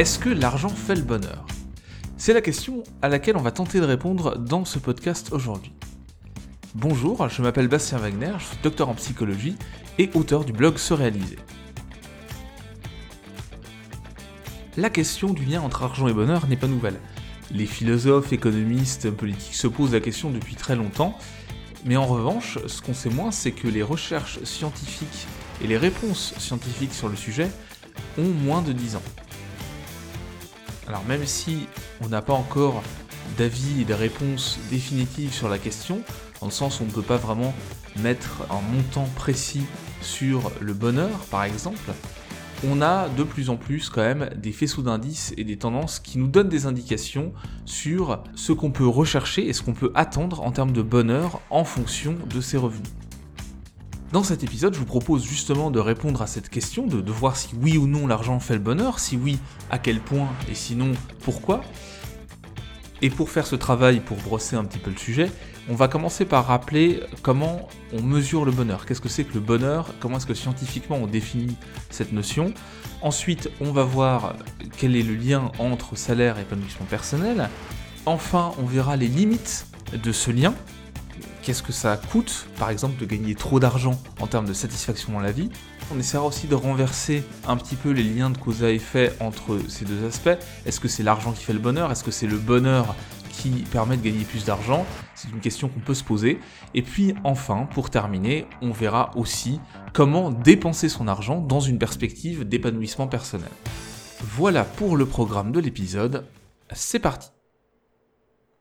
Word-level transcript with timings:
Est-ce 0.00 0.18
que 0.18 0.30
l'argent 0.30 0.70
fait 0.70 0.94
le 0.94 1.02
bonheur? 1.02 1.44
C'est 2.16 2.32
la 2.32 2.40
question 2.40 2.84
à 3.02 3.10
laquelle 3.10 3.36
on 3.36 3.42
va 3.42 3.50
tenter 3.50 3.80
de 3.80 3.84
répondre 3.84 4.38
dans 4.38 4.64
ce 4.64 4.78
podcast 4.78 5.30
aujourd'hui. 5.30 5.74
Bonjour, 6.74 7.28
je 7.28 7.42
m'appelle 7.42 7.68
Bastien 7.68 7.98
Wagner, 7.98 8.32
je 8.38 8.44
suis 8.44 8.56
docteur 8.62 8.88
en 8.88 8.94
psychologie 8.94 9.56
et 9.98 10.08
auteur 10.14 10.46
du 10.46 10.54
blog 10.54 10.78
Se 10.78 10.94
Réaliser. 10.94 11.36
La 14.78 14.88
question 14.88 15.34
du 15.34 15.44
lien 15.44 15.60
entre 15.60 15.82
argent 15.82 16.08
et 16.08 16.14
bonheur 16.14 16.46
n'est 16.46 16.56
pas 16.56 16.66
nouvelle. 16.66 16.98
Les 17.50 17.66
philosophes, 17.66 18.32
économistes, 18.32 19.10
politiques 19.10 19.54
se 19.54 19.66
posent 19.66 19.92
la 19.92 20.00
question 20.00 20.30
depuis 20.30 20.54
très 20.54 20.76
longtemps, 20.76 21.18
mais 21.84 21.98
en 21.98 22.06
revanche, 22.06 22.56
ce 22.68 22.80
qu'on 22.80 22.94
sait 22.94 23.10
moins, 23.10 23.32
c'est 23.32 23.52
que 23.52 23.68
les 23.68 23.82
recherches 23.82 24.42
scientifiques 24.44 25.26
et 25.62 25.66
les 25.66 25.76
réponses 25.76 26.32
scientifiques 26.38 26.94
sur 26.94 27.10
le 27.10 27.16
sujet 27.16 27.50
ont 28.16 28.30
moins 28.30 28.62
de 28.62 28.72
10 28.72 28.96
ans. 28.96 29.02
Alors 30.90 31.04
même 31.04 31.24
si 31.24 31.68
on 32.00 32.08
n'a 32.08 32.20
pas 32.20 32.32
encore 32.32 32.82
d'avis 33.38 33.82
et 33.82 33.84
de 33.84 33.94
réponses 33.94 34.58
définitives 34.70 35.32
sur 35.32 35.48
la 35.48 35.56
question, 35.56 36.02
dans 36.40 36.48
le 36.48 36.52
sens 36.52 36.80
où 36.80 36.82
on 36.82 36.86
ne 36.86 36.90
peut 36.90 37.00
pas 37.00 37.16
vraiment 37.16 37.54
mettre 38.00 38.42
un 38.50 38.60
montant 38.74 39.08
précis 39.14 39.62
sur 40.02 40.50
le 40.60 40.74
bonheur, 40.74 41.16
par 41.30 41.44
exemple, 41.44 41.92
on 42.68 42.82
a 42.82 43.08
de 43.08 43.22
plus 43.22 43.50
en 43.50 43.56
plus 43.56 43.88
quand 43.88 44.00
même 44.00 44.30
des 44.36 44.50
faisceaux 44.50 44.82
d'indices 44.82 45.32
et 45.36 45.44
des 45.44 45.58
tendances 45.58 46.00
qui 46.00 46.18
nous 46.18 46.26
donnent 46.26 46.48
des 46.48 46.66
indications 46.66 47.32
sur 47.66 48.24
ce 48.34 48.50
qu'on 48.50 48.72
peut 48.72 48.88
rechercher 48.88 49.48
et 49.48 49.52
ce 49.52 49.62
qu'on 49.62 49.74
peut 49.74 49.92
attendre 49.94 50.42
en 50.42 50.50
termes 50.50 50.72
de 50.72 50.82
bonheur 50.82 51.40
en 51.50 51.62
fonction 51.62 52.16
de 52.28 52.40
ses 52.40 52.56
revenus. 52.56 52.90
Dans 54.12 54.24
cet 54.24 54.42
épisode, 54.42 54.74
je 54.74 54.80
vous 54.80 54.86
propose 54.86 55.24
justement 55.24 55.70
de 55.70 55.78
répondre 55.78 56.20
à 56.20 56.26
cette 56.26 56.48
question, 56.48 56.84
de, 56.88 57.12
voir 57.12 57.36
si 57.36 57.50
oui 57.62 57.78
ou 57.78 57.86
non 57.86 58.08
l'argent 58.08 58.40
fait 58.40 58.54
le 58.54 58.60
bonheur, 58.60 58.98
si 58.98 59.16
oui, 59.16 59.38
à 59.70 59.78
quel 59.78 60.00
point, 60.00 60.26
et 60.50 60.54
sinon, 60.56 60.90
pourquoi. 61.22 61.60
Et 63.02 63.08
pour 63.08 63.30
faire 63.30 63.46
ce 63.46 63.54
travail, 63.54 64.00
pour 64.00 64.16
brosser 64.16 64.56
un 64.56 64.64
petit 64.64 64.80
peu 64.80 64.90
le 64.90 64.96
sujet, 64.96 65.30
on 65.68 65.76
va 65.76 65.86
commencer 65.86 66.24
par 66.24 66.46
rappeler 66.46 67.04
comment 67.22 67.68
on 67.92 68.02
mesure 68.02 68.44
le 68.44 68.50
bonheur. 68.50 68.84
Qu'est-ce 68.84 69.00
que 69.00 69.08
c'est 69.08 69.22
que 69.22 69.34
le 69.34 69.40
bonheur? 69.40 69.94
Comment 70.00 70.16
est-ce 70.16 70.26
que 70.26 70.34
scientifiquement 70.34 70.96
on 70.96 71.06
définit 71.06 71.56
cette 71.88 72.10
notion? 72.10 72.52
Ensuite, 73.02 73.48
on 73.60 73.70
va 73.70 73.84
voir 73.84 74.34
quel 74.76 74.96
est 74.96 75.04
le 75.04 75.14
lien 75.14 75.52
entre 75.60 75.96
salaire 75.96 76.36
et 76.38 76.42
épanouissement 76.42 76.86
personnel. 76.86 77.48
Enfin, 78.06 78.52
on 78.58 78.64
verra 78.64 78.96
les 78.96 79.06
limites 79.06 79.66
de 79.92 80.10
ce 80.10 80.32
lien. 80.32 80.52
Qu'est-ce 81.42 81.62
que 81.62 81.72
ça 81.72 81.96
coûte, 81.96 82.46
par 82.58 82.70
exemple, 82.70 83.00
de 83.00 83.06
gagner 83.06 83.34
trop 83.34 83.60
d'argent 83.60 84.00
en 84.20 84.26
termes 84.26 84.46
de 84.46 84.52
satisfaction 84.52 85.12
dans 85.12 85.20
la 85.20 85.32
vie 85.32 85.50
on 85.92 85.98
essaiera 85.98 86.24
aussi 86.24 86.46
de 86.46 86.54
renverser 86.54 87.24
un 87.48 87.56
petit 87.56 87.74
peu 87.74 87.90
les 87.90 88.04
liens 88.04 88.30
de 88.30 88.38
cause 88.38 88.62
à 88.62 88.70
effet 88.70 89.12
entre 89.18 89.58
ces 89.68 89.84
deux 89.84 90.06
aspects. 90.06 90.38
Est-ce 90.64 90.78
que 90.78 90.86
c'est 90.86 91.02
l'argent 91.02 91.32
qui 91.32 91.42
fait 91.42 91.52
le 91.52 91.58
bonheur? 91.58 91.90
Est-ce 91.90 92.04
que 92.04 92.12
c'est 92.12 92.28
le 92.28 92.36
bonheur 92.36 92.94
qui 93.30 93.50
permet 93.72 93.96
de 93.96 94.02
gagner 94.02 94.24
plus 94.24 94.44
d'argent? 94.44 94.86
C'est 95.16 95.30
une 95.30 95.40
question 95.40 95.68
qu'on 95.68 95.80
peut 95.80 95.94
se 95.94 96.04
poser. 96.04 96.38
Et 96.74 96.82
puis 96.82 97.14
enfin, 97.24 97.68
pour 97.74 97.90
terminer, 97.90 98.46
on 98.62 98.70
verra 98.70 99.10
aussi 99.16 99.60
comment 99.92 100.30
dépenser 100.30 100.88
son 100.88 101.08
argent 101.08 101.40
dans 101.40 101.60
une 101.60 101.78
perspective 101.78 102.48
d'épanouissement 102.48 103.08
personnel. 103.08 103.50
Voilà 104.20 104.62
pour 104.62 104.96
le 104.96 105.06
programme 105.06 105.50
de 105.50 105.58
l'épisode. 105.58 106.24
C'est 106.72 107.00
parti. 107.00 107.30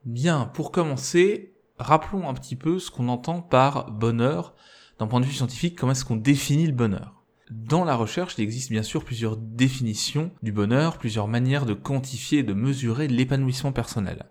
Bien, 0.04 0.50
pour 0.54 0.72
commencer, 0.72 1.49
rappelons 1.80 2.30
un 2.30 2.34
petit 2.34 2.56
peu 2.56 2.78
ce 2.80 2.92
qu'on 2.92 3.08
entend 3.08 3.42
par 3.42 3.92
bonheur 3.92 4.54
d'un 5.00 5.08
point 5.08 5.22
de 5.22 5.26
vue 5.26 5.34
scientifique, 5.34 5.78
comment 5.78 5.94
est-ce 5.94 6.06
qu'on 6.06 6.18
définit 6.18 6.68
le 6.68 6.74
bonheur? 6.74 7.24
Dans 7.50 7.84
la 7.84 7.96
recherche, 7.96 8.36
il 8.38 8.44
existe 8.44 8.70
bien 8.70 8.84
sûr 8.84 9.04
plusieurs 9.04 9.38
définitions 9.38 10.32
du 10.44 10.52
bonheur, 10.52 10.98
plusieurs 11.00 11.28
manières 11.28 11.66
de 11.66 11.74
quantifier 11.74 12.40
et 12.40 12.44
de 12.44 12.54
mesurer 12.54 13.08
l'épanouissement 13.08 13.72
personnel. 13.72 14.28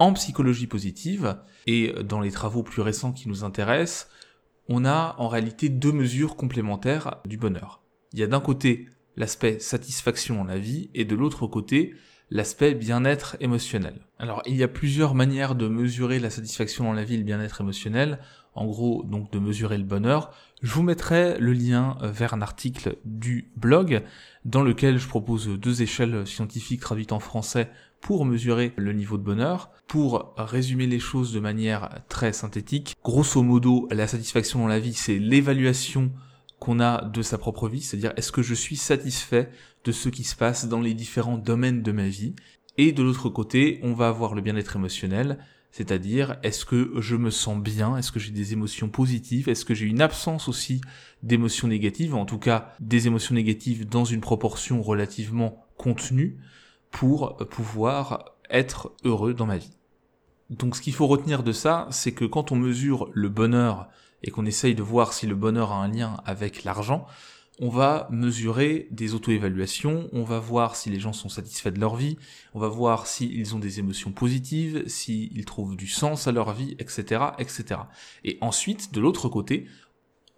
En 0.00 0.12
psychologie 0.14 0.66
positive, 0.66 1.38
et 1.66 1.92
dans 2.02 2.20
les 2.20 2.32
travaux 2.32 2.64
plus 2.64 2.82
récents 2.82 3.12
qui 3.12 3.28
nous 3.28 3.44
intéressent, 3.44 4.08
on 4.68 4.84
a 4.84 5.14
en 5.18 5.28
réalité 5.28 5.68
deux 5.68 5.92
mesures 5.92 6.34
complémentaires 6.34 7.18
du 7.26 7.36
bonheur. 7.36 7.84
Il 8.12 8.18
y 8.18 8.24
a 8.24 8.26
d'un 8.26 8.40
côté 8.40 8.88
l'aspect 9.16 9.60
satisfaction 9.60 10.40
en 10.40 10.44
la 10.44 10.58
vie, 10.58 10.90
et 10.94 11.04
de 11.04 11.14
l'autre 11.14 11.46
côté 11.46 11.94
l'aspect 12.34 12.74
bien-être 12.74 13.36
émotionnel. 13.40 14.00
Alors 14.18 14.42
il 14.44 14.56
y 14.56 14.62
a 14.62 14.68
plusieurs 14.68 15.14
manières 15.14 15.54
de 15.54 15.68
mesurer 15.68 16.18
la 16.18 16.28
satisfaction 16.28 16.84
dans 16.84 16.92
la 16.92 17.04
vie 17.04 17.16
le 17.16 17.22
bien-être 17.22 17.62
émotionnel 17.62 18.18
en 18.54 18.66
gros 18.66 19.04
donc 19.04 19.32
de 19.32 19.38
mesurer 19.38 19.78
le 19.78 19.84
bonheur. 19.84 20.32
Je 20.60 20.72
vous 20.72 20.82
mettrai 20.82 21.38
le 21.38 21.52
lien 21.52 21.96
vers 22.02 22.34
un 22.34 22.42
article 22.42 22.96
du 23.04 23.50
blog 23.56 24.02
dans 24.44 24.62
lequel 24.62 24.98
je 24.98 25.08
propose 25.08 25.48
deux 25.48 25.82
échelles 25.82 26.26
scientifiques 26.26 26.80
traduites 26.80 27.12
en 27.12 27.20
français 27.20 27.70
pour 28.00 28.24
mesurer 28.24 28.72
le 28.76 28.92
niveau 28.92 29.16
de 29.16 29.22
bonheur. 29.22 29.70
Pour 29.86 30.34
résumer 30.36 30.86
les 30.86 30.98
choses 30.98 31.32
de 31.32 31.40
manière 31.40 32.02
très 32.08 32.32
synthétique, 32.32 32.96
grosso 33.02 33.42
modo, 33.42 33.88
la 33.90 34.06
satisfaction 34.06 34.60
dans 34.60 34.66
la 34.66 34.80
vie, 34.80 34.94
c'est 34.94 35.18
l'évaluation 35.18 36.12
qu'on 36.58 36.80
a 36.80 37.04
de 37.04 37.22
sa 37.22 37.38
propre 37.38 37.68
vie, 37.68 37.82
c'est-à-dire 37.82 38.12
est-ce 38.16 38.32
que 38.32 38.42
je 38.42 38.54
suis 38.54 38.76
satisfait 38.76 39.50
de 39.84 39.92
ce 39.92 40.08
qui 40.08 40.24
se 40.24 40.36
passe 40.36 40.68
dans 40.68 40.80
les 40.80 40.94
différents 40.94 41.38
domaines 41.38 41.82
de 41.82 41.92
ma 41.92 42.08
vie? 42.08 42.34
Et 42.78 42.92
de 42.92 43.02
l'autre 43.02 43.28
côté, 43.28 43.80
on 43.82 43.92
va 43.92 44.08
avoir 44.08 44.34
le 44.34 44.40
bien-être 44.40 44.76
émotionnel, 44.76 45.38
c'est-à-dire, 45.70 46.36
est-ce 46.44 46.64
que 46.64 46.92
je 47.00 47.16
me 47.16 47.30
sens 47.30 47.60
bien? 47.60 47.96
Est-ce 47.96 48.12
que 48.12 48.20
j'ai 48.20 48.30
des 48.30 48.52
émotions 48.52 48.88
positives? 48.88 49.48
Est-ce 49.48 49.64
que 49.64 49.74
j'ai 49.74 49.86
une 49.86 50.00
absence 50.00 50.48
aussi 50.48 50.80
d'émotions 51.24 51.66
négatives? 51.66 52.14
En 52.14 52.26
tout 52.26 52.38
cas, 52.38 52.74
des 52.78 53.08
émotions 53.08 53.34
négatives 53.34 53.88
dans 53.88 54.04
une 54.04 54.20
proportion 54.20 54.82
relativement 54.82 55.66
contenue 55.76 56.38
pour 56.92 57.36
pouvoir 57.48 58.36
être 58.50 58.92
heureux 59.02 59.34
dans 59.34 59.46
ma 59.46 59.56
vie. 59.56 59.76
Donc 60.48 60.76
ce 60.76 60.80
qu'il 60.80 60.94
faut 60.94 61.08
retenir 61.08 61.42
de 61.42 61.50
ça, 61.50 61.88
c'est 61.90 62.12
que 62.12 62.24
quand 62.24 62.52
on 62.52 62.56
mesure 62.56 63.10
le 63.12 63.28
bonheur 63.28 63.88
et 64.24 64.30
qu'on 64.30 64.46
essaye 64.46 64.74
de 64.74 64.82
voir 64.82 65.12
si 65.12 65.26
le 65.26 65.34
bonheur 65.34 65.70
a 65.70 65.76
un 65.76 65.88
lien 65.88 66.16
avec 66.24 66.64
l'argent, 66.64 67.06
on 67.60 67.68
va 67.68 68.08
mesurer 68.10 68.88
des 68.90 69.14
auto-évaluations, 69.14 70.08
on 70.12 70.24
va 70.24 70.40
voir 70.40 70.74
si 70.74 70.90
les 70.90 70.98
gens 70.98 71.12
sont 71.12 71.28
satisfaits 71.28 71.68
de 71.68 71.78
leur 71.78 71.94
vie, 71.94 72.16
on 72.52 72.58
va 72.58 72.68
voir 72.68 73.06
s'ils 73.06 73.54
ont 73.54 73.60
des 73.60 73.78
émotions 73.78 74.10
positives, 74.10 74.88
s'ils 74.88 75.44
trouvent 75.44 75.76
du 75.76 75.86
sens 75.86 76.26
à 76.26 76.32
leur 76.32 76.52
vie, 76.52 76.74
etc., 76.80 77.26
etc. 77.38 77.82
Et 78.24 78.38
ensuite, 78.40 78.92
de 78.92 79.00
l'autre 79.00 79.28
côté, 79.28 79.66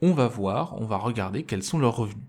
on 0.02 0.12
va 0.12 0.26
voir, 0.26 0.78
on 0.78 0.84
va 0.84 0.98
regarder 0.98 1.44
quels 1.44 1.62
sont 1.62 1.78
leurs 1.78 1.96
revenus. 1.96 2.26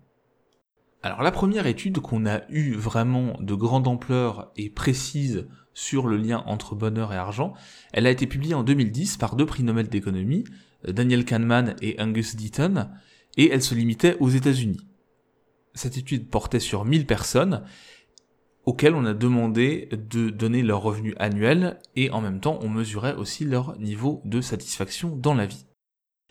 Alors 1.04 1.22
la 1.22 1.32
première 1.32 1.68
étude 1.68 2.00
qu'on 2.00 2.26
a 2.26 2.42
eue 2.50 2.74
vraiment 2.74 3.38
de 3.40 3.56
grande 3.56 3.88
ampleur 3.88 4.52
et 4.56 4.70
précise 4.70 5.48
sur 5.74 6.08
le 6.08 6.18
lien 6.18 6.44
entre 6.48 6.76
bonheur 6.76 7.14
et 7.14 7.18
argent, 7.18 7.54
elle 7.94 8.08
a 8.08 8.12
été 8.12 8.26
publiée 8.26 8.56
en 8.56 8.64
2010 8.64 9.18
par 9.18 9.36
deux 9.36 9.46
prix 9.46 9.64
Nobel 9.64 9.90
d'économie, 9.90 10.44
Daniel 10.86 11.26
Kahneman 11.26 11.76
et 11.82 12.00
Angus 12.00 12.36
Deaton, 12.36 12.88
et 13.38 13.50
elle 13.52 13.64
se 13.64 13.76
limitait 13.76 14.18
aux 14.20 14.30
États-Unis. 14.30 14.82
Cette 15.74 15.98
étude 15.98 16.30
portait 16.30 16.60
sur 16.60 16.86
1000 16.86 17.06
personnes 17.06 17.64
auxquelles 18.66 18.96
on 18.96 19.06
a 19.06 19.14
demandé 19.14 19.90
de 19.92 20.30
donner 20.30 20.62
leur 20.62 20.82
revenu 20.82 21.16
annuel 21.18 21.80
et 21.96 22.10
en 22.12 22.20
même 22.20 22.42
temps 22.42 22.60
on 22.62 22.70
mesurait 22.70 23.16
aussi 23.16 23.46
leur 23.46 23.80
niveau 23.80 24.22
de 24.26 24.42
satisfaction 24.42 25.16
dans 25.16 25.34
la 25.34 25.46
vie. 25.46 25.66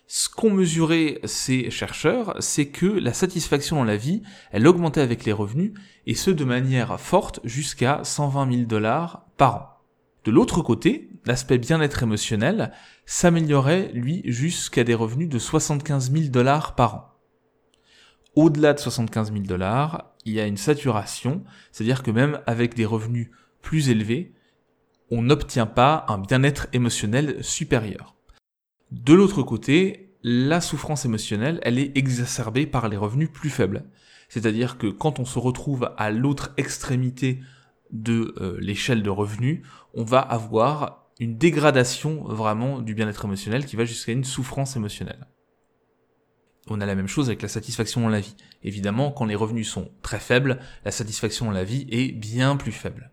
Ce 0.09 0.29
qu'ont 0.29 0.53
mesuré 0.53 1.19
ces 1.25 1.71
chercheurs, 1.71 2.37
c'est 2.39 2.69
que 2.69 2.87
la 2.87 3.13
satisfaction 3.13 3.77
dans 3.77 3.85
la 3.85 3.97
vie, 3.97 4.23
elle 4.53 4.69
augmentait 4.69 5.01
avec 5.01 5.25
les 5.25 5.33
revenus, 5.33 5.73
et 6.07 6.15
ce 6.15 6.31
de 6.31 6.45
manière 6.45 7.01
forte 7.01 7.41
jusqu'à 7.43 8.05
120 8.05 8.53
000 8.53 8.67
dollars 8.67 9.27
par 9.37 9.57
an. 9.57 9.76
De 10.27 10.33
l'autre 10.33 10.61
côté, 10.61 11.09
l'aspect 11.25 11.57
bien-être 11.57 12.03
émotionnel 12.03 12.73
s'améliorait, 13.05 13.93
lui, 13.95 14.23
jusqu'à 14.25 14.83
des 14.83 14.95
revenus 14.95 15.29
de 15.29 15.39
75 15.39 16.11
000 16.11 16.25
dollars 16.31 16.75
par 16.75 16.95
an. 16.97 17.13
Au-delà 18.35 18.73
de 18.73 18.81
75 18.81 19.33
000 19.33 19.45
dollars, 19.45 20.17
il 20.25 20.33
y 20.33 20.41
a 20.41 20.47
une 20.47 20.57
saturation, 20.57 21.45
c'est-à-dire 21.71 22.03
que 22.03 22.11
même 22.11 22.41
avec 22.49 22.75
des 22.75 22.85
revenus 22.85 23.31
plus 23.63 23.89
élevés, 23.89 24.35
on 25.13 25.23
n'obtient 25.23 25.65
pas 25.65 26.05
un 26.09 26.19
bien-être 26.19 26.67
émotionnel 26.73 27.45
supérieur. 27.45 28.17
De 28.91 29.15
l'autre 29.15 29.45
côté, 29.45 30.17
la 30.25 30.61
souffrance 30.61 31.05
émotionnelle, 31.05 31.61
elle 31.63 31.79
est 31.79 31.97
exacerbée 31.97 32.67
par 32.67 32.89
les 32.89 32.97
revenus 32.97 33.31
plus 33.33 33.51
faibles. 33.51 33.85
C'est-à-dire 34.29 34.77
que 34.77 34.89
quand 34.89 35.21
on 35.21 35.25
se 35.25 35.39
retrouve 35.39 35.93
à 35.97 36.11
l'autre 36.11 36.53
extrémité 36.57 37.43
de 37.91 38.35
euh, 38.41 38.57
l'échelle 38.61 39.03
de 39.03 39.11
revenus, 39.11 39.63
on 39.95 40.05
va 40.05 40.21
avoir 40.21 41.11
une 41.19 41.39
dégradation 41.39 42.25
vraiment 42.25 42.81
du 42.81 42.95
bien-être 42.95 43.25
émotionnel 43.25 43.65
qui 43.65 43.77
va 43.77 43.85
jusqu'à 43.85 44.13
une 44.13 44.25
souffrance 44.25 44.77
émotionnelle. 44.77 45.27
On 46.69 46.81
a 46.81 46.87
la 46.87 46.95
même 46.95 47.07
chose 47.07 47.29
avec 47.29 47.43
la 47.43 47.49
satisfaction 47.49 48.01
dans 48.01 48.09
la 48.09 48.21
vie. 48.21 48.37
Évidemment, 48.63 49.13
quand 49.13 49.25
les 49.25 49.37
revenus 49.37 49.71
sont 49.71 49.91
très 50.03 50.19
faibles, 50.19 50.59
la 50.85 50.91
satisfaction 50.91 51.47
dans 51.47 51.53
la 51.53 51.65
vie 51.65 51.87
est 51.91 52.13
bien 52.13 52.57
plus 52.57 52.73
faible. 52.73 53.13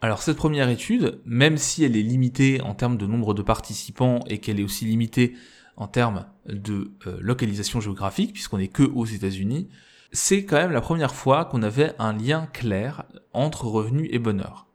Alors 0.00 0.22
cette 0.22 0.36
première 0.36 0.68
étude, 0.68 1.20
même 1.24 1.56
si 1.56 1.82
elle 1.82 1.96
est 1.96 2.02
limitée 2.02 2.60
en 2.60 2.74
termes 2.74 2.96
de 2.96 3.06
nombre 3.06 3.34
de 3.34 3.42
participants 3.42 4.20
et 4.28 4.38
qu'elle 4.38 4.60
est 4.60 4.64
aussi 4.64 4.84
limitée 4.84 5.34
en 5.76 5.88
termes 5.88 6.26
de 6.46 6.92
euh, 7.06 7.18
localisation 7.20 7.80
géographique, 7.80 8.32
puisqu'on 8.32 8.58
n'est 8.58 8.68
que 8.68 8.84
aux 8.84 9.04
États-Unis, 9.04 9.68
c'est 10.12 10.44
quand 10.44 10.56
même 10.56 10.72
la 10.72 10.80
première 10.80 11.14
fois 11.14 11.44
qu'on 11.44 11.62
avait 11.62 11.94
un 11.98 12.12
lien 12.12 12.46
clair 12.52 13.04
entre 13.32 13.66
revenu 13.66 14.08
et 14.10 14.18
bonheur. 14.18 14.66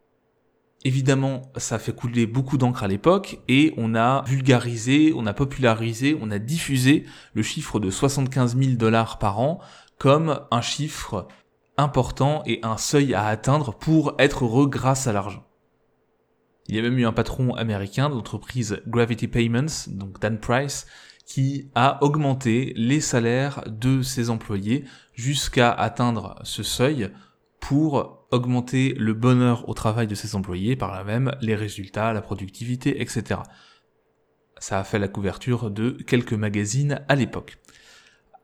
Évidemment, 0.85 1.43
ça 1.55 1.79
fait 1.79 1.95
couler 1.95 2.27
beaucoup 2.27 2.57
d'encre 2.57 2.83
à 2.83 2.87
l'époque 2.87 3.39
et 3.47 3.73
on 3.77 3.95
a 3.95 4.23
vulgarisé, 4.27 5.13
on 5.15 5.25
a 5.25 5.33
popularisé, 5.33 6.17
on 6.19 6.29
a 6.29 6.39
diffusé 6.39 7.05
le 7.33 7.41
chiffre 7.41 7.79
de 7.79 7.89
75 7.89 8.57
000 8.57 8.71
dollars 8.73 9.17
par 9.17 9.39
an 9.39 9.59
comme 9.97 10.41
un 10.51 10.61
chiffre 10.61 11.27
important 11.77 12.43
et 12.45 12.59
un 12.63 12.77
seuil 12.77 13.13
à 13.13 13.25
atteindre 13.27 13.73
pour 13.73 14.15
être 14.19 14.43
heureux 14.43 14.67
grâce 14.67 15.07
à 15.07 15.13
l'argent. 15.13 15.45
Il 16.67 16.75
y 16.75 16.79
a 16.79 16.81
même 16.81 16.97
eu 16.97 17.05
un 17.05 17.13
patron 17.13 17.55
américain 17.55 18.09
de 18.09 18.15
l'entreprise 18.15 18.81
Gravity 18.87 19.27
Payments, 19.27 19.87
donc 19.87 20.19
Dan 20.19 20.39
Price, 20.39 20.85
qui 21.25 21.69
a 21.75 22.03
augmenté 22.03 22.73
les 22.75 22.99
salaires 22.99 23.63
de 23.67 24.01
ses 24.01 24.29
employés 24.29 24.85
jusqu'à 25.13 25.71
atteindre 25.71 26.39
ce 26.43 26.63
seuil 26.63 27.09
pour 27.59 28.27
augmenter 28.31 28.93
le 28.97 29.13
bonheur 29.13 29.69
au 29.69 29.73
travail 29.73 30.07
de 30.07 30.15
ses 30.15 30.35
employés, 30.35 30.75
par 30.75 30.91
là 30.91 31.03
même 31.03 31.35
les 31.39 31.55
résultats, 31.55 32.11
la 32.11 32.21
productivité, 32.21 33.01
etc. 33.01 33.41
Ça 34.59 34.79
a 34.79 34.83
fait 34.83 34.99
la 34.99 35.07
couverture 35.07 35.71
de 35.71 35.91
quelques 35.91 36.33
magazines 36.33 37.01
à 37.07 37.15
l'époque. 37.15 37.57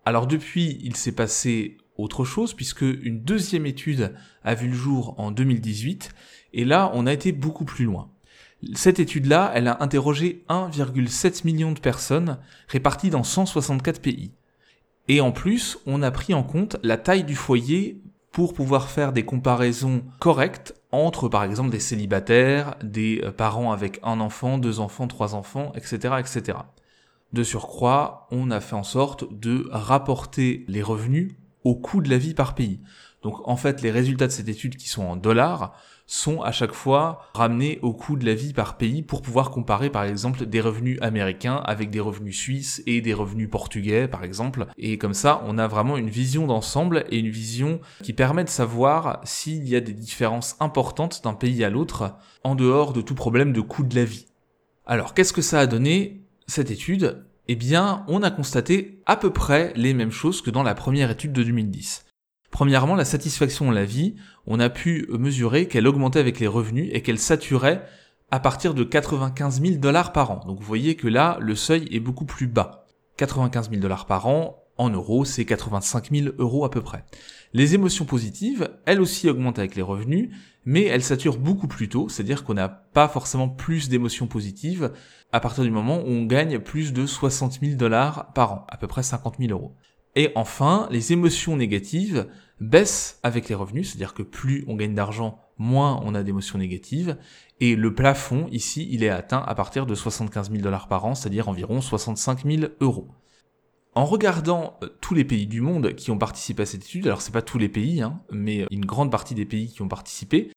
Alors 0.06 0.26
depuis, 0.26 0.80
il 0.82 0.96
s'est 0.96 1.12
passé 1.12 1.78
autre 1.98 2.24
chose 2.24 2.54
puisque 2.54 2.82
une 2.82 3.22
deuxième 3.22 3.66
étude 3.66 4.16
a 4.44 4.56
vu 4.56 4.68
le 4.68 4.74
jour 4.74 5.20
en 5.20 5.32
2018 5.32 6.12
et 6.54 6.66
là 6.66 6.92
on 6.94 7.06
a 7.06 7.14
été 7.14 7.32
beaucoup 7.32 7.66
plus 7.66 7.86
loin. 7.86 8.10
Cette 8.74 9.00
étude-là, 9.00 9.52
elle 9.56 9.68
a 9.68 9.82
interrogé 9.82 10.44
1,7 10.50 11.46
million 11.46 11.72
de 11.72 11.80
personnes 11.80 12.38
réparties 12.68 13.10
dans 13.10 13.24
164 13.24 14.02
pays. 14.02 14.32
Et 15.08 15.22
en 15.22 15.32
plus, 15.32 15.80
on 15.86 16.02
a 16.04 16.12
pris 16.12 16.34
en 16.34 16.44
compte 16.44 16.78
la 16.84 16.98
taille 16.98 17.24
du 17.24 17.36
foyer 17.36 18.02
pour 18.32 18.54
pouvoir 18.54 18.90
faire 18.90 19.12
des 19.12 19.26
comparaisons 19.26 20.04
correctes 20.20 20.76
entre 20.92 21.30
par 21.30 21.44
exemple 21.44 21.70
des 21.70 21.80
célibataires, 21.80 22.76
des 22.84 23.22
euh, 23.24 23.32
parents 23.32 23.72
avec 23.72 24.00
un 24.04 24.20
enfant, 24.20 24.58
deux 24.58 24.80
enfants, 24.80 25.08
trois 25.08 25.36
enfants, 25.36 25.72
etc., 25.76 26.16
etc. 26.20 26.60
De 27.34 27.44
surcroît, 27.44 28.28
on 28.32 28.52
a 28.52 28.60
fait 28.60 28.76
en 28.76 28.84
sorte 28.84 29.26
de 29.32 29.68
rapporter 29.72 30.66
les 30.68 30.82
revenus 30.82 31.36
au 31.64 31.76
coût 31.76 32.02
de 32.02 32.10
la 32.10 32.18
vie 32.18 32.34
par 32.34 32.56
pays. 32.56 32.82
Donc 33.22 33.48
en 33.48 33.56
fait, 33.56 33.82
les 33.82 33.92
résultats 33.92 34.28
de 34.28 34.32
cette 34.32 34.50
étude 34.50 34.78
qui 34.78 34.90
sont 34.90 35.04
en 35.04 35.16
dollars 35.16 35.76
sont 36.10 36.42
à 36.42 36.52
chaque 36.52 36.74
fois 36.74 37.22
ramenés 37.36 37.78
au 37.84 37.94
coût 37.94 38.18
de 38.18 38.26
la 38.26 38.34
vie 38.34 38.52
par 38.52 38.78
pays 38.78 39.04
pour 39.04 39.22
pouvoir 39.22 39.52
comparer 39.52 39.92
par 39.92 40.04
exemple 40.04 40.48
des 40.48 40.60
revenus 40.60 40.98
américains 41.02 41.58
avec 41.66 41.92
des 41.92 42.00
revenus 42.00 42.36
suisses 42.36 42.82
et 42.88 43.00
des 43.00 43.14
revenus 43.14 43.50
portugais 43.50 44.08
par 44.08 44.24
exemple. 44.24 44.66
Et 44.78 44.98
comme 44.98 45.14
ça, 45.14 45.44
on 45.46 45.60
a 45.60 45.68
vraiment 45.68 45.98
une 45.98 46.10
vision 46.10 46.48
d'ensemble 46.48 47.06
et 47.12 47.20
une 47.20 47.30
vision 47.30 47.80
qui 48.02 48.14
permet 48.14 48.44
de 48.44 48.50
savoir 48.50 49.22
s'il 49.24 49.70
y 49.70 49.76
a 49.76 49.82
des 49.82 49.94
différences 49.94 50.56
importantes 50.60 51.24
d'un 51.24 51.36
pays 51.36 51.64
à 51.64 51.70
l'autre 51.70 52.16
en 52.44 52.56
dehors 52.56 52.92
de 52.92 53.02
tout 53.02 53.16
problème 53.16 53.54
de 53.54 53.62
coût 53.62 53.84
de 53.84 53.96
la 53.96 54.06
vie. 54.06 54.26
Alors 54.88 55.14
qu'est-ce 55.14 55.34
que 55.34 55.44
ça 55.44 55.60
a 55.60 55.68
donné 55.68 56.24
cette 56.48 56.72
étude? 56.72 57.24
Eh 57.48 57.56
bien, 57.56 58.04
on 58.08 58.24
a 58.24 58.32
constaté 58.32 59.02
à 59.06 59.16
peu 59.16 59.32
près 59.32 59.74
les 59.76 59.94
mêmes 59.94 60.12
choses 60.12 60.42
que 60.42 60.50
dans 60.50 60.64
la 60.64 60.74
première 60.74 61.12
étude 61.12 61.34
de 61.34 61.44
2010. 61.44 62.06
Premièrement, 62.52 62.96
la 62.96 63.06
satisfaction 63.06 63.70
de 63.70 63.76
la 63.76 63.86
vie, 63.86 64.16
on 64.48 64.60
a 64.60 64.70
pu 64.70 65.08
mesurer 65.12 65.68
qu'elle 65.68 65.88
augmentait 65.88 66.20
avec 66.20 66.40
les 66.40 66.48
revenus 66.48 66.90
et 66.94 67.02
qu'elle 67.02 67.20
saturait 67.20 67.86
à 68.32 68.40
partir 68.40 68.74
de 68.74 68.84
95 68.84 69.62
000 69.62 69.76
dollars 69.76 70.12
par 70.12 70.32
an. 70.32 70.42
Donc 70.46 70.60
vous 70.60 70.66
voyez 70.66 70.96
que 70.96 71.08
là, 71.08 71.38
le 71.40 71.56
seuil 71.56 71.88
est 71.92 72.00
beaucoup 72.00 72.26
plus 72.26 72.48
bas. 72.48 72.86
95 73.18 73.70
000 73.70 73.82
dollars 73.82 74.06
par 74.06 74.28
an, 74.28 74.64
en 74.78 74.90
euros, 74.90 75.26
c'est 75.26 75.46
85 75.46 76.10
000 76.12 76.36
euros 76.38 76.64
à 76.64 76.72
peu 76.72 76.82
près. 76.82 77.04
Les 77.54 77.76
émotions 77.76 78.06
positives, 78.06 78.70
elles 78.86 79.02
aussi 79.02 79.30
augmentent 79.30 79.60
avec 79.60 79.76
les 79.76 79.82
revenus, 79.82 80.30
mais 80.66 80.84
elles 80.84 81.04
saturent 81.04 81.38
beaucoup 81.38 81.68
plus 81.68 81.90
tôt, 81.90 82.08
c'est-à-dire 82.08 82.44
qu'on 82.44 82.54
n'a 82.54 82.70
pas 82.70 83.08
forcément 83.08 83.50
plus 83.50 83.90
d'émotions 83.90 84.28
positives 84.28 84.94
à 85.32 85.40
partir 85.40 85.64
du 85.64 85.72
moment 85.72 85.98
où 86.00 86.08
on 86.08 86.26
gagne 86.26 86.60
plus 86.60 86.94
de 86.94 87.06
60 87.06 87.60
000 87.62 87.76
dollars 87.76 88.32
par 88.34 88.54
an, 88.54 88.68
à 88.70 88.78
peu 88.78 88.88
près 88.88 89.04
50 89.04 89.36
000 89.40 89.52
euros. 89.52 89.76
Et 90.16 90.32
enfin, 90.36 90.88
les 90.92 91.14
émotions 91.14 91.56
négatives 91.56 92.28
baissent 92.60 93.20
avec 93.24 93.48
les 93.48 93.56
revenus, 93.56 93.90
c'est-à-dire 93.90 94.14
que 94.14 94.24
plus 94.24 94.66
on 94.68 94.76
gagne 94.76 94.96
d'argent, 94.96 95.40
moins 95.58 96.02
on 96.04 96.16
a 96.16 96.24
d'émotions 96.24 96.58
négatives. 96.58 97.18
Et 97.60 97.76
le 97.76 97.94
plafond, 97.94 98.48
ici, 98.52 98.88
il 98.92 99.04
est 99.04 99.10
atteint 99.10 99.44
à 99.46 99.56
partir 99.56 99.86
de 99.86 99.96
75 99.96 100.50
000 100.52 100.62
dollars 100.62 100.88
par 100.88 101.06
an, 101.06 101.16
c'est-à-dire 101.16 101.50
environ 101.50 101.82
65 101.82 102.46
000 102.46 102.72
euros. 102.82 103.10
En 103.96 104.06
regardant 104.06 104.78
euh, 104.84 104.90
tous 105.02 105.14
les 105.14 105.26
pays 105.26 105.48
du 105.48 105.62
monde 105.62 105.94
qui 105.96 106.12
ont 106.12 106.18
participé 106.18 106.64
à 106.64 106.66
cette 106.66 106.84
étude, 106.84 107.08
alors 107.08 107.22
c'est 107.22 107.34
pas 107.34 107.42
tous 107.42 107.58
les 107.58 107.70
pays, 107.70 108.02
hein, 108.02 108.22
mais 108.32 108.66
une 108.72 108.86
grande 108.86 109.12
partie 109.12 109.36
des 109.36 109.46
pays 109.46 109.68
qui 109.68 109.82
ont 109.82 109.88
participé, 109.88 110.52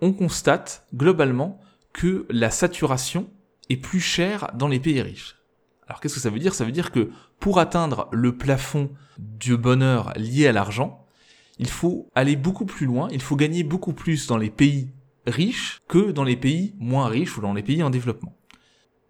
on 0.00 0.12
constate 0.12 0.86
globalement 0.94 1.60
que 1.92 2.26
la 2.30 2.50
saturation 2.50 3.28
est 3.68 3.76
plus 3.76 4.00
chère 4.00 4.50
dans 4.54 4.68
les 4.68 4.80
pays 4.80 5.00
riches. 5.02 5.36
Alors 5.90 6.00
qu'est-ce 6.00 6.14
que 6.14 6.20
ça 6.20 6.30
veut 6.30 6.38
dire? 6.38 6.54
Ça 6.54 6.64
veut 6.64 6.70
dire 6.70 6.92
que 6.92 7.10
pour 7.40 7.58
atteindre 7.58 8.08
le 8.12 8.36
plafond 8.36 8.90
du 9.18 9.56
bonheur 9.56 10.12
lié 10.16 10.46
à 10.46 10.52
l'argent, 10.52 11.04
il 11.58 11.68
faut 11.68 12.08
aller 12.14 12.36
beaucoup 12.36 12.64
plus 12.64 12.86
loin, 12.86 13.08
il 13.10 13.20
faut 13.20 13.34
gagner 13.34 13.64
beaucoup 13.64 13.92
plus 13.92 14.28
dans 14.28 14.36
les 14.36 14.50
pays 14.50 14.92
riches 15.26 15.80
que 15.88 16.12
dans 16.12 16.22
les 16.22 16.36
pays 16.36 16.76
moins 16.78 17.08
riches 17.08 17.36
ou 17.36 17.40
dans 17.40 17.52
les 17.52 17.64
pays 17.64 17.82
en 17.82 17.90
développement. 17.90 18.36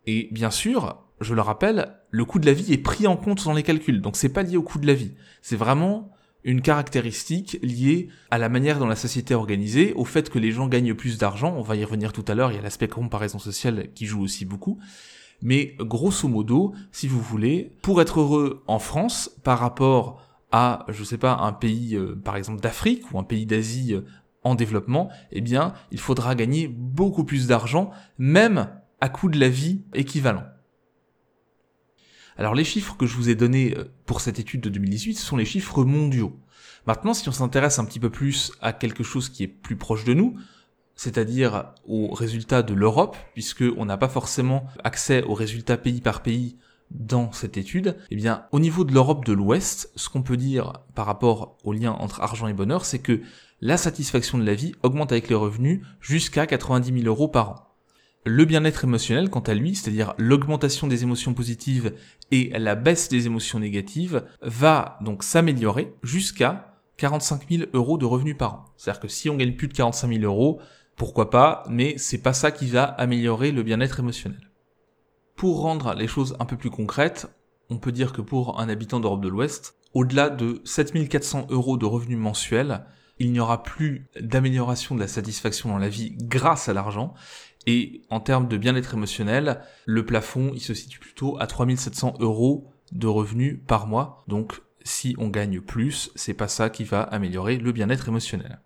Et 0.06 0.30
bien 0.32 0.50
sûr, 0.50 1.04
je 1.20 1.34
le 1.34 1.42
rappelle, 1.42 1.98
le 2.08 2.24
coût 2.24 2.38
de 2.38 2.46
la 2.46 2.54
vie 2.54 2.72
est 2.72 2.78
pris 2.78 3.06
en 3.06 3.18
compte 3.18 3.44
dans 3.44 3.52
les 3.52 3.62
calculs, 3.62 4.00
donc 4.00 4.16
c'est 4.16 4.30
pas 4.30 4.42
lié 4.42 4.56
au 4.56 4.62
coût 4.62 4.78
de 4.78 4.86
la 4.86 4.94
vie. 4.94 5.12
C'est 5.42 5.56
vraiment 5.56 6.10
une 6.44 6.62
caractéristique 6.62 7.58
liée 7.62 8.08
à 8.30 8.38
la 8.38 8.48
manière 8.48 8.78
dont 8.78 8.86
la 8.86 8.96
société 8.96 9.34
est 9.34 9.36
organisée, 9.36 9.92
au 9.96 10.06
fait 10.06 10.30
que 10.30 10.38
les 10.38 10.50
gens 10.50 10.66
gagnent 10.66 10.94
plus 10.94 11.18
d'argent, 11.18 11.54
on 11.58 11.62
va 11.62 11.76
y 11.76 11.84
revenir 11.84 12.14
tout 12.14 12.24
à 12.26 12.34
l'heure, 12.34 12.52
il 12.52 12.54
y 12.54 12.58
a 12.58 12.62
l'aspect 12.62 12.88
comparaison 12.88 13.38
sociale 13.38 13.92
qui 13.94 14.06
joue 14.06 14.22
aussi 14.22 14.46
beaucoup, 14.46 14.80
mais 15.42 15.76
grosso 15.78 16.28
modo, 16.28 16.74
si 16.92 17.08
vous 17.08 17.20
voulez, 17.20 17.72
pour 17.82 18.00
être 18.00 18.20
heureux 18.20 18.62
en 18.66 18.78
France 18.78 19.30
par 19.42 19.58
rapport 19.58 20.22
à, 20.52 20.84
je 20.88 21.04
sais 21.04 21.18
pas, 21.18 21.36
un 21.36 21.52
pays, 21.52 21.96
euh, 21.96 22.16
par 22.16 22.36
exemple 22.36 22.60
d'Afrique 22.60 23.10
ou 23.12 23.18
un 23.18 23.24
pays 23.24 23.46
d'Asie 23.46 23.94
euh, 23.94 24.02
en 24.42 24.54
développement, 24.54 25.10
eh 25.30 25.40
bien, 25.40 25.74
il 25.90 26.00
faudra 26.00 26.34
gagner 26.34 26.68
beaucoup 26.68 27.24
plus 27.24 27.46
d'argent, 27.46 27.90
même 28.18 28.68
à 29.00 29.08
coût 29.08 29.28
de 29.28 29.38
la 29.38 29.48
vie 29.48 29.82
équivalent. 29.94 30.44
Alors 32.36 32.54
les 32.54 32.64
chiffres 32.64 32.96
que 32.96 33.06
je 33.06 33.16
vous 33.16 33.28
ai 33.28 33.34
donnés 33.34 33.76
euh, 33.76 33.84
pour 34.06 34.20
cette 34.20 34.38
étude 34.38 34.60
de 34.60 34.70
2018, 34.70 35.14
ce 35.14 35.26
sont 35.26 35.36
les 35.36 35.44
chiffres 35.44 35.84
mondiaux. 35.84 36.38
Maintenant, 36.86 37.14
si 37.14 37.28
on 37.28 37.32
s'intéresse 37.32 37.78
un 37.78 37.84
petit 37.84 38.00
peu 38.00 38.10
plus 38.10 38.52
à 38.60 38.72
quelque 38.72 39.02
chose 39.02 39.28
qui 39.28 39.42
est 39.42 39.48
plus 39.48 39.76
proche 39.76 40.04
de 40.04 40.14
nous, 40.14 40.36
c'est-à-dire 41.00 41.72
aux 41.86 42.12
résultats 42.12 42.62
de 42.62 42.74
l'Europe, 42.74 43.16
puisqu'on 43.32 43.86
n'a 43.86 43.96
pas 43.96 44.10
forcément 44.10 44.66
accès 44.84 45.22
aux 45.22 45.32
résultats 45.32 45.78
pays 45.78 46.02
par 46.02 46.22
pays 46.22 46.58
dans 46.90 47.32
cette 47.32 47.56
étude, 47.56 47.96
eh 48.10 48.16
bien, 48.16 48.44
au 48.52 48.60
niveau 48.60 48.84
de 48.84 48.92
l'Europe 48.92 49.24
de 49.24 49.32
l'Ouest, 49.32 49.90
ce 49.96 50.10
qu'on 50.10 50.20
peut 50.20 50.36
dire 50.36 50.74
par 50.94 51.06
rapport 51.06 51.56
au 51.64 51.72
lien 51.72 51.92
entre 51.92 52.20
argent 52.20 52.48
et 52.48 52.52
bonheur, 52.52 52.84
c'est 52.84 52.98
que 52.98 53.22
la 53.62 53.78
satisfaction 53.78 54.36
de 54.36 54.44
la 54.44 54.52
vie 54.52 54.74
augmente 54.82 55.10
avec 55.10 55.30
les 55.30 55.34
revenus 55.34 55.80
jusqu'à 56.02 56.46
90 56.46 56.92
000 56.92 57.06
euros 57.06 57.28
par 57.28 57.48
an. 57.48 57.54
Le 58.26 58.44
bien-être 58.44 58.84
émotionnel, 58.84 59.30
quant 59.30 59.40
à 59.40 59.54
lui, 59.54 59.76
c'est-à-dire 59.76 60.12
l'augmentation 60.18 60.86
des 60.86 61.02
émotions 61.02 61.32
positives 61.32 61.94
et 62.30 62.50
la 62.58 62.74
baisse 62.74 63.08
des 63.08 63.24
émotions 63.24 63.58
négatives, 63.58 64.26
va 64.42 64.98
donc 65.00 65.22
s'améliorer 65.22 65.94
jusqu'à 66.02 66.76
45 66.98 67.48
000 67.48 67.62
euros 67.72 67.96
de 67.96 68.04
revenus 68.04 68.36
par 68.36 68.52
an. 68.52 68.64
C'est-à-dire 68.76 69.00
que 69.00 69.08
si 69.08 69.30
on 69.30 69.36
gagne 69.36 69.54
plus 69.54 69.68
de 69.68 69.72
45 69.72 70.12
000 70.12 70.24
euros, 70.24 70.60
pourquoi 71.00 71.30
pas, 71.30 71.64
mais 71.66 71.94
c'est 71.96 72.20
pas 72.20 72.34
ça 72.34 72.50
qui 72.50 72.66
va 72.66 72.84
améliorer 72.84 73.52
le 73.52 73.62
bien-être 73.62 74.00
émotionnel. 74.00 74.50
Pour 75.34 75.62
rendre 75.62 75.94
les 75.94 76.06
choses 76.06 76.36
un 76.40 76.44
peu 76.44 76.58
plus 76.58 76.68
concrètes, 76.68 77.26
on 77.70 77.78
peut 77.78 77.90
dire 77.90 78.12
que 78.12 78.20
pour 78.20 78.60
un 78.60 78.68
habitant 78.68 79.00
d'Europe 79.00 79.22
de 79.22 79.28
l'Ouest, 79.30 79.76
au-delà 79.94 80.28
de 80.28 80.60
7400 80.66 81.46
euros 81.48 81.78
de 81.78 81.86
revenus 81.86 82.18
mensuels, 82.18 82.84
il 83.18 83.32
n'y 83.32 83.40
aura 83.40 83.62
plus 83.62 84.10
d'amélioration 84.20 84.94
de 84.94 85.00
la 85.00 85.08
satisfaction 85.08 85.70
dans 85.70 85.78
la 85.78 85.88
vie 85.88 86.12
grâce 86.18 86.68
à 86.68 86.74
l'argent. 86.74 87.14
Et 87.66 88.02
en 88.10 88.20
termes 88.20 88.46
de 88.46 88.58
bien-être 88.58 88.92
émotionnel, 88.92 89.62
le 89.86 90.04
plafond, 90.04 90.52
il 90.52 90.60
se 90.60 90.74
situe 90.74 90.98
plutôt 90.98 91.40
à 91.40 91.46
3700 91.46 92.16
euros 92.20 92.74
de 92.92 93.06
revenus 93.06 93.58
par 93.66 93.86
mois. 93.86 94.22
Donc, 94.28 94.60
si 94.82 95.14
on 95.16 95.28
gagne 95.28 95.62
plus, 95.62 96.10
c'est 96.14 96.34
pas 96.34 96.48
ça 96.48 96.68
qui 96.68 96.84
va 96.84 97.00
améliorer 97.00 97.56
le 97.56 97.72
bien-être 97.72 98.08
émotionnel. 98.08 98.60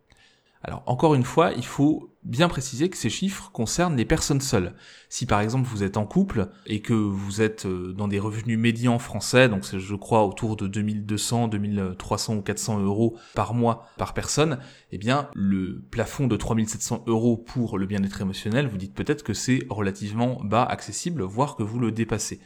Alors 0.67 0.83
encore 0.87 1.15
une 1.15 1.25
fois, 1.25 1.53
il 1.53 1.65
faut 1.65 2.11
bien 2.23 2.49
préciser 2.49 2.89
que 2.89 2.97
ces 2.97 3.11
chiffres 3.11 3.51
concernent 3.53 3.97
les 3.97 4.07
personnes 4.07 4.41
seules. 4.41 4.75
Si 5.11 5.27
par 5.27 5.41
exemple 5.41 5.69
vous 5.69 5.83
êtes 5.83 5.99
en 5.99 6.07
couple 6.07 6.49
et 6.65 6.81
que 6.81 6.95
vous 6.95 7.43
êtes 7.43 7.67
euh, 7.67 7.93
dans 7.93 8.09
des 8.09 8.19
revenus 8.19 8.59
médians 8.59 8.99
français, 8.99 9.51
donc 9.51 9.67
c'est 9.67 9.79
je 9.79 9.95
crois 9.95 10.25
autour 10.25 10.57
de 10.57 10.67
2200, 10.67 11.49
2300 11.49 12.37
ou 12.37 12.41
400 12.41 12.81
euros 12.81 13.19
par 13.35 13.53
mois 13.53 13.89
par 13.99 14.15
personne, 14.15 14.59
eh 14.91 14.97
bien 14.97 15.29
le 15.35 15.85
plafond 15.91 16.27
de 16.27 16.37
3700 16.37 17.05
euros 17.09 17.37
pour 17.37 17.77
le 17.77 17.85
bien-être 17.85 18.23
émotionnel, 18.23 18.67
vous 18.67 18.79
dites 18.79 18.95
peut-être 18.95 19.23
que 19.23 19.35
c'est 19.35 19.67
relativement 19.69 20.41
bas 20.43 20.65
accessible, 20.65 21.23
voire 21.23 21.57
que 21.57 21.63
vous 21.63 21.79
le 21.79 21.93
dépassez. 21.93 22.41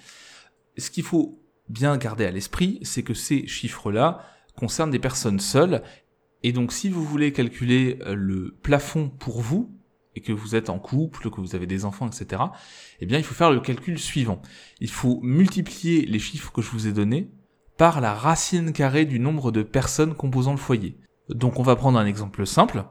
Ce 0.76 0.90
qu'il 0.90 1.04
faut 1.04 1.40
bien 1.68 1.96
garder 1.98 2.24
à 2.24 2.32
l'esprit, 2.32 2.80
c'est 2.82 3.04
que 3.04 3.14
ces 3.14 3.46
chiffres-là 3.46 4.24
concerne 4.56 4.90
des 4.90 4.98
personnes 4.98 5.38
seules. 5.38 5.82
Et 6.42 6.52
donc 6.52 6.72
si 6.72 6.88
vous 6.88 7.04
voulez 7.04 7.32
calculer 7.32 7.98
euh, 8.02 8.14
le 8.14 8.56
plafond 8.62 9.08
pour 9.08 9.40
vous, 9.40 9.74
et 10.14 10.20
que 10.20 10.32
vous 10.32 10.56
êtes 10.56 10.68
en 10.68 10.78
couple, 10.78 11.30
que 11.30 11.40
vous 11.40 11.54
avez 11.54 11.66
des 11.66 11.84
enfants, 11.84 12.08
etc., 12.08 12.42
eh 13.00 13.06
bien 13.06 13.18
il 13.18 13.24
faut 13.24 13.34
faire 13.34 13.52
le 13.52 13.60
calcul 13.60 13.98
suivant. 13.98 14.42
Il 14.80 14.90
faut 14.90 15.20
multiplier 15.22 16.04
les 16.06 16.18
chiffres 16.18 16.50
que 16.50 16.60
je 16.60 16.70
vous 16.70 16.88
ai 16.88 16.92
donnés 16.92 17.30
par 17.76 18.00
la 18.00 18.14
racine 18.14 18.72
carrée 18.72 19.04
du 19.04 19.20
nombre 19.20 19.52
de 19.52 19.62
personnes 19.62 20.14
composant 20.14 20.50
le 20.50 20.58
foyer. 20.58 20.98
Donc 21.28 21.60
on 21.60 21.62
va 21.62 21.76
prendre 21.76 21.98
un 21.98 22.06
exemple 22.06 22.46
simple. 22.46 22.84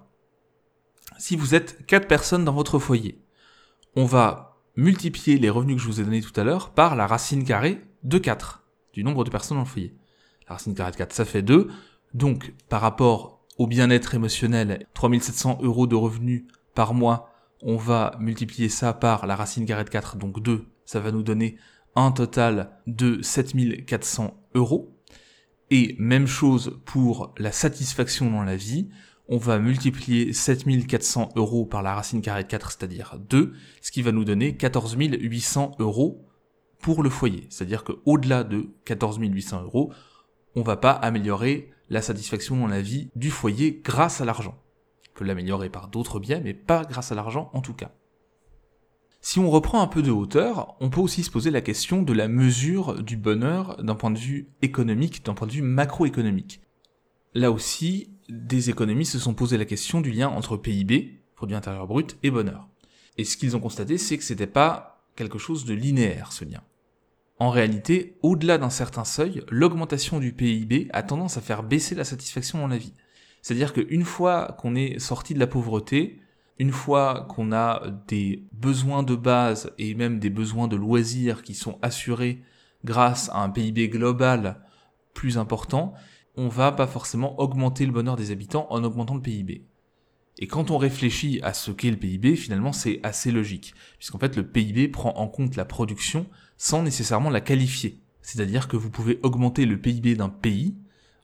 Si 1.17 1.35
vous 1.35 1.53
êtes 1.53 1.85
4 1.85 2.07
personnes 2.07 2.45
dans 2.45 2.53
votre 2.53 2.79
foyer, 2.79 3.21
on 3.95 4.05
va 4.05 4.61
multiplier 4.77 5.37
les 5.37 5.49
revenus 5.49 5.75
que 5.75 5.81
je 5.81 5.87
vous 5.87 5.99
ai 5.99 6.03
donnés 6.03 6.21
tout 6.21 6.39
à 6.39 6.43
l'heure 6.43 6.69
par 6.69 6.95
la 6.95 7.07
racine 7.07 7.43
carrée 7.43 7.81
de 8.03 8.17
4 8.19 8.63
du 8.93 9.03
nombre 9.03 9.23
de 9.23 9.29
personnes 9.29 9.57
dans 9.57 9.63
le 9.63 9.69
foyer. 9.69 9.95
La 10.47 10.53
racine 10.55 10.75
carrée 10.75 10.91
de 10.91 10.97
4, 10.97 11.11
ça 11.11 11.25
fait 11.25 11.41
2. 11.41 11.69
Donc, 12.13 12.53
par 12.69 12.81
rapport 12.81 13.37
au 13.57 13.67
bien-être 13.67 14.15
émotionnel, 14.15 14.85
3700 14.93 15.59
euros 15.61 15.87
de 15.87 15.95
revenus 15.95 16.45
par 16.75 16.93
mois, 16.93 17.29
on 17.61 17.75
va 17.75 18.15
multiplier 18.19 18.69
ça 18.69 18.93
par 18.93 19.25
la 19.25 19.35
racine 19.35 19.65
carrée 19.65 19.83
de 19.83 19.89
4, 19.89 20.17
donc 20.17 20.41
2, 20.41 20.65
ça 20.85 20.99
va 20.99 21.11
nous 21.11 21.23
donner 21.23 21.57
un 21.95 22.11
total 22.11 22.71
de 22.85 23.19
7400 23.21 24.39
euros. 24.53 24.93
Et 25.69 25.95
même 25.99 26.27
chose 26.27 26.79
pour 26.85 27.33
la 27.37 27.51
satisfaction 27.51 28.31
dans 28.31 28.43
la 28.43 28.55
vie, 28.55 28.89
on 29.27 29.37
va 29.37 29.59
multiplier 29.59 30.31
7400 30.31 31.29
euros 31.35 31.65
par 31.65 31.81
la 31.81 31.95
racine 31.95 32.21
carrée 32.21 32.43
de 32.43 32.47
4, 32.47 32.71
c'est-à-dire 32.71 33.17
2, 33.29 33.53
ce 33.81 33.91
qui 33.91 34.01
va 34.01 34.11
nous 34.11 34.23
donner 34.23 34.55
14 34.55 34.95
800 34.97 35.71
euros 35.79 36.25
pour 36.79 37.03
le 37.03 37.09
foyer. 37.09 37.47
C'est-à-dire 37.49 37.83
qu'au-delà 37.83 38.43
de 38.43 38.69
14 38.85 39.17
800 39.19 39.63
euros, 39.63 39.91
on 40.55 40.61
va 40.61 40.77
pas 40.77 40.91
améliorer 40.91 41.71
la 41.89 42.01
satisfaction 42.01 42.58
dans 42.58 42.67
la 42.67 42.82
vie 42.82 43.10
du 43.15 43.29
foyer 43.29 43.82
grâce 43.84 44.22
à 44.22 44.25
l'argent. 44.25 44.56
On 45.12 45.20
peut 45.20 45.25
l'améliorer 45.25 45.70
par 45.70 45.88
d'autres 45.88 46.20
biais, 46.20 46.41
mais 46.44 46.53
pas 46.53 46.84
grâce 46.84 47.12
à 47.12 47.15
l'argent 47.15 47.50
en 47.53 47.62
tout 47.62 47.74
cas. 47.74 47.91
Si 49.22 49.39
on 49.39 49.50
reprend 49.50 49.82
un 49.82 49.88
peu 49.88 50.01
de 50.01 50.12
hauteur, 50.12 50.77
on 50.79 50.89
peut 50.89 51.01
aussi 51.01 51.24
se 51.24 51.32
poser 51.32 51.51
la 51.51 51.62
question 51.62 52.01
de 52.01 52.13
la 52.13 52.27
mesure 52.27 53.01
du 53.01 53.17
bonheur 53.17 53.84
d'un 53.84 53.96
point 53.96 54.12
de 54.12 54.20
vue 54.20 54.50
économique, 54.62 55.25
d'un 55.25 55.34
point 55.34 55.48
de 55.48 55.53
vue 55.53 55.63
macroéconomique. 55.63 56.62
Là 57.34 57.51
aussi, 57.51 58.12
des 58.29 58.70
économistes 58.70 59.13
se 59.13 59.20
sont 59.20 59.34
posé 59.34 59.58
la 59.58 59.65
question 59.65 60.01
du 60.01 60.12
lien 60.12 60.29
entre 60.29 60.56
PIB, 60.56 61.24
produit 61.36 61.56
intérieur 61.56 61.88
brut, 61.88 62.17
et 62.24 62.32
bonheur. 62.32 62.67
Et 63.17 63.25
ce 63.25 63.38
qu'ils 63.38 63.56
ont 63.56 63.60
constaté, 63.60 63.98
c'est 63.98 64.17
que 64.17 64.24
c'était 64.24 64.48
pas 64.48 65.03
quelque 65.15 65.39
chose 65.39 65.65
de 65.65 65.74
linéaire, 65.74 66.32
ce 66.32 66.46
lien. 66.46 66.62
En 67.39 67.50
réalité, 67.50 68.17
au-delà 68.24 68.58
d'un 68.58 68.72
certain 68.72 69.06
seuil, 69.06 69.44
l'augmentation 69.50 70.20
du 70.20 70.34
PIB 70.34 70.89
a 70.91 71.03
tendance 71.03 71.38
à 71.38 71.41
faire 71.41 71.62
baisser 71.62 71.94
la 71.94 72.03
satisfaction 72.03 72.60
dans 72.60 72.67
la 72.67 72.77
vie. 72.77 72.94
C'est-à-dire 73.44 73.74
qu'une 73.74 74.03
fois 74.03 74.56
qu'on 74.60 74.75
est 74.75 74.98
sorti 74.98 75.36
de 75.36 75.39
la 75.39 75.46
pauvreté, 75.46 76.20
une 76.58 76.72
fois 76.72 77.27
qu'on 77.29 77.51
a 77.51 77.84
des 78.08 78.44
besoins 78.51 79.03
de 79.03 79.15
base 79.15 79.72
et 79.77 79.94
même 79.94 80.20
des 80.20 80.32
besoins 80.32 80.67
de 80.67 80.75
loisirs 80.75 81.44
qui 81.44 81.53
sont 81.53 81.77
assurés 81.84 82.41
grâce 82.84 83.29
à 83.29 83.44
un 83.44 83.50
PIB 83.51 83.89
global 83.89 84.62
plus 85.13 85.38
important, 85.38 85.94
on 86.36 86.48
va 86.48 86.72
pas 86.72 86.88
forcément 86.88 87.39
augmenter 87.39 87.86
le 87.86 87.91
bonheur 87.91 88.15
des 88.15 88.32
habitants 88.32 88.67
en 88.72 88.84
augmentant 88.84 89.15
le 89.15 89.22
PIB. 89.22 89.63
Et 90.39 90.48
quand 90.48 90.70
on 90.70 90.77
réfléchit 90.77 91.39
à 91.41 91.53
ce 91.53 91.72
qu'est 91.72 91.89
le 91.89 91.98
PIB, 91.98 92.36
finalement, 92.36 92.72
c'est 92.72 93.00
assez 93.03 93.32
logique, 93.32 93.74
puisqu'en 93.98 94.20
fait, 94.20 94.36
le 94.36 94.48
PIB 94.48 94.88
prend 94.88 95.13
en 95.15 95.27
compte 95.27 95.56
la 95.56 95.65
production 95.65 96.27
sans 96.57 96.83
nécessairement 96.83 97.29
la 97.29 97.41
qualifier. 97.41 98.01
C'est-à-dire 98.21 98.67
que 98.67 98.75
vous 98.75 98.89
pouvez 98.89 99.19
augmenter 99.23 99.65
le 99.65 99.79
PIB 99.79 100.15
d'un 100.15 100.29
pays 100.29 100.75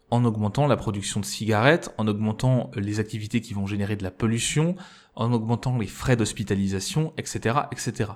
en 0.10 0.26
augmentant 0.26 0.68
la 0.68 0.78
production 0.78 1.20
de 1.20 1.26
cigarettes, 1.26 1.94
en 1.98 2.08
augmentant 2.08 2.70
les 2.76 3.00
activités 3.00 3.42
qui 3.42 3.54
vont 3.54 3.66
générer 3.66 3.96
de 3.96 4.04
la 4.04 4.12
pollution, 4.12 4.76
en 5.16 5.34
augmentant 5.34 5.78
les 5.78 5.88
frais 5.88 6.16
d'hospitalisation, 6.16 7.14
etc., 7.18 7.62
etc. 7.72 8.12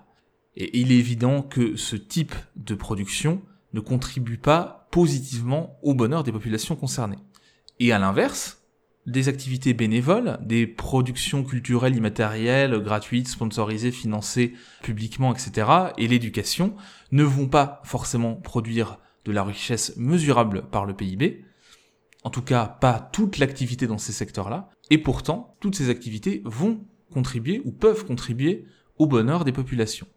Et 0.56 0.80
il 0.80 0.92
est 0.92 0.98
évident 0.98 1.42
que 1.42 1.76
ce 1.76 1.96
type 1.96 2.36
de 2.56 2.76
production 2.76 3.42
ne 3.74 3.80
contribue 3.80 4.38
pas 4.38 4.88
positivement 4.92 5.78
au 5.82 5.94
bonheur 5.94 6.24
des 6.24 6.32
populations 6.32 6.76
concernées. 6.76 7.20
Et 7.80 7.92
à 7.92 8.00
l'inverse, 8.00 8.57
des 9.08 9.30
activités 9.30 9.74
bénévoles, 9.74 10.38
des 10.44 10.68
productions 10.68 11.44
culturelles 11.44 11.96
immatérielles, 11.96 12.78
gratuites, 12.80 13.30
sponsorisées, 13.30 13.92
financées 13.92 14.54
publiquement, 14.84 15.34
etc., 15.34 15.68
et 15.98 16.08
l'éducation, 16.08 16.76
ne 17.12 17.24
vont 17.24 17.48
pas 17.48 17.82
forcément 17.86 18.36
produire 18.36 19.00
de 19.24 19.32
la 19.32 19.44
richesse 19.44 19.96
mesurable 19.98 20.64
par 20.70 20.86
le 20.86 20.94
PIB, 20.94 21.46
en 22.24 22.30
tout 22.30 22.42
cas 22.42 22.68
pas 22.68 23.00
toute 23.00 23.38
l'activité 23.38 23.88
dans 23.88 23.98
ces 23.98 24.12
secteurs-là, 24.12 24.70
et 24.90 24.98
pourtant, 24.98 25.56
toutes 25.62 25.76
ces 25.76 25.90
activités 25.90 26.42
vont 26.44 26.82
contribuer 27.14 27.62
ou 27.64 27.72
peuvent 27.72 28.06
contribuer 28.06 28.66
au 28.98 29.08
bonheur 29.08 29.46
des 29.46 29.54
populations. 29.54 30.08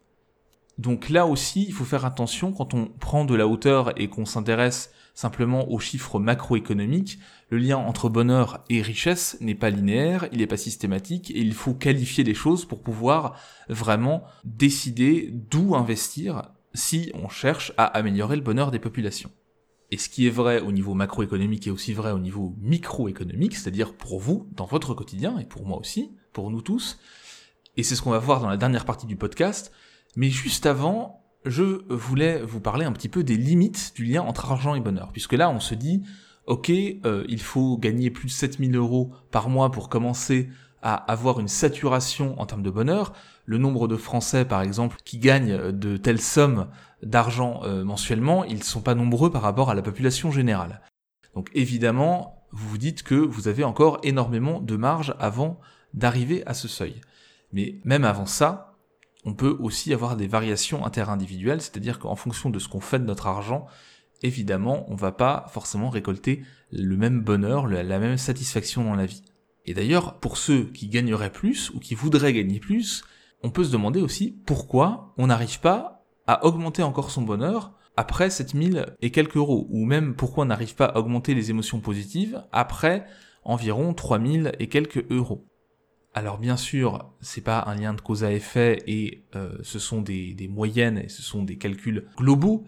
Donc 0.77 1.09
là 1.09 1.27
aussi, 1.27 1.65
il 1.65 1.73
faut 1.73 1.85
faire 1.85 2.05
attention 2.05 2.51
quand 2.51 2.73
on 2.73 2.87
prend 2.87 3.23
de 3.23 3.35
la 3.35 3.47
hauteur 3.47 3.93
et 4.01 4.09
qu'on 4.09 4.25
s'intéresse 4.25 4.91
simplement 5.13 5.69
aux 5.71 5.79
chiffres 5.79 6.19
macroéconomiques, 6.19 7.19
le 7.49 7.57
lien 7.57 7.77
entre 7.77 8.09
bonheur 8.09 8.63
et 8.69 8.81
richesse 8.81 9.37
n'est 9.41 9.55
pas 9.55 9.69
linéaire, 9.69 10.27
il 10.31 10.39
n'est 10.39 10.47
pas 10.47 10.57
systématique, 10.57 11.31
et 11.31 11.39
il 11.39 11.53
faut 11.53 11.73
qualifier 11.73 12.23
les 12.23 12.33
choses 12.33 12.65
pour 12.65 12.81
pouvoir 12.81 13.37
vraiment 13.69 14.23
décider 14.43 15.29
d'où 15.31 15.75
investir 15.75 16.51
si 16.73 17.11
on 17.13 17.29
cherche 17.29 17.73
à 17.77 17.85
améliorer 17.85 18.35
le 18.35 18.41
bonheur 18.41 18.71
des 18.71 18.79
populations. 18.79 19.31
Et 19.91 19.97
ce 19.97 20.07
qui 20.07 20.25
est 20.25 20.31
vrai 20.31 20.61
au 20.61 20.71
niveau 20.71 20.93
macroéconomique 20.93 21.67
est 21.67 21.71
aussi 21.71 21.93
vrai 21.93 22.11
au 22.11 22.19
niveau 22.19 22.55
microéconomique, 22.61 23.55
c'est-à-dire 23.55 23.93
pour 23.93 24.19
vous, 24.19 24.47
dans 24.53 24.65
votre 24.65 24.93
quotidien, 24.93 25.37
et 25.37 25.45
pour 25.45 25.65
moi 25.65 25.77
aussi, 25.77 26.11
pour 26.31 26.49
nous 26.49 26.61
tous. 26.61 26.97
Et 27.75 27.83
c'est 27.83 27.95
ce 27.95 28.01
qu'on 28.01 28.11
va 28.11 28.19
voir 28.19 28.39
dans 28.39 28.49
la 28.49 28.57
dernière 28.57 28.85
partie 28.85 29.05
du 29.05 29.17
podcast. 29.17 29.73
Mais 30.15 30.29
juste 30.29 30.65
avant, 30.65 31.20
je 31.45 31.81
voulais 31.89 32.41
vous 32.41 32.59
parler 32.59 32.85
un 32.85 32.91
petit 32.91 33.09
peu 33.09 33.23
des 33.23 33.37
limites 33.37 33.93
du 33.95 34.05
lien 34.05 34.21
entre 34.21 34.51
argent 34.51 34.75
et 34.75 34.79
bonheur. 34.79 35.09
Puisque 35.11 35.33
là, 35.33 35.49
on 35.49 35.59
se 35.59 35.75
dit, 35.75 36.03
ok, 36.45 36.69
euh, 36.69 37.23
il 37.27 37.41
faut 37.41 37.77
gagner 37.77 38.11
plus 38.11 38.27
de 38.27 38.31
7000 38.31 38.75
euros 38.75 39.11
par 39.31 39.49
mois 39.49 39.71
pour 39.71 39.89
commencer 39.89 40.49
à 40.81 40.95
avoir 40.95 41.39
une 41.39 41.47
saturation 41.47 42.39
en 42.39 42.45
termes 42.45 42.63
de 42.63 42.69
bonheur. 42.69 43.13
Le 43.45 43.57
nombre 43.57 43.87
de 43.87 43.97
Français, 43.97 44.45
par 44.45 44.61
exemple, 44.61 44.97
qui 45.03 45.17
gagnent 45.17 45.71
de 45.71 45.97
telles 45.97 46.21
sommes 46.21 46.67
d'argent 47.03 47.61
euh, 47.63 47.83
mensuellement, 47.83 48.43
ils 48.43 48.57
ne 48.57 48.63
sont 48.63 48.81
pas 48.81 48.95
nombreux 48.95 49.31
par 49.31 49.41
rapport 49.41 49.69
à 49.69 49.75
la 49.75 49.81
population 49.81 50.31
générale. 50.31 50.81
Donc 51.35 51.49
évidemment, 51.53 52.45
vous 52.51 52.67
vous 52.69 52.77
dites 52.77 53.03
que 53.03 53.15
vous 53.15 53.47
avez 53.47 53.63
encore 53.63 53.99
énormément 54.03 54.59
de 54.59 54.75
marge 54.75 55.15
avant 55.19 55.59
d'arriver 55.93 56.43
à 56.45 56.53
ce 56.53 56.67
seuil. 56.67 57.01
Mais 57.53 57.79
même 57.83 58.05
avant 58.05 58.25
ça, 58.25 58.70
on 59.23 59.33
peut 59.33 59.55
aussi 59.59 59.93
avoir 59.93 60.15
des 60.17 60.27
variations 60.27 60.85
interindividuelles, 60.85 61.61
c'est-à-dire 61.61 61.99
qu'en 61.99 62.15
fonction 62.15 62.49
de 62.49 62.59
ce 62.59 62.67
qu'on 62.67 62.79
fait 62.79 62.99
de 62.99 63.05
notre 63.05 63.27
argent, 63.27 63.67
évidemment, 64.23 64.85
on 64.89 64.95
va 64.95 65.11
pas 65.11 65.45
forcément 65.51 65.89
récolter 65.89 66.43
le 66.71 66.97
même 66.97 67.21
bonheur, 67.21 67.67
la 67.67 67.99
même 67.99 68.17
satisfaction 68.17 68.83
dans 68.83 68.95
la 68.95 69.05
vie. 69.05 69.23
Et 69.65 69.73
d'ailleurs, 69.73 70.19
pour 70.19 70.37
ceux 70.37 70.65
qui 70.65 70.87
gagneraient 70.87 71.31
plus 71.31 71.69
ou 71.71 71.79
qui 71.79 71.93
voudraient 71.93 72.33
gagner 72.33 72.59
plus, 72.59 73.03
on 73.43 73.51
peut 73.51 73.63
se 73.63 73.71
demander 73.71 74.01
aussi 74.01 74.41
pourquoi 74.45 75.13
on 75.17 75.27
n'arrive 75.27 75.59
pas 75.59 76.05
à 76.27 76.45
augmenter 76.45 76.83
encore 76.83 77.11
son 77.11 77.21
bonheur 77.21 77.73
après 77.97 78.29
7000 78.29 78.95
et 79.01 79.11
quelques 79.11 79.35
euros, 79.35 79.67
ou 79.69 79.85
même 79.85 80.15
pourquoi 80.15 80.45
on 80.45 80.47
n'arrive 80.47 80.75
pas 80.75 80.85
à 80.85 80.97
augmenter 80.97 81.33
les 81.33 81.49
émotions 81.49 81.79
positives 81.79 82.43
après 82.51 83.05
environ 83.43 83.93
3000 83.93 84.53
et 84.59 84.67
quelques 84.67 85.03
euros. 85.11 85.45
Alors 86.13 86.39
bien 86.39 86.57
sûr, 86.57 87.09
c'est 87.21 87.43
pas 87.43 87.63
un 87.67 87.75
lien 87.75 87.93
de 87.93 88.01
cause 88.01 88.23
à 88.23 88.31
effet 88.33 88.83
et 88.85 89.23
euh, 89.35 89.57
ce 89.63 89.79
sont 89.79 90.01
des, 90.01 90.33
des, 90.33 90.49
moyennes 90.49 90.97
et 90.97 91.07
ce 91.07 91.21
sont 91.21 91.43
des 91.43 91.57
calculs 91.57 92.07
globaux, 92.17 92.65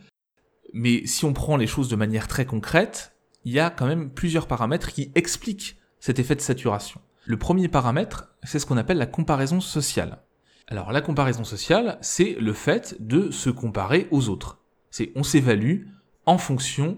mais 0.72 1.06
si 1.06 1.26
on 1.26 1.34
prend 1.34 1.58
les 1.58 1.68
choses 1.68 1.90
de 1.90 1.98
manière 1.98 2.28
très 2.28 2.46
concrète, 2.46 3.18
il 3.44 3.52
y 3.52 3.60
a 3.60 3.70
quand 3.70 3.86
même 3.86 4.10
plusieurs 4.10 4.48
paramètres 4.48 4.94
qui 4.94 5.12
expliquent 5.16 5.78
cet 6.00 6.20
effet 6.20 6.36
de 6.36 6.42
saturation. 6.42 7.02
Le 7.26 7.38
premier 7.38 7.68
paramètre, 7.68 8.34
c'est 8.44 8.60
ce 8.60 8.66
qu'on 8.66 8.78
appelle 8.78 8.98
la 8.98 9.06
comparaison 9.06 9.62
sociale. 9.62 10.24
Alors 10.68 10.92
la 10.92 11.02
comparaison 11.02 11.44
sociale, 11.44 11.98
c'est 12.02 12.36
le 12.40 12.54
fait 12.54 12.96
de 13.00 13.32
se 13.32 13.50
comparer 13.50 14.08
aux 14.12 14.30
autres. 14.30 14.60
C'est 14.90 15.12
on 15.16 15.24
s'évalue 15.24 15.88
en 16.26 16.38
fonction, 16.38 16.98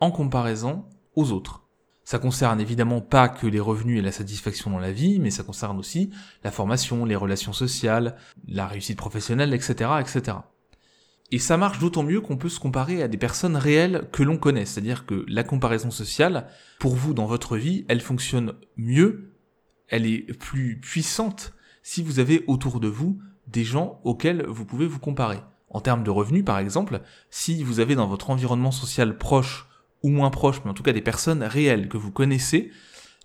en 0.00 0.10
comparaison 0.10 0.84
aux 1.14 1.32
autres. 1.32 1.61
Ça 2.04 2.18
concerne 2.18 2.60
évidemment 2.60 3.00
pas 3.00 3.28
que 3.28 3.46
les 3.46 3.60
revenus 3.60 3.98
et 3.98 4.02
la 4.02 4.12
satisfaction 4.12 4.70
dans 4.70 4.78
la 4.78 4.92
vie, 4.92 5.20
mais 5.20 5.30
ça 5.30 5.44
concerne 5.44 5.78
aussi 5.78 6.10
la 6.42 6.50
formation, 6.50 7.04
les 7.04 7.16
relations 7.16 7.52
sociales, 7.52 8.16
la 8.48 8.66
réussite 8.66 8.98
professionnelle, 8.98 9.54
etc., 9.54 9.90
etc. 10.00 10.38
Et 11.30 11.38
ça 11.38 11.56
marche 11.56 11.78
d'autant 11.78 12.02
mieux 12.02 12.20
qu'on 12.20 12.36
peut 12.36 12.50
se 12.50 12.60
comparer 12.60 13.02
à 13.02 13.08
des 13.08 13.16
personnes 13.16 13.56
réelles 13.56 14.08
que 14.12 14.22
l'on 14.22 14.36
connaît. 14.36 14.66
C'est-à-dire 14.66 15.06
que 15.06 15.24
la 15.28 15.44
comparaison 15.44 15.90
sociale, 15.90 16.46
pour 16.78 16.94
vous 16.94 17.14
dans 17.14 17.24
votre 17.26 17.56
vie, 17.56 17.86
elle 17.88 18.02
fonctionne 18.02 18.54
mieux, 18.76 19.32
elle 19.88 20.06
est 20.06 20.36
plus 20.38 20.78
puissante 20.78 21.54
si 21.82 22.02
vous 22.02 22.18
avez 22.18 22.44
autour 22.48 22.80
de 22.80 22.88
vous 22.88 23.18
des 23.46 23.64
gens 23.64 24.00
auxquels 24.04 24.44
vous 24.46 24.64
pouvez 24.64 24.86
vous 24.86 24.98
comparer. 24.98 25.40
En 25.70 25.80
termes 25.80 26.04
de 26.04 26.10
revenus, 26.10 26.44
par 26.44 26.58
exemple, 26.58 27.00
si 27.30 27.64
vous 27.64 27.80
avez 27.80 27.94
dans 27.94 28.06
votre 28.06 28.28
environnement 28.28 28.70
social 28.70 29.16
proche 29.16 29.68
ou 30.02 30.08
moins 30.08 30.30
proches, 30.30 30.60
mais 30.64 30.70
en 30.70 30.74
tout 30.74 30.82
cas 30.82 30.92
des 30.92 31.02
personnes 31.02 31.42
réelles 31.42 31.88
que 31.88 31.96
vous 31.96 32.10
connaissez, 32.10 32.70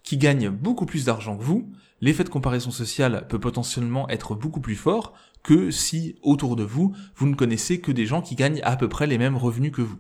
qui 0.04 0.18
gagnent 0.18 0.50
beaucoup 0.50 0.86
plus 0.86 1.06
d'argent 1.06 1.38
que 1.38 1.44
vous, 1.44 1.72
l'effet 2.02 2.24
de 2.24 2.30
comparaison 2.30 2.72
sociale 2.72 3.26
peut 3.28 3.40
potentiellement 3.40 4.08
être 4.10 4.36
beaucoup 4.36 4.62
plus 4.62 4.76
fort 4.76 5.14
que 5.44 5.72
si 5.72 6.16
autour 6.22 6.56
de 6.56 6.64
vous, 6.64 6.96
vous 7.16 7.28
ne 7.28 7.36
connaissez 7.36 7.82
que 7.82 7.92
des 7.92 8.06
gens 8.06 8.22
qui 8.22 8.36
gagnent 8.36 8.62
à 8.64 8.76
peu 8.76 8.90
près 8.90 9.08
les 9.08 9.18
mêmes 9.18 9.38
revenus 9.38 9.72
que 9.72 9.82
vous. 9.82 10.00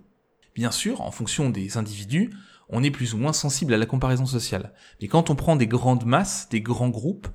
Bien 0.55 0.71
sûr, 0.71 1.01
en 1.01 1.11
fonction 1.11 1.49
des 1.49 1.77
individus, 1.77 2.31
on 2.69 2.83
est 2.83 2.91
plus 2.91 3.13
ou 3.13 3.17
moins 3.17 3.33
sensible 3.33 3.73
à 3.73 3.77
la 3.77 3.85
comparaison 3.85 4.25
sociale. 4.25 4.73
Mais 5.01 5.07
quand 5.07 5.29
on 5.29 5.35
prend 5.35 5.55
des 5.55 5.67
grandes 5.67 6.05
masses, 6.05 6.49
des 6.49 6.61
grands 6.61 6.89
groupes, 6.89 7.27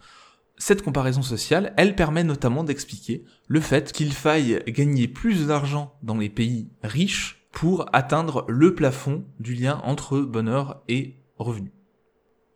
cette 0.58 0.82
comparaison 0.82 1.22
sociale, 1.22 1.72
elle 1.76 1.96
permet 1.96 2.24
notamment 2.24 2.64
d'expliquer 2.64 3.24
le 3.48 3.60
fait 3.60 3.92
qu'il 3.92 4.12
faille 4.12 4.62
gagner 4.66 5.08
plus 5.08 5.46
d'argent 5.46 5.94
dans 6.02 6.16
les 6.16 6.28
pays 6.28 6.70
riches 6.82 7.41
pour 7.52 7.86
atteindre 7.92 8.44
le 8.48 8.74
plafond 8.74 9.24
du 9.38 9.54
lien 9.54 9.80
entre 9.84 10.20
bonheur 10.20 10.82
et 10.88 11.20
revenu. 11.36 11.72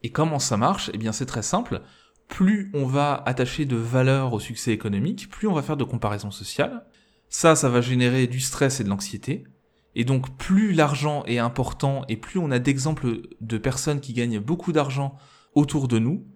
Et 0.02 0.10
comment 0.10 0.38
ça 0.38 0.56
marche? 0.56 0.90
Eh 0.94 0.98
bien 0.98 1.12
c'est 1.12 1.26
très 1.26 1.42
simple. 1.42 1.82
Plus 2.28 2.70
on 2.74 2.86
va 2.86 3.22
attacher 3.26 3.66
de 3.66 3.76
valeur 3.76 4.32
au 4.32 4.40
succès 4.40 4.72
économique, 4.72 5.28
plus 5.30 5.46
on 5.46 5.52
va 5.52 5.62
faire 5.62 5.76
de 5.76 5.84
comparaison 5.84 6.30
sociale. 6.30 6.86
Ça, 7.28 7.54
ça 7.54 7.68
va 7.68 7.80
générer 7.80 8.26
du 8.26 8.40
stress 8.40 8.80
et 8.80 8.84
de 8.84 8.88
l'anxiété. 8.88 9.44
Et 9.94 10.04
donc 10.04 10.36
plus 10.36 10.72
l'argent 10.72 11.24
est 11.26 11.38
important 11.38 12.04
et 12.08 12.16
plus 12.16 12.38
on 12.38 12.50
a 12.50 12.58
d'exemples 12.58 13.20
de 13.40 13.58
personnes 13.58 14.00
qui 14.00 14.12
gagnent 14.12 14.40
beaucoup 14.40 14.72
d'argent 14.72 15.16
autour 15.54 15.88
de 15.88 15.98
nous, 15.98 16.26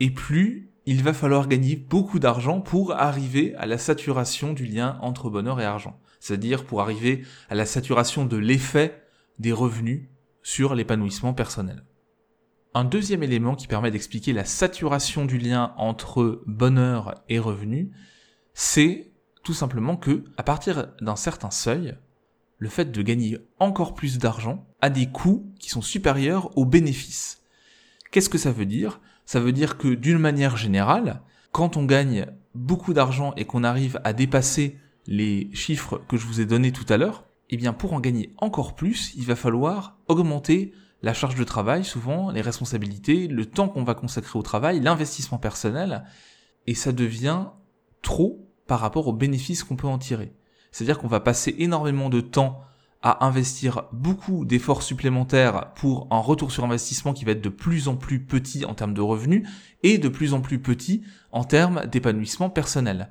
et 0.00 0.10
plus 0.10 0.72
il 0.86 1.02
va 1.02 1.12
falloir 1.12 1.48
gagner 1.48 1.76
beaucoup 1.76 2.18
d'argent 2.18 2.60
pour 2.60 2.92
arriver 2.92 3.54
à 3.56 3.66
la 3.66 3.78
saturation 3.78 4.52
du 4.52 4.66
lien 4.66 4.98
entre 5.02 5.30
bonheur 5.30 5.60
et 5.60 5.64
argent. 5.64 5.98
C'est-à-dire 6.20 6.64
pour 6.64 6.80
arriver 6.80 7.24
à 7.48 7.54
la 7.54 7.66
saturation 7.66 8.24
de 8.24 8.36
l'effet 8.36 9.02
des 9.38 9.52
revenus 9.52 10.08
sur 10.42 10.74
l'épanouissement 10.74 11.34
personnel. 11.34 11.84
Un 12.72 12.84
deuxième 12.84 13.24
élément 13.24 13.56
qui 13.56 13.66
permet 13.66 13.90
d'expliquer 13.90 14.32
la 14.32 14.44
saturation 14.44 15.24
du 15.24 15.38
lien 15.38 15.74
entre 15.76 16.42
bonheur 16.46 17.24
et 17.28 17.40
revenus, 17.40 17.88
c'est 18.54 19.10
tout 19.42 19.54
simplement 19.54 19.96
que, 19.96 20.24
à 20.36 20.44
partir 20.44 20.92
d'un 21.00 21.16
certain 21.16 21.50
seuil, 21.50 21.96
le 22.58 22.68
fait 22.68 22.92
de 22.92 23.02
gagner 23.02 23.38
encore 23.58 23.94
plus 23.94 24.18
d'argent 24.18 24.66
a 24.80 24.90
des 24.90 25.06
coûts 25.06 25.50
qui 25.58 25.70
sont 25.70 25.82
supérieurs 25.82 26.56
aux 26.56 26.66
bénéfices. 26.66 27.42
Qu'est-ce 28.10 28.28
que 28.28 28.38
ça 28.38 28.52
veut 28.52 28.66
dire? 28.66 29.00
Ça 29.24 29.40
veut 29.40 29.52
dire 29.52 29.78
que 29.78 29.88
d'une 29.88 30.18
manière 30.18 30.56
générale, 30.56 31.22
quand 31.52 31.76
on 31.76 31.84
gagne 31.84 32.26
beaucoup 32.54 32.92
d'argent 32.92 33.32
et 33.36 33.46
qu'on 33.46 33.64
arrive 33.64 34.00
à 34.04 34.12
dépasser 34.12 34.78
les 35.10 35.50
chiffres 35.52 36.00
que 36.08 36.16
je 36.16 36.24
vous 36.24 36.40
ai 36.40 36.46
donnés 36.46 36.72
tout 36.72 36.86
à 36.88 36.96
l'heure, 36.96 37.24
eh 37.50 37.56
bien 37.56 37.72
pour 37.72 37.92
en 37.92 38.00
gagner 38.00 38.32
encore 38.38 38.76
plus, 38.76 39.12
il 39.16 39.26
va 39.26 39.34
falloir 39.34 39.98
augmenter 40.06 40.72
la 41.02 41.12
charge 41.14 41.34
de 41.34 41.44
travail, 41.44 41.84
souvent 41.84 42.30
les 42.30 42.40
responsabilités, 42.40 43.26
le 43.26 43.44
temps 43.44 43.68
qu'on 43.68 43.82
va 43.82 43.94
consacrer 43.94 44.38
au 44.38 44.42
travail, 44.42 44.80
l'investissement 44.80 45.38
personnel, 45.38 46.04
et 46.68 46.74
ça 46.74 46.92
devient 46.92 47.46
trop 48.02 48.48
par 48.68 48.78
rapport 48.78 49.08
aux 49.08 49.12
bénéfices 49.12 49.64
qu'on 49.64 49.76
peut 49.76 49.88
en 49.88 49.98
tirer. 49.98 50.32
C'est-à-dire 50.70 50.98
qu'on 50.98 51.08
va 51.08 51.18
passer 51.18 51.56
énormément 51.58 52.08
de 52.08 52.20
temps 52.20 52.62
à 53.02 53.26
investir 53.26 53.84
beaucoup 53.92 54.44
d'efforts 54.44 54.84
supplémentaires 54.84 55.72
pour 55.74 56.06
un 56.10 56.18
retour 56.18 56.52
sur 56.52 56.64
investissement 56.64 57.14
qui 57.14 57.24
va 57.24 57.32
être 57.32 57.42
de 57.42 57.48
plus 57.48 57.88
en 57.88 57.96
plus 57.96 58.20
petit 58.20 58.64
en 58.64 58.74
termes 58.74 58.94
de 58.94 59.00
revenus 59.00 59.48
et 59.82 59.98
de 59.98 60.08
plus 60.08 60.34
en 60.34 60.40
plus 60.40 60.60
petit 60.60 61.02
en 61.32 61.42
termes 61.42 61.86
d'épanouissement 61.86 62.50
personnel. 62.50 63.10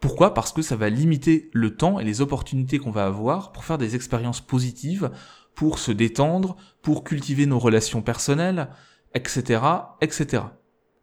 Pourquoi? 0.00 0.32
Parce 0.32 0.52
que 0.52 0.62
ça 0.62 0.76
va 0.76 0.88
limiter 0.88 1.50
le 1.52 1.76
temps 1.76 2.00
et 2.00 2.04
les 2.04 2.22
opportunités 2.22 2.78
qu'on 2.78 2.90
va 2.90 3.04
avoir 3.04 3.52
pour 3.52 3.64
faire 3.64 3.78
des 3.78 3.94
expériences 3.94 4.40
positives, 4.40 5.10
pour 5.54 5.78
se 5.78 5.92
détendre, 5.92 6.56
pour 6.80 7.04
cultiver 7.04 7.44
nos 7.44 7.58
relations 7.58 8.00
personnelles, 8.00 8.70
etc., 9.14 9.62
etc. 10.00 10.44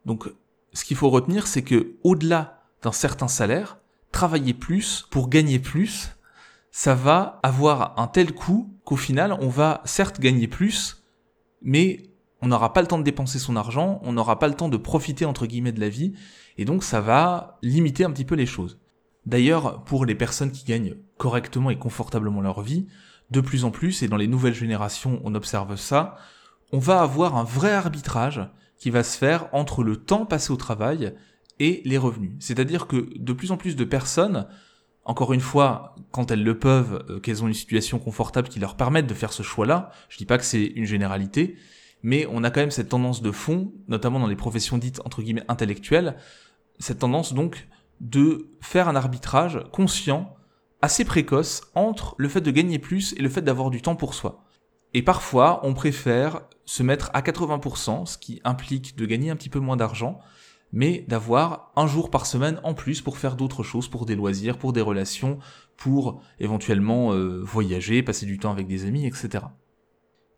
Donc, 0.05 0.27
ce 0.73 0.83
qu'il 0.83 0.97
faut 0.97 1.09
retenir, 1.09 1.45
c'est 1.45 1.61
que 1.61 1.95
au-delà 2.03 2.63
d'un 2.81 2.91
certain 2.91 3.27
salaire, 3.27 3.77
travailler 4.11 4.53
plus 4.53 5.07
pour 5.11 5.29
gagner 5.29 5.59
plus, 5.59 6.09
ça 6.71 6.95
va 6.95 7.39
avoir 7.43 7.99
un 7.99 8.07
tel 8.07 8.33
coût 8.33 8.69
qu'au 8.83 8.95
final, 8.95 9.33
on 9.39 9.49
va 9.49 9.81
certes 9.85 10.19
gagner 10.19 10.47
plus, 10.47 11.03
mais 11.61 12.03
on 12.41 12.47
n'aura 12.47 12.73
pas 12.73 12.81
le 12.81 12.87
temps 12.87 12.99
de 12.99 13.03
dépenser 13.03 13.39
son 13.39 13.55
argent, 13.55 13.99
on 14.03 14.13
n'aura 14.13 14.39
pas 14.39 14.47
le 14.47 14.53
temps 14.53 14.69
de 14.69 14.77
profiter 14.77 15.25
entre 15.25 15.45
guillemets 15.45 15.71
de 15.71 15.79
la 15.79 15.89
vie, 15.89 16.13
et 16.57 16.65
donc 16.65 16.83
ça 16.83 17.01
va 17.01 17.57
limiter 17.61 18.03
un 18.03 18.11
petit 18.11 18.25
peu 18.25 18.35
les 18.35 18.45
choses. 18.45 18.79
D'ailleurs, 19.27 19.83
pour 19.83 20.05
les 20.05 20.15
personnes 20.15 20.53
qui 20.53 20.63
gagnent 20.63 20.95
correctement 21.17 21.69
et 21.69 21.77
confortablement 21.77 22.39
leur 22.39 22.61
vie, 22.61 22.87
de 23.29 23.41
plus 23.41 23.65
en 23.65 23.71
plus, 23.71 24.01
et 24.01 24.07
dans 24.07 24.15
les 24.15 24.27
nouvelles 24.27 24.53
générations 24.53 25.19
on 25.25 25.35
observe 25.35 25.75
ça, 25.75 26.15
on 26.71 26.79
va 26.79 27.01
avoir 27.01 27.35
un 27.35 27.43
vrai 27.43 27.73
arbitrage 27.73 28.41
qui 28.77 28.89
va 28.89 29.03
se 29.03 29.17
faire 29.17 29.49
entre 29.51 29.83
le 29.83 29.97
temps 29.97 30.25
passé 30.25 30.53
au 30.53 30.55
travail 30.55 31.13
et 31.59 31.81
les 31.83 31.97
revenus. 31.97 32.31
C'est-à-dire 32.39 32.87
que 32.87 33.09
de 33.17 33.33
plus 33.33 33.51
en 33.51 33.57
plus 33.57 33.75
de 33.75 33.83
personnes, 33.83 34.47
encore 35.03 35.33
une 35.33 35.41
fois, 35.41 35.95
quand 36.11 36.31
elles 36.31 36.43
le 36.43 36.57
peuvent, 36.57 37.05
euh, 37.09 37.19
qu'elles 37.19 37.43
ont 37.43 37.49
une 37.49 37.53
situation 37.53 37.99
confortable 37.99 38.47
qui 38.47 38.61
leur 38.61 38.77
permette 38.77 39.07
de 39.07 39.13
faire 39.13 39.33
ce 39.33 39.43
choix-là, 39.43 39.91
je 40.07 40.17
dis 40.17 40.25
pas 40.25 40.37
que 40.37 40.45
c'est 40.45 40.63
une 40.63 40.85
généralité, 40.85 41.57
mais 42.01 42.25
on 42.31 42.45
a 42.45 42.49
quand 42.49 42.61
même 42.61 42.71
cette 42.71 42.89
tendance 42.89 43.21
de 43.21 43.31
fond, 43.31 43.73
notamment 43.89 44.21
dans 44.21 44.27
les 44.27 44.37
professions 44.37 44.77
dites 44.77 45.01
entre 45.03 45.21
guillemets 45.21 45.43
intellectuelles, 45.49 46.15
cette 46.79 46.99
tendance 46.99 47.33
donc 47.33 47.67
de 47.99 48.49
faire 48.61 48.87
un 48.87 48.95
arbitrage 48.95 49.59
conscient, 49.71 50.35
assez 50.81 51.05
précoce, 51.05 51.61
entre 51.75 52.15
le 52.17 52.29
fait 52.29 52.41
de 52.41 52.51
gagner 52.51 52.79
plus 52.79 53.13
et 53.13 53.21
le 53.21 53.29
fait 53.29 53.41
d'avoir 53.41 53.69
du 53.69 53.81
temps 53.81 53.95
pour 53.95 54.13
soi. 54.13 54.43
Et 54.93 55.01
parfois, 55.01 55.59
on 55.63 55.73
préfère 55.73 56.41
se 56.65 56.83
mettre 56.83 57.09
à 57.13 57.21
80%, 57.21 58.05
ce 58.05 58.17
qui 58.17 58.41
implique 58.43 58.95
de 58.95 59.05
gagner 59.05 59.29
un 59.29 59.35
petit 59.35 59.49
peu 59.49 59.59
moins 59.59 59.77
d'argent, 59.77 60.19
mais 60.71 61.05
d'avoir 61.07 61.71
un 61.75 61.87
jour 61.87 62.09
par 62.09 62.25
semaine 62.25 62.59
en 62.63 62.73
plus 62.73 63.01
pour 63.01 63.17
faire 63.17 63.35
d'autres 63.35 63.63
choses, 63.63 63.87
pour 63.87 64.05
des 64.05 64.15
loisirs, 64.15 64.57
pour 64.57 64.73
des 64.73 64.81
relations, 64.81 65.39
pour 65.77 66.21
éventuellement 66.39 67.13
euh, 67.13 67.41
voyager, 67.41 68.03
passer 68.03 68.25
du 68.25 68.37
temps 68.37 68.51
avec 68.51 68.67
des 68.67 68.85
amis, 68.85 69.05
etc. 69.05 69.45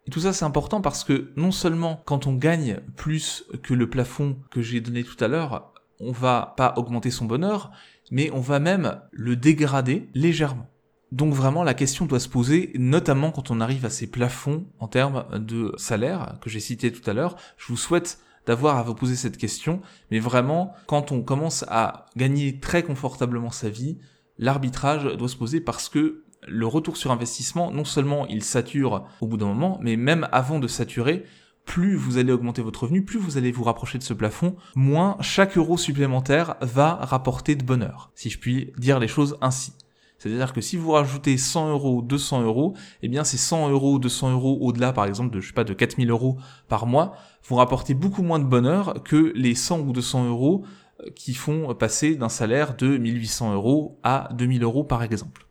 Et 0.06 0.12
tout 0.12 0.20
ça 0.20 0.34
c'est 0.34 0.46
important 0.46 0.82
parce 0.82 1.04
que 1.04 1.32
non 1.36 1.52
seulement 1.52 2.02
quand 2.06 2.28
on 2.28 2.34
gagne 2.34 2.80
plus 2.96 3.46
que 3.64 3.74
le 3.74 3.90
plafond 3.90 4.38
que 4.52 4.62
j'ai 4.62 4.82
donné 4.82 5.04
tout 5.04 5.22
à 5.24 5.28
l'heure, 5.28 5.74
on 6.00 6.12
va 6.12 6.54
pas 6.58 6.74
augmenter 6.78 7.12
son 7.12 7.26
bonheur, 7.26 7.72
mais 8.12 8.32
on 8.32 8.40
va 8.40 8.60
même 8.60 9.02
le 9.12 9.36
dégrader 9.36 10.10
légèrement. 10.14 10.68
Donc 11.12 11.34
vraiment 11.34 11.64
la 11.64 11.74
question 11.74 12.06
doit 12.06 12.20
se 12.20 12.30
poser, 12.30 12.72
notamment 12.76 13.32
quand 13.32 13.52
on 13.52 13.62
arrive 13.62 13.86
à 13.86 13.90
ces 13.90 14.08
plafonds 14.08 14.66
en 14.80 14.88
termes 14.88 15.26
de 15.40 15.74
salaire 15.78 16.38
que 16.42 16.50
j'ai 16.50 16.60
cité 16.60 16.92
tout 16.92 17.08
à 17.10 17.14
l'heure. 17.14 17.36
Je 17.58 17.68
vous 17.68 17.78
souhaite 17.78 18.20
d'avoir 18.46 18.78
à 18.78 18.84
vous 18.84 18.96
poser 18.96 19.16
cette 19.16 19.38
question, 19.38 19.82
mais 20.12 20.20
vraiment, 20.20 20.74
quand 20.88 21.12
on 21.12 21.22
commence 21.22 21.66
à 21.68 22.06
gagner 22.16 22.60
très 22.60 22.84
confortablement 22.84 23.52
sa 23.52 23.70
vie, 23.70 23.98
l'arbitrage 24.38 25.06
doit 25.18 25.30
se 25.30 25.36
poser 25.36 25.62
parce 25.62 25.90
que 25.90 26.24
le 26.48 26.68
retour 26.68 26.96
sur 26.96 27.12
investissement, 27.12 27.72
non 27.72 27.86
seulement 27.86 28.26
il 28.28 28.44
sature 28.44 29.06
au 29.22 29.28
bout 29.28 29.38
d'un 29.38 29.48
moment, 29.48 29.78
mais 29.82 29.98
même 29.98 30.28
avant 30.32 30.60
de 30.60 30.68
saturer, 30.68 31.26
plus 31.70 31.96
vous 31.96 32.18
allez 32.18 32.34
augmenter 32.34 32.64
votre 32.64 32.82
revenu, 32.82 33.06
plus 33.06 33.20
vous 33.20 33.38
allez 33.38 33.52
vous 33.52 33.64
rapprocher 33.64 34.00
de 34.00 34.04
ce 34.04 34.16
plafond, 34.16 34.56
moins 34.76 35.18
chaque 35.22 35.56
euro 35.56 35.78
supplémentaire 35.78 36.56
va 36.62 36.96
rapporter 36.96 37.56
de 37.56 37.64
bonheur, 37.64 38.12
si 38.16 38.32
je 38.32 38.40
puis 38.40 38.74
dire 38.80 39.00
les 39.00 39.08
choses 39.08 39.38
ainsi. 39.40 39.74
C'est-à-dire 40.18 40.52
que 40.52 40.62
si 40.62 40.78
vous 40.78 40.90
rajoutez 40.90 41.38
100 41.38 41.70
euros, 41.70 42.02
200 42.02 42.42
euros, 42.42 42.76
eh 43.04 43.08
bien 43.08 43.24
ces 43.24 43.38
100 43.38 43.70
euros, 43.70 44.00
200 44.00 44.32
euros 44.32 44.58
au-delà, 44.62 44.94
par 44.94 45.06
exemple, 45.06 45.30
de, 45.30 45.40
je 45.40 45.50
sais 45.50 45.54
pas, 45.54 45.64
de 45.64 45.76
4000 45.76 46.10
euros 46.10 46.38
par 46.68 46.88
mois, 46.88 47.14
vont 47.48 47.58
rapporter 47.58 47.94
beaucoup 47.94 48.24
moins 48.24 48.40
de 48.40 48.46
bonheur 48.46 49.04
que 49.04 49.32
les 49.36 49.54
100 49.54 49.82
ou 49.82 49.94
200 49.94 50.28
euros 50.28 50.66
euh, 51.02 51.12
qui 51.16 51.36
font 51.36 51.76
passer 51.76 52.16
d'un 52.16 52.30
salaire 52.30 52.76
de 52.78 52.98
1800 52.98 53.54
euros 53.54 54.00
à 54.02 54.30
2000 54.34 54.64
euros, 54.64 54.84
par 54.84 55.04
exemple. 55.04 55.46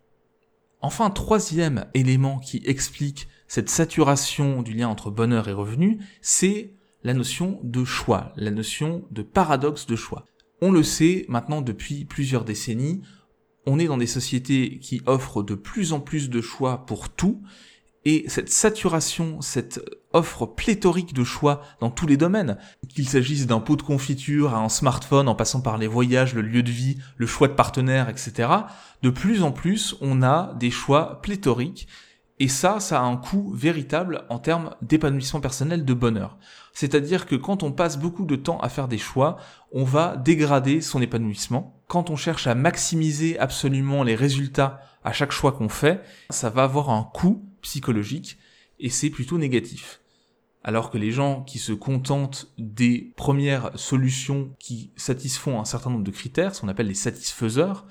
Enfin, 0.81 1.11
troisième 1.11 1.85
élément 1.93 2.39
qui 2.39 2.61
explique 2.65 3.29
cette 3.49 3.69
saturation 3.69 4.61
du 4.61 4.73
lien 4.73 4.87
entre 4.87 5.09
bonheur 5.09 5.49
et 5.49 5.53
revenu, 5.53 5.97
c'est 6.21 6.75
la 7.03 7.15
notion 7.15 7.59
de 7.63 7.83
choix, 7.83 8.31
la 8.35 8.51
notion 8.51 9.03
de 9.09 9.23
paradoxe 9.23 9.87
de 9.87 9.95
choix. 9.95 10.25
On 10.61 10.71
le 10.71 10.83
sait 10.83 11.25
maintenant 11.29 11.61
depuis 11.61 12.05
plusieurs 12.05 12.45
décennies, 12.45 13.01
on 13.65 13.79
est 13.79 13.87
dans 13.87 13.97
des 13.97 14.07
sociétés 14.07 14.77
qui 14.79 15.01
offrent 15.07 15.41
de 15.41 15.55
plus 15.55 15.93
en 15.93 15.99
plus 15.99 16.29
de 16.29 16.41
choix 16.41 16.85
pour 16.85 17.09
tout, 17.09 17.41
et 18.05 18.25
cette 18.27 18.49
saturation, 18.49 19.41
cette 19.41 19.81
offre 20.13 20.45
pléthorique 20.45 21.13
de 21.13 21.23
choix 21.23 21.63
dans 21.81 21.89
tous 21.89 22.05
les 22.05 22.17
domaines, 22.17 22.57
qu'il 22.87 23.09
s'agisse 23.09 23.47
d'un 23.47 23.59
pot 23.59 23.75
de 23.75 23.81
confiture 23.81 24.53
à 24.53 24.59
un 24.59 24.69
smartphone 24.69 25.27
en 25.27 25.35
passant 25.35 25.61
par 25.61 25.79
les 25.79 25.87
voyages, 25.87 26.35
le 26.35 26.43
lieu 26.43 26.61
de 26.61 26.71
vie, 26.71 26.97
le 27.17 27.25
choix 27.25 27.47
de 27.47 27.53
partenaire, 27.53 28.09
etc., 28.09 28.49
de 29.01 29.09
plus 29.09 29.41
en 29.41 29.51
plus 29.51 29.95
on 30.01 30.21
a 30.21 30.53
des 30.59 30.71
choix 30.71 31.19
pléthoriques 31.21 31.87
et 32.39 32.47
ça, 32.47 32.79
ça 32.79 33.01
a 33.01 33.03
un 33.03 33.17
coût 33.17 33.51
véritable 33.53 34.23
en 34.29 34.39
termes 34.39 34.73
d'épanouissement 34.81 35.41
personnel, 35.41 35.83
de 35.83 35.93
bonheur. 35.93 36.37
C'est-à-dire 36.73 37.25
que 37.25 37.35
quand 37.35 37.63
on 37.63 37.73
passe 37.73 37.99
beaucoup 37.99 38.25
de 38.25 38.37
temps 38.37 38.59
à 38.59 38.69
faire 38.69 38.87
des 38.87 38.97
choix, 38.97 39.37
on 39.73 39.83
va 39.83 40.15
dégrader 40.15 40.79
son 40.79 41.01
épanouissement. 41.01 41.83
Quand 41.87 42.09
on 42.09 42.15
cherche 42.15 42.47
à 42.47 42.55
maximiser 42.55 43.37
absolument 43.37 44.03
les 44.03 44.15
résultats 44.15 44.79
à 45.03 45.11
chaque 45.11 45.31
choix 45.31 45.51
qu'on 45.51 45.67
fait, 45.67 46.01
ça 46.29 46.49
va 46.49 46.63
avoir 46.63 46.89
un 46.89 47.03
coût 47.03 47.45
psychologique. 47.61 48.37
et 48.79 48.89
c'est 48.89 49.09
plutôt 49.09 49.37
négatif. 49.37 49.99
Alors 50.63 50.89
que 50.89 50.97
les 50.97 51.11
gens 51.11 51.43
qui 51.43 51.59
se 51.59 51.73
contentent 51.73 52.47
des 52.57 53.13
premières 53.17 53.77
solutions 53.77 54.55
qui 54.59 54.91
satisfont 54.95 55.59
un 55.59 55.65
certain 55.65 55.89
nombre 55.89 56.05
de 56.05 56.11
critères, 56.11 56.55
ce 56.55 56.61
qu'on 56.61 56.69
appelle 56.69 56.87
les 56.87 56.93
satisfaiseurs, 56.93 57.85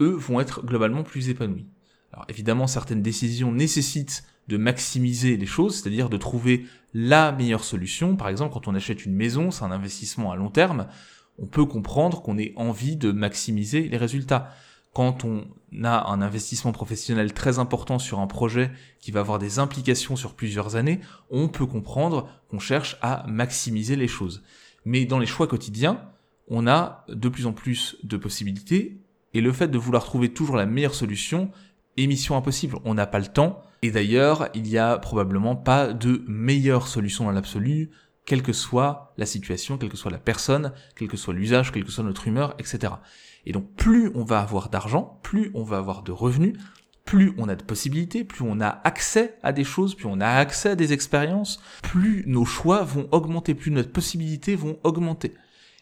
eux 0.00 0.14
vont 0.14 0.40
être 0.40 0.64
globalement 0.64 1.02
plus 1.02 1.28
épanouis. 1.28 1.66
Alors 2.14 2.26
évidemment, 2.28 2.68
certaines 2.68 3.02
décisions 3.02 3.50
nécessitent 3.50 4.24
de 4.46 4.56
maximiser 4.56 5.36
les 5.36 5.46
choses, 5.46 5.80
c'est-à-dire 5.80 6.08
de 6.08 6.16
trouver 6.16 6.66
la 6.92 7.32
meilleure 7.32 7.64
solution. 7.64 8.14
Par 8.14 8.28
exemple, 8.28 8.54
quand 8.54 8.68
on 8.68 8.74
achète 8.76 9.04
une 9.04 9.14
maison, 9.14 9.50
c'est 9.50 9.64
un 9.64 9.72
investissement 9.72 10.30
à 10.30 10.36
long 10.36 10.48
terme, 10.48 10.86
on 11.40 11.46
peut 11.46 11.64
comprendre 11.64 12.22
qu'on 12.22 12.38
ait 12.38 12.52
envie 12.54 12.94
de 12.94 13.10
maximiser 13.10 13.88
les 13.88 13.96
résultats. 13.96 14.50
Quand 14.92 15.24
on 15.24 15.44
a 15.82 16.08
un 16.08 16.22
investissement 16.22 16.70
professionnel 16.70 17.32
très 17.32 17.58
important 17.58 17.98
sur 17.98 18.20
un 18.20 18.28
projet 18.28 18.70
qui 19.00 19.10
va 19.10 19.18
avoir 19.18 19.40
des 19.40 19.58
implications 19.58 20.14
sur 20.14 20.34
plusieurs 20.34 20.76
années, 20.76 21.00
on 21.30 21.48
peut 21.48 21.66
comprendre 21.66 22.28
qu'on 22.48 22.60
cherche 22.60 22.96
à 23.02 23.24
maximiser 23.26 23.96
les 23.96 24.06
choses. 24.06 24.44
Mais 24.84 25.04
dans 25.04 25.18
les 25.18 25.26
choix 25.26 25.48
quotidiens, 25.48 26.00
on 26.46 26.68
a 26.68 27.04
de 27.08 27.28
plus 27.28 27.46
en 27.46 27.52
plus 27.52 27.96
de 28.04 28.16
possibilités 28.16 29.00
et 29.32 29.40
le 29.40 29.52
fait 29.52 29.66
de 29.66 29.78
vouloir 29.78 30.04
trouver 30.04 30.28
toujours 30.28 30.54
la 30.54 30.66
meilleure 30.66 30.94
solution 30.94 31.50
est 31.96 32.06
mission 32.06 32.36
impossible. 32.36 32.78
On 32.84 32.94
n'a 32.94 33.06
pas 33.06 33.18
le 33.18 33.26
temps. 33.26 33.62
Et 33.82 33.90
d'ailleurs, 33.90 34.48
il 34.54 34.62
n'y 34.62 34.78
a 34.78 34.98
probablement 34.98 35.56
pas 35.56 35.92
de 35.92 36.24
meilleure 36.26 36.88
solution 36.88 37.24
dans 37.24 37.32
l'absolu, 37.32 37.90
quelle 38.24 38.42
que 38.42 38.52
soit 38.52 39.12
la 39.18 39.26
situation, 39.26 39.76
quelle 39.76 39.90
que 39.90 39.96
soit 39.96 40.10
la 40.10 40.18
personne, 40.18 40.72
quel 40.96 41.08
que 41.08 41.16
soit 41.16 41.34
l'usage, 41.34 41.72
quelle 41.72 41.84
que 41.84 41.90
soit 41.90 42.04
notre 42.04 42.26
humeur, 42.26 42.54
etc. 42.58 42.94
Et 43.46 43.52
donc 43.52 43.74
plus 43.74 44.10
on 44.14 44.24
va 44.24 44.40
avoir 44.40 44.70
d'argent, 44.70 45.20
plus 45.22 45.50
on 45.54 45.62
va 45.62 45.76
avoir 45.76 46.02
de 46.02 46.12
revenus, 46.12 46.58
plus 47.04 47.34
on 47.36 47.48
a 47.48 47.54
de 47.54 47.62
possibilités, 47.62 48.24
plus 48.24 48.44
on 48.48 48.60
a 48.60 48.80
accès 48.84 49.36
à 49.42 49.52
des 49.52 49.64
choses, 49.64 49.94
plus 49.94 50.06
on 50.06 50.20
a 50.20 50.28
accès 50.28 50.70
à 50.70 50.76
des 50.76 50.92
expériences, 50.92 51.60
plus 51.82 52.24
nos 52.26 52.46
choix 52.46 52.82
vont 52.82 53.08
augmenter, 53.12 53.54
plus 53.54 53.70
notre 53.70 53.92
possibilités 53.92 54.56
vont 54.56 54.78
augmenter. 54.84 55.34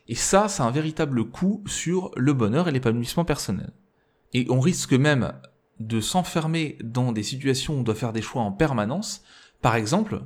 Et 0.09 0.17
ça, 0.17 0.49
c'est 0.49 0.63
un 0.63 0.71
véritable 0.73 1.25
coup 1.25 1.63
sur 1.67 2.11
le 2.17 2.33
bonheur 2.33 2.67
et 2.67 2.73
l'épanouissement 2.73 3.25
personnel. 3.25 3.71
Et 4.35 4.47
on 4.51 4.59
risque 4.59 4.95
même 4.95 5.33
de 5.87 6.01
s'enfermer 6.01 6.79
dans 6.83 7.13
des 7.13 7.23
situations 7.23 7.75
où 7.75 7.79
on 7.79 7.83
doit 7.83 7.95
faire 7.95 8.13
des 8.13 8.23
choix 8.23 8.43
en 8.43 8.53
permanence. 8.53 9.23
Par 9.61 9.77
exemple, 9.77 10.23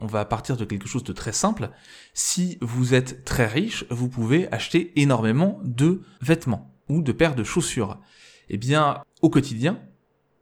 on 0.00 0.06
va 0.06 0.24
partir 0.24 0.56
de 0.56 0.64
quelque 0.64 0.88
chose 0.88 1.04
de 1.04 1.12
très 1.12 1.32
simple. 1.32 1.70
Si 2.14 2.58
vous 2.60 2.94
êtes 2.94 3.24
très 3.24 3.46
riche, 3.46 3.84
vous 3.90 4.08
pouvez 4.08 4.50
acheter 4.52 4.92
énormément 5.00 5.60
de 5.64 6.02
vêtements 6.20 6.70
ou 6.88 7.02
de 7.02 7.12
paires 7.12 7.34
de 7.34 7.44
chaussures. 7.44 7.98
Eh 8.48 8.58
bien, 8.58 9.02
au 9.22 9.30
quotidien, 9.30 9.80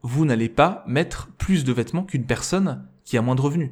vous 0.02 0.24
n'allez 0.24 0.48
pas 0.48 0.84
mettre 0.86 1.28
plus 1.38 1.64
de 1.64 1.72
vêtements 1.72 2.04
qu'une 2.04 2.26
personne 2.26 2.86
qui 3.04 3.16
a 3.16 3.22
moins 3.22 3.34
de 3.34 3.40
revenus. 3.40 3.70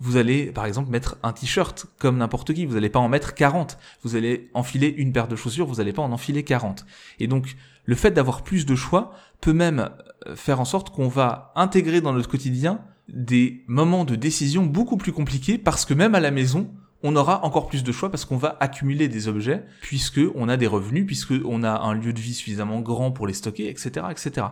Vous 0.00 0.16
allez, 0.16 0.50
par 0.50 0.66
exemple, 0.66 0.90
mettre 0.90 1.16
un 1.22 1.32
t-shirt 1.32 1.86
comme 1.98 2.18
n'importe 2.18 2.52
qui. 2.52 2.66
Vous 2.66 2.74
n'allez 2.74 2.90
pas 2.90 2.98
en 2.98 3.08
mettre 3.08 3.32
40. 3.32 3.78
Vous 4.02 4.16
allez 4.16 4.50
enfiler 4.52 4.88
une 4.88 5.12
paire 5.12 5.28
de 5.28 5.36
chaussures. 5.36 5.66
Vous 5.66 5.76
n'allez 5.76 5.92
pas 5.92 6.02
en 6.02 6.12
enfiler 6.12 6.42
40. 6.42 6.84
Et 7.20 7.28
donc, 7.28 7.56
le 7.84 7.94
fait 7.94 8.10
d'avoir 8.10 8.42
plus 8.42 8.66
de 8.66 8.74
choix 8.74 9.12
peut 9.40 9.52
même 9.52 9.90
euh, 10.26 10.36
faire 10.36 10.60
en 10.60 10.64
sorte 10.64 10.90
qu'on 10.90 11.08
va 11.08 11.52
intégrer 11.56 12.00
dans 12.00 12.12
notre 12.12 12.28
quotidien 12.28 12.80
des 13.08 13.64
moments 13.66 14.04
de 14.04 14.16
décision 14.16 14.64
beaucoup 14.64 14.96
plus 14.96 15.12
compliqués 15.12 15.58
parce 15.58 15.84
que 15.84 15.94
même 15.94 16.14
à 16.14 16.20
la 16.20 16.30
maison, 16.30 16.70
on 17.02 17.16
aura 17.16 17.44
encore 17.44 17.68
plus 17.68 17.84
de 17.84 17.92
choix 17.92 18.10
parce 18.10 18.24
qu'on 18.24 18.38
va 18.38 18.56
accumuler 18.60 19.08
des 19.08 19.28
objets 19.28 19.64
puisque 19.82 20.20
on 20.34 20.48
a 20.48 20.56
des 20.56 20.66
revenus, 20.66 21.06
puisque 21.06 21.34
on 21.44 21.62
a 21.62 21.70
un 21.70 21.92
lieu 21.92 22.14
de 22.14 22.20
vie 22.20 22.32
suffisamment 22.32 22.80
grand 22.80 23.12
pour 23.12 23.26
les 23.26 23.34
stocker, 23.34 23.68
etc., 23.68 24.06
etc. 24.10 24.46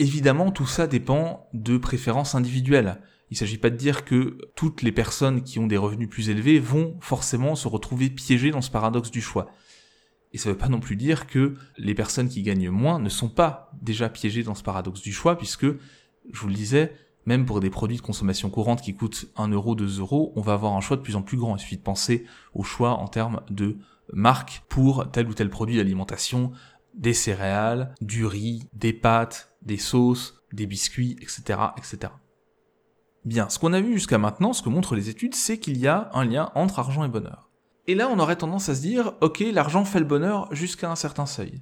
Évidemment, 0.00 0.50
tout 0.50 0.66
ça 0.66 0.88
dépend 0.88 1.48
de 1.52 1.76
préférences 1.76 2.34
individuelles. 2.34 3.00
Il 3.30 3.34
ne 3.34 3.38
s'agit 3.38 3.58
pas 3.58 3.70
de 3.70 3.76
dire 3.76 4.04
que 4.04 4.38
toutes 4.56 4.82
les 4.82 4.90
personnes 4.90 5.42
qui 5.42 5.60
ont 5.60 5.68
des 5.68 5.76
revenus 5.76 6.08
plus 6.08 6.30
élevés 6.30 6.58
vont 6.58 6.96
forcément 7.00 7.54
se 7.54 7.68
retrouver 7.68 8.10
piégées 8.10 8.50
dans 8.50 8.62
ce 8.62 8.70
paradoxe 8.72 9.12
du 9.12 9.20
choix. 9.20 9.46
Et 10.32 10.38
ça 10.38 10.48
ne 10.48 10.54
veut 10.54 10.58
pas 10.58 10.68
non 10.68 10.80
plus 10.80 10.96
dire 10.96 11.26
que 11.26 11.56
les 11.76 11.94
personnes 11.94 12.28
qui 12.28 12.42
gagnent 12.42 12.70
moins 12.70 12.98
ne 12.98 13.08
sont 13.08 13.28
pas 13.28 13.72
déjà 13.82 14.08
piégées 14.08 14.42
dans 14.42 14.54
ce 14.54 14.62
paradoxe 14.62 15.00
du 15.00 15.12
choix, 15.12 15.36
puisque, 15.36 15.66
je 15.66 16.40
vous 16.40 16.48
le 16.48 16.54
disais, 16.54 16.94
même 17.26 17.46
pour 17.46 17.60
des 17.60 17.70
produits 17.70 17.96
de 17.96 18.02
consommation 18.02 18.50
courante 18.50 18.80
qui 18.80 18.94
coûtent 18.94 19.26
1 19.36 19.48
euro, 19.48 19.74
2 19.74 19.98
euros, 20.00 20.32
on 20.36 20.40
va 20.40 20.52
avoir 20.52 20.72
un 20.74 20.80
choix 20.80 20.96
de 20.96 21.02
plus 21.02 21.16
en 21.16 21.22
plus 21.22 21.36
grand. 21.36 21.56
Il 21.56 21.60
suffit 21.60 21.76
de 21.76 21.82
penser 21.82 22.24
au 22.54 22.62
choix 22.62 22.92
en 22.92 23.08
termes 23.08 23.42
de 23.50 23.78
marque 24.12 24.62
pour 24.68 25.10
tel 25.10 25.28
ou 25.28 25.34
tel 25.34 25.50
produit 25.50 25.76
d'alimentation, 25.76 26.52
des 26.94 27.14
céréales, 27.14 27.94
du 28.00 28.26
riz, 28.26 28.68
des 28.72 28.92
pâtes, 28.92 29.54
des 29.62 29.76
sauces, 29.76 30.42
des 30.52 30.66
biscuits, 30.66 31.16
etc., 31.20 31.60
etc. 31.76 32.12
Bien, 33.24 33.48
ce 33.48 33.58
qu'on 33.58 33.74
a 33.74 33.80
vu 33.80 33.94
jusqu'à 33.94 34.18
maintenant, 34.18 34.52
ce 34.52 34.62
que 34.62 34.70
montrent 34.70 34.96
les 34.96 35.10
études, 35.10 35.34
c'est 35.34 35.58
qu'il 35.58 35.76
y 35.76 35.86
a 35.86 36.10
un 36.14 36.24
lien 36.24 36.50
entre 36.54 36.78
argent 36.78 37.04
et 37.04 37.08
bonheur. 37.08 37.49
Et 37.90 37.96
là, 37.96 38.08
on 38.08 38.20
aurait 38.20 38.36
tendance 38.36 38.68
à 38.68 38.76
se 38.76 38.82
dire, 38.82 39.14
ok, 39.20 39.42
l'argent 39.52 39.84
fait 39.84 39.98
le 39.98 40.04
bonheur 40.04 40.46
jusqu'à 40.54 40.88
un 40.88 40.94
certain 40.94 41.26
seuil. 41.26 41.60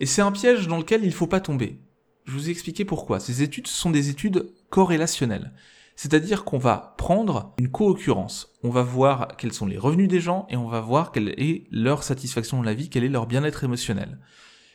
Et 0.00 0.06
c'est 0.06 0.22
un 0.22 0.32
piège 0.32 0.66
dans 0.66 0.78
lequel 0.78 1.02
il 1.02 1.08
ne 1.08 1.12
faut 1.12 1.26
pas 1.26 1.40
tomber. 1.40 1.78
Je 2.24 2.32
vous 2.32 2.48
ai 2.48 2.52
expliqué 2.52 2.86
pourquoi. 2.86 3.20
Ces 3.20 3.42
études 3.42 3.66
sont 3.66 3.90
des 3.90 4.08
études 4.08 4.50
corrélationnelles. 4.70 5.52
C'est-à-dire 5.94 6.44
qu'on 6.44 6.56
va 6.56 6.94
prendre 6.96 7.54
une 7.58 7.70
co-occurrence. 7.70 8.54
On 8.62 8.70
va 8.70 8.82
voir 8.82 9.36
quels 9.36 9.52
sont 9.52 9.66
les 9.66 9.76
revenus 9.76 10.08
des 10.08 10.20
gens 10.20 10.46
et 10.48 10.56
on 10.56 10.68
va 10.68 10.80
voir 10.80 11.12
quelle 11.12 11.34
est 11.38 11.64
leur 11.70 12.02
satisfaction 12.02 12.56
dans 12.56 12.62
la 12.62 12.72
vie, 12.72 12.88
quel 12.88 13.04
est 13.04 13.10
leur 13.10 13.26
bien-être 13.26 13.62
émotionnel. 13.62 14.18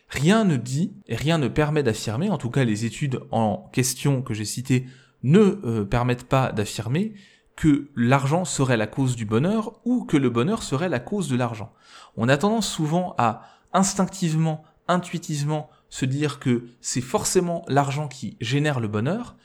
Rien 0.10 0.46
ne 0.46 0.58
dit 0.58 0.94
et 1.08 1.16
rien 1.16 1.40
ne 1.40 1.48
permet 1.48 1.82
d'affirmer, 1.82 2.30
en 2.30 2.38
tout 2.38 2.52
cas 2.52 2.66
les 2.66 2.86
études 2.86 3.20
en 3.32 3.68
question 3.74 4.22
que 4.22 4.36
j'ai 4.36 4.46
citées 4.46 4.86
ne 5.24 5.60
euh, 5.66 5.86
permettent 5.86 6.26
pas 6.26 6.52
d'affirmer 6.52 7.16
que 7.56 7.90
l'argent 7.96 8.46
serait 8.46 8.78
la 8.78 8.88
cause 8.88 9.16
du 9.16 9.26
bonheur 9.26 9.80
ou 9.86 10.06
que 10.06 10.18
le 10.18 10.30
bonheur 10.30 10.64
serait 10.64 10.90
la 10.90 11.00
cause 11.00 11.30
de 11.30 11.36
l'argent. 11.36 11.72
On 12.18 12.30
a 12.30 12.38
tendance 12.38 12.68
souvent 12.68 13.16
à 13.18 13.44
instinctivement, 13.74 14.64
intuitivement 14.88 15.70
se 15.90 16.06
dire 16.06 16.40
que 16.40 16.66
c'est 16.82 17.02
forcément 17.02 17.64
l'argent 17.68 18.08
qui 18.08 18.38
génère 18.42 18.80
le 18.80 18.88
bonheur. 18.88 19.36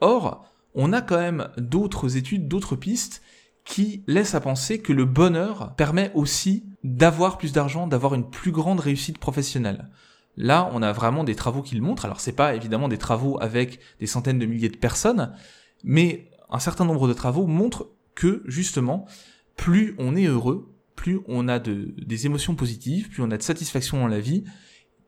Or, 0.00 0.44
on 0.74 0.92
a 0.92 1.00
quand 1.00 1.18
même 1.18 1.48
d'autres 1.56 2.16
études, 2.16 2.48
d'autres 2.48 2.76
pistes 2.76 3.22
qui 3.64 4.04
laissent 4.06 4.34
à 4.34 4.40
penser 4.40 4.80
que 4.80 4.92
le 4.92 5.06
bonheur 5.06 5.74
permet 5.76 6.12
aussi 6.14 6.64
d'avoir 6.82 7.38
plus 7.38 7.52
d'argent, 7.52 7.86
d'avoir 7.86 8.14
une 8.14 8.28
plus 8.28 8.52
grande 8.52 8.80
réussite 8.80 9.18
professionnelle. 9.18 9.88
Là, 10.36 10.68
on 10.72 10.82
a 10.82 10.92
vraiment 10.92 11.24
des 11.24 11.34
travaux 11.34 11.62
qui 11.62 11.76
le 11.76 11.80
montrent. 11.80 12.04
Alors, 12.04 12.20
c'est 12.20 12.32
pas 12.32 12.54
évidemment 12.54 12.88
des 12.88 12.98
travaux 12.98 13.38
avec 13.40 13.78
des 14.00 14.06
centaines 14.06 14.38
de 14.38 14.46
milliers 14.46 14.68
de 14.68 14.76
personnes, 14.76 15.32
mais 15.84 16.30
un 16.54 16.60
certain 16.60 16.84
nombre 16.84 17.08
de 17.08 17.12
travaux 17.12 17.46
montrent 17.46 17.90
que 18.14 18.42
justement, 18.46 19.06
plus 19.56 19.94
on 19.98 20.14
est 20.14 20.26
heureux, 20.26 20.72
plus 20.94 21.20
on 21.26 21.48
a 21.48 21.58
de, 21.58 21.94
des 21.98 22.26
émotions 22.26 22.54
positives, 22.54 23.10
plus 23.10 23.22
on 23.22 23.30
a 23.32 23.36
de 23.36 23.42
satisfaction 23.42 23.98
dans 23.98 24.06
la 24.06 24.20
vie, 24.20 24.44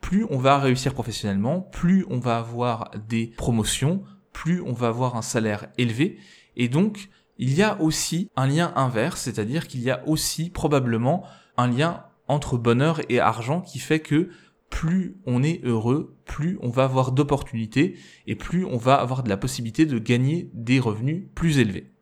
plus 0.00 0.26
on 0.28 0.38
va 0.38 0.59
réussir 0.59 0.92
professionnellement, 0.92 1.61
plus 1.61 2.04
on 2.11 2.18
va 2.18 2.38
avoir 2.38 2.90
des 3.09 3.28
promotions, 3.37 4.02
plus 4.32 4.61
on 4.61 4.72
va 4.72 4.88
avoir 4.88 5.16
un 5.16 5.22
salaire 5.22 5.68
élevé, 5.78 6.18
et 6.56 6.68
donc 6.68 7.09
il 7.38 7.54
y 7.54 7.62
a 7.62 7.80
aussi 7.80 8.28
un 8.35 8.48
lien 8.48 8.72
inverse, 8.74 9.20
c'est-à-dire 9.20 9.68
qu'il 9.68 9.82
y 9.82 9.90
a 9.90 10.06
aussi 10.09 10.50
probablement 10.50 11.24
un 11.56 11.68
lien 11.68 12.02
entre 12.26 12.59
bonheur 12.59 13.00
et 13.09 13.20
argent 13.20 13.61
qui 13.61 13.78
fait 13.78 14.00
que 14.00 14.30
plus 14.70 15.16
on 15.26 15.42
est 15.42 15.61
heureux, 15.64 16.16
plus 16.24 16.59
on 16.61 16.70
va 16.70 16.85
avoir 16.85 17.12
d'opportunités 17.12 17.98
et 18.26 18.35
plus 18.35 18.64
on 18.64 18.76
va 18.76 18.96
avoir 18.96 19.22
de 19.22 19.29
la 19.29 19.37
possibilité 19.37 19.87
de 19.87 19.98
gagner 19.98 20.50
des 20.55 20.81
revenus 20.81 21.29
plus 21.35 21.59
élevés. 21.59 21.92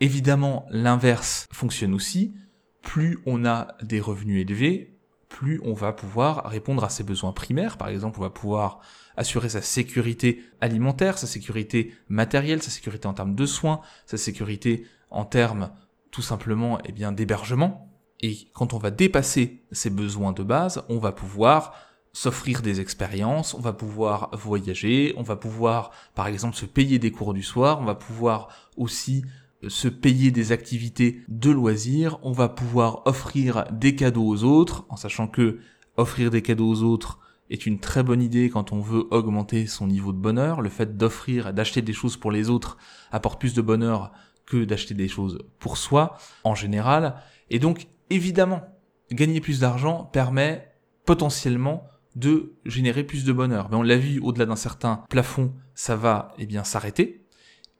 Évidemment, 0.00 0.66
l'inverse 0.70 1.46
fonctionne 1.52 1.94
aussi. 1.94 2.34
Plus 2.82 3.18
on 3.26 3.44
a 3.44 3.76
des 3.82 4.00
revenus 4.00 4.40
élevés, 4.40 4.98
plus 5.28 5.60
on 5.64 5.74
va 5.74 5.92
pouvoir 5.92 6.48
répondre 6.48 6.84
à 6.84 6.88
ses 6.88 7.04
besoins 7.04 7.32
primaires. 7.32 7.76
Par 7.76 7.88
exemple, 7.88 8.18
on 8.18 8.22
va 8.22 8.30
pouvoir 8.30 8.80
assurer 9.16 9.48
sa 9.48 9.60
sécurité 9.60 10.42
alimentaire, 10.60 11.18
sa 11.18 11.26
sécurité 11.26 11.94
matérielle, 12.08 12.62
sa 12.62 12.70
sécurité 12.70 13.06
en 13.06 13.14
termes 13.14 13.34
de 13.34 13.46
soins, 13.46 13.80
sa 14.06 14.16
sécurité 14.16 14.86
en 15.10 15.24
termes 15.24 15.70
tout 16.10 16.22
simplement 16.22 16.78
eh 16.84 16.92
bien 16.92 17.12
d'hébergement. 17.12 17.89
Et 18.22 18.48
quand 18.52 18.74
on 18.74 18.78
va 18.78 18.90
dépasser 18.90 19.62
ces 19.72 19.90
besoins 19.90 20.32
de 20.32 20.42
base, 20.42 20.82
on 20.88 20.98
va 20.98 21.12
pouvoir 21.12 21.74
s'offrir 22.12 22.60
des 22.60 22.80
expériences, 22.80 23.54
on 23.54 23.60
va 23.60 23.72
pouvoir 23.72 24.30
voyager, 24.32 25.14
on 25.16 25.22
va 25.22 25.36
pouvoir 25.36 25.90
par 26.14 26.26
exemple 26.26 26.56
se 26.56 26.66
payer 26.66 26.98
des 26.98 27.12
cours 27.12 27.34
du 27.34 27.42
soir, 27.42 27.80
on 27.80 27.84
va 27.84 27.94
pouvoir 27.94 28.48
aussi 28.76 29.24
euh, 29.62 29.68
se 29.68 29.88
payer 29.88 30.30
des 30.30 30.52
activités 30.52 31.22
de 31.28 31.50
loisirs, 31.50 32.18
on 32.22 32.32
va 32.32 32.48
pouvoir 32.48 33.02
offrir 33.06 33.64
des 33.70 33.94
cadeaux 33.94 34.26
aux 34.26 34.42
autres, 34.44 34.84
en 34.88 34.96
sachant 34.96 35.28
que 35.28 35.60
offrir 35.96 36.30
des 36.30 36.42
cadeaux 36.42 36.68
aux 36.68 36.82
autres 36.82 37.20
est 37.48 37.66
une 37.66 37.78
très 37.78 38.02
bonne 38.02 38.22
idée 38.22 38.48
quand 38.48 38.72
on 38.72 38.80
veut 38.80 39.06
augmenter 39.10 39.66
son 39.66 39.86
niveau 39.86 40.12
de 40.12 40.18
bonheur. 40.18 40.62
Le 40.62 40.68
fait 40.68 40.96
d'offrir, 40.96 41.52
d'acheter 41.52 41.82
des 41.82 41.92
choses 41.92 42.16
pour 42.16 42.30
les 42.30 42.48
autres 42.48 42.76
apporte 43.10 43.40
plus 43.40 43.54
de 43.54 43.62
bonheur 43.62 44.12
que 44.46 44.64
d'acheter 44.64 44.94
des 44.94 45.08
choses 45.08 45.38
pour 45.58 45.76
soi 45.76 46.16
en 46.44 46.54
général. 46.54 47.16
Et 47.50 47.58
donc 47.58 47.88
évidemment, 48.10 48.62
gagner 49.10 49.40
plus 49.40 49.60
d'argent 49.60 50.04
permet 50.04 50.72
potentiellement 51.06 51.84
de 52.16 52.54
générer 52.64 53.04
plus 53.04 53.24
de 53.24 53.32
bonheur. 53.32 53.68
Mais 53.70 53.76
on 53.76 53.82
l'a 53.82 53.96
vu, 53.96 54.20
au-delà 54.20 54.46
d'un 54.46 54.56
certain 54.56 55.04
plafond, 55.08 55.54
ça 55.74 55.96
va 55.96 56.34
eh 56.38 56.46
bien 56.46 56.64
s'arrêter. 56.64 57.24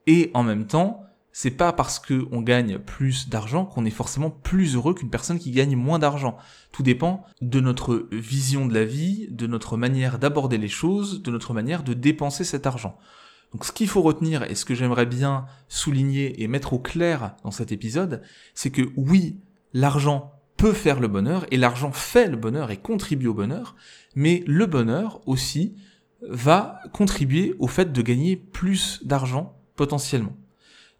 Et 0.07 0.31
en 0.33 0.43
même 0.43 0.65
temps, 0.65 1.03
c'est 1.33 1.51
pas 1.51 1.71
parce 1.71 1.99
que 1.99 2.27
on 2.31 2.41
gagne 2.41 2.77
plus 2.79 3.29
d'argent 3.29 3.65
qu'on 3.65 3.85
est 3.85 3.89
forcément 3.89 4.29
plus 4.29 4.75
heureux 4.75 4.93
qu'une 4.93 5.09
personne 5.09 5.39
qui 5.39 5.51
gagne 5.51 5.75
moins 5.75 5.99
d'argent. 5.99 6.37
Tout 6.71 6.83
dépend 6.83 7.23
de 7.41 7.59
notre 7.59 8.07
vision 8.11 8.65
de 8.65 8.73
la 8.73 8.83
vie, 8.83 9.27
de 9.31 9.47
notre 9.47 9.77
manière 9.77 10.19
d'aborder 10.19 10.57
les 10.57 10.67
choses, 10.67 11.21
de 11.21 11.31
notre 11.31 11.53
manière 11.53 11.83
de 11.83 11.93
dépenser 11.93 12.43
cet 12.43 12.67
argent. 12.67 12.97
Donc 13.53 13.65
ce 13.65 13.71
qu'il 13.71 13.87
faut 13.87 14.01
retenir 14.01 14.43
et 14.43 14.55
ce 14.55 14.65
que 14.65 14.75
j'aimerais 14.75 15.05
bien 15.05 15.45
souligner 15.67 16.41
et 16.41 16.47
mettre 16.47 16.73
au 16.73 16.79
clair 16.79 17.35
dans 17.43 17.51
cet 17.51 17.71
épisode, 17.71 18.21
c'est 18.53 18.71
que 18.71 18.91
oui, 18.95 19.39
l'argent 19.73 20.33
peut 20.57 20.73
faire 20.73 20.99
le 20.99 21.07
bonheur 21.07 21.45
et 21.51 21.57
l'argent 21.57 21.91
fait 21.91 22.27
le 22.27 22.37
bonheur 22.37 22.71
et 22.71 22.77
contribue 22.77 23.27
au 23.27 23.33
bonheur, 23.33 23.75
mais 24.15 24.43
le 24.45 24.65
bonheur 24.65 25.21
aussi 25.27 25.75
va 26.21 26.79
contribuer 26.93 27.55
au 27.59 27.67
fait 27.67 27.91
de 27.91 28.01
gagner 28.01 28.35
plus 28.35 28.99
d'argent 29.03 29.57
potentiellement. 29.75 30.35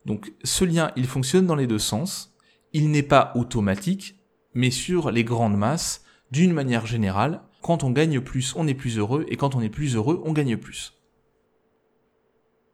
Donc 0.06 0.34
ce 0.44 0.66
lien, 0.66 0.92
il 0.96 1.06
fonctionne 1.06 1.46
dans 1.46 1.56
les 1.56 1.68
deux 1.68 1.80
sens. 1.80 2.34
Il 2.74 2.90
n'est 2.90 3.04
pas 3.04 3.32
automatique, 3.36 4.16
mais 4.54 4.72
sur 4.72 5.12
les 5.12 5.24
grandes 5.24 5.58
masses, 5.58 6.04
d'une 6.32 6.54
manière 6.54 6.86
générale, 6.86 7.42
quand 7.62 7.84
on 7.84 7.92
gagne 7.92 8.22
plus, 8.22 8.56
on 8.56 8.68
est 8.68 8.74
plus 8.74 8.98
heureux, 8.98 9.26
et 9.28 9.38
quand 9.38 9.56
on 9.56 9.62
est 9.62 9.70
plus 9.70 9.96
heureux, 9.96 10.22
on 10.26 10.34
gagne 10.34 10.58
plus. 10.58 10.94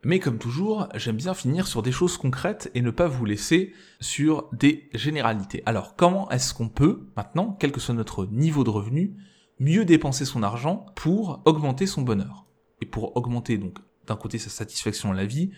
Mais 0.03 0.19
comme 0.19 0.37
toujours, 0.37 0.87
j'aime 0.95 1.17
bien 1.17 1.33
finir 1.33 1.67
sur 1.67 1.81
des 1.81 1.91
choses 1.91 2.17
concrètes 2.17 2.69
et 2.75 2.81
ne 2.81 2.91
pas 2.91 3.07
vous 3.07 3.25
laisser 3.25 3.73
sur 3.99 4.49
des 4.53 4.89
généralités. 4.93 5.63
Alors 5.65 5.95
comment 5.95 6.29
est-ce 6.29 6.53
qu'on 6.53 6.69
peut, 6.69 7.07
maintenant, 7.15 7.57
quel 7.59 7.71
que 7.71 7.79
soit 7.79 7.95
notre 7.95 8.25
niveau 8.27 8.63
de 8.63 8.69
revenu, 8.69 9.15
mieux 9.59 9.85
dépenser 9.85 10.23
son 10.23 10.43
argent 10.43 10.85
pour 10.95 11.41
augmenter 11.45 11.87
son 11.87 12.03
bonheur? 12.03 12.45
Et 12.81 12.85
pour 12.85 13.17
augmenter 13.17 13.57
donc 13.57 13.79
d'un 14.05 14.15
côté 14.15 14.37
sa 14.37 14.49
satisfaction 14.49 15.11
à 15.11 15.15
la 15.15 15.25
vie 15.25 15.51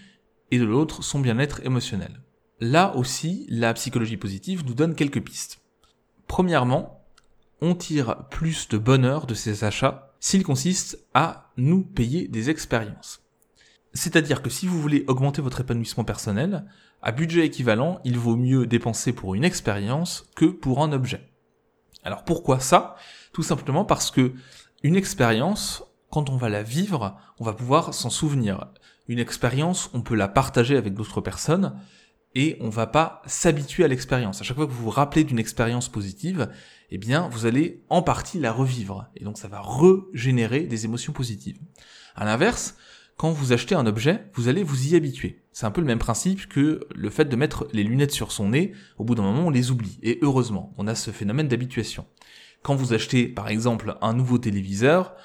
et 0.52 0.58
de 0.58 0.66
l'autre 0.66 1.04
son 1.04 1.20
bien-être 1.20 1.66
émotionnel. 1.66 2.22
Là 2.62 2.96
aussi, 2.96 3.46
la 3.50 3.74
psychologie 3.74 4.18
positive 4.18 4.66
nous 4.66 4.74
donne 4.74 4.96
quelques 4.96 5.22
pistes. 5.22 5.62
Premièrement, 6.28 7.06
on 7.62 7.76
tire 7.76 8.28
plus 8.30 8.70
de 8.70 8.78
bonheur 8.78 9.28
de 9.28 9.34
ses 9.34 9.64
achats 9.64 10.14
s'il 10.20 10.44
consiste 10.44 11.06
à 11.14 11.52
nous 11.58 11.84
payer 11.84 12.28
des 12.28 12.50
expériences. 12.50 13.29
C'est-à-dire 13.94 14.42
que 14.42 14.50
si 14.50 14.68
vous 14.68 14.82
voulez 14.82 15.04
augmenter 15.08 15.42
votre 15.42 15.62
épanouissement 15.62 16.04
personnel, 16.04 16.66
à 17.02 17.12
budget 17.12 17.46
équivalent, 17.46 18.00
il 18.04 18.18
vaut 18.18 18.36
mieux 18.36 18.66
dépenser 18.66 19.14
pour 19.14 19.36
une 19.36 19.44
expérience 19.44 20.26
que 20.36 20.46
pour 20.46 20.84
un 20.84 20.92
objet. 20.92 21.30
Alors 22.04 22.24
pourquoi 22.24 22.60
ça? 22.60 22.96
Tout 23.34 23.44
simplement 23.44 23.86
parce 23.86 24.12
que 24.12 24.34
une 24.84 24.96
expérience, 24.96 25.84
quand 26.10 26.30
on 26.30 26.38
va 26.38 26.50
la 26.50 26.64
vivre, 26.64 27.18
on 27.40 27.44
va 27.44 27.54
pouvoir 27.54 27.94
s'en 27.94 28.10
souvenir 28.10 28.68
une 29.08 29.20
expérience, 29.20 29.90
on 29.94 30.02
peut 30.02 30.16
la 30.16 30.28
partager 30.28 30.78
avec 30.78 30.94
d'autres 30.94 31.20
personnes 31.20 31.74
et 32.36 32.58
on 32.62 32.70
va 32.70 32.86
pas 32.86 33.24
s'habituer 33.26 33.84
à 33.84 33.88
l'expérience. 33.88 34.40
À 34.40 34.44
chaque 34.44 34.56
fois 34.56 34.68
que 34.68 34.72
vous 34.72 34.84
vous 34.84 34.90
rappelez 34.92 35.24
d'une 35.24 35.40
expérience 35.40 35.90
positive, 35.90 36.50
eh 36.92 36.98
bien, 37.00 37.28
vous 37.30 37.48
allez 37.48 37.84
en 37.90 38.04
partie 38.04 38.40
la 38.40 38.52
revivre. 38.52 39.10
Et 39.16 39.24
donc, 39.24 39.40
ça 39.40 39.48
va 39.48 39.62
régénérer 39.62 40.62
des 40.62 40.86
émotions 40.86 41.12
positives. 41.12 41.58
À 42.16 42.26
l'inverse, 42.26 42.78
quand 43.20 43.32
vous 43.32 43.52
achetez 43.52 43.76
un 43.76 43.86
objet, 43.86 44.24
vous 44.34 44.48
allez 44.48 44.64
vous 44.64 44.88
y 44.88 44.96
habituer. 44.96 45.42
C'est 45.52 45.66
un 45.66 45.72
peu 45.72 45.82
le 45.82 45.88
même 45.88 46.00
principe 46.00 46.48
que 46.48 46.88
le 46.96 47.10
fait 47.10 47.26
de 47.26 47.36
mettre 47.36 47.68
les 47.74 47.84
lunettes 47.84 48.14
sur 48.14 48.32
son 48.32 48.48
nez. 48.48 48.72
Au 48.98 49.04
bout 49.04 49.14
d'un 49.14 49.24
moment, 49.24 49.48
on 49.48 49.50
les 49.50 49.72
oublie. 49.72 50.00
Et 50.02 50.20
heureusement, 50.22 50.74
on 50.78 50.88
a 50.88 50.96
ce 50.96 51.12
phénomène 51.12 51.50
d'habituation. 51.50 52.06
Quand 52.62 52.76
vous 52.76 52.94
achetez, 52.94 53.28
par 53.28 53.50
exemple, 53.50 53.98
un 54.02 54.14
nouveau 54.14 54.38
téléviseur, 54.38 55.16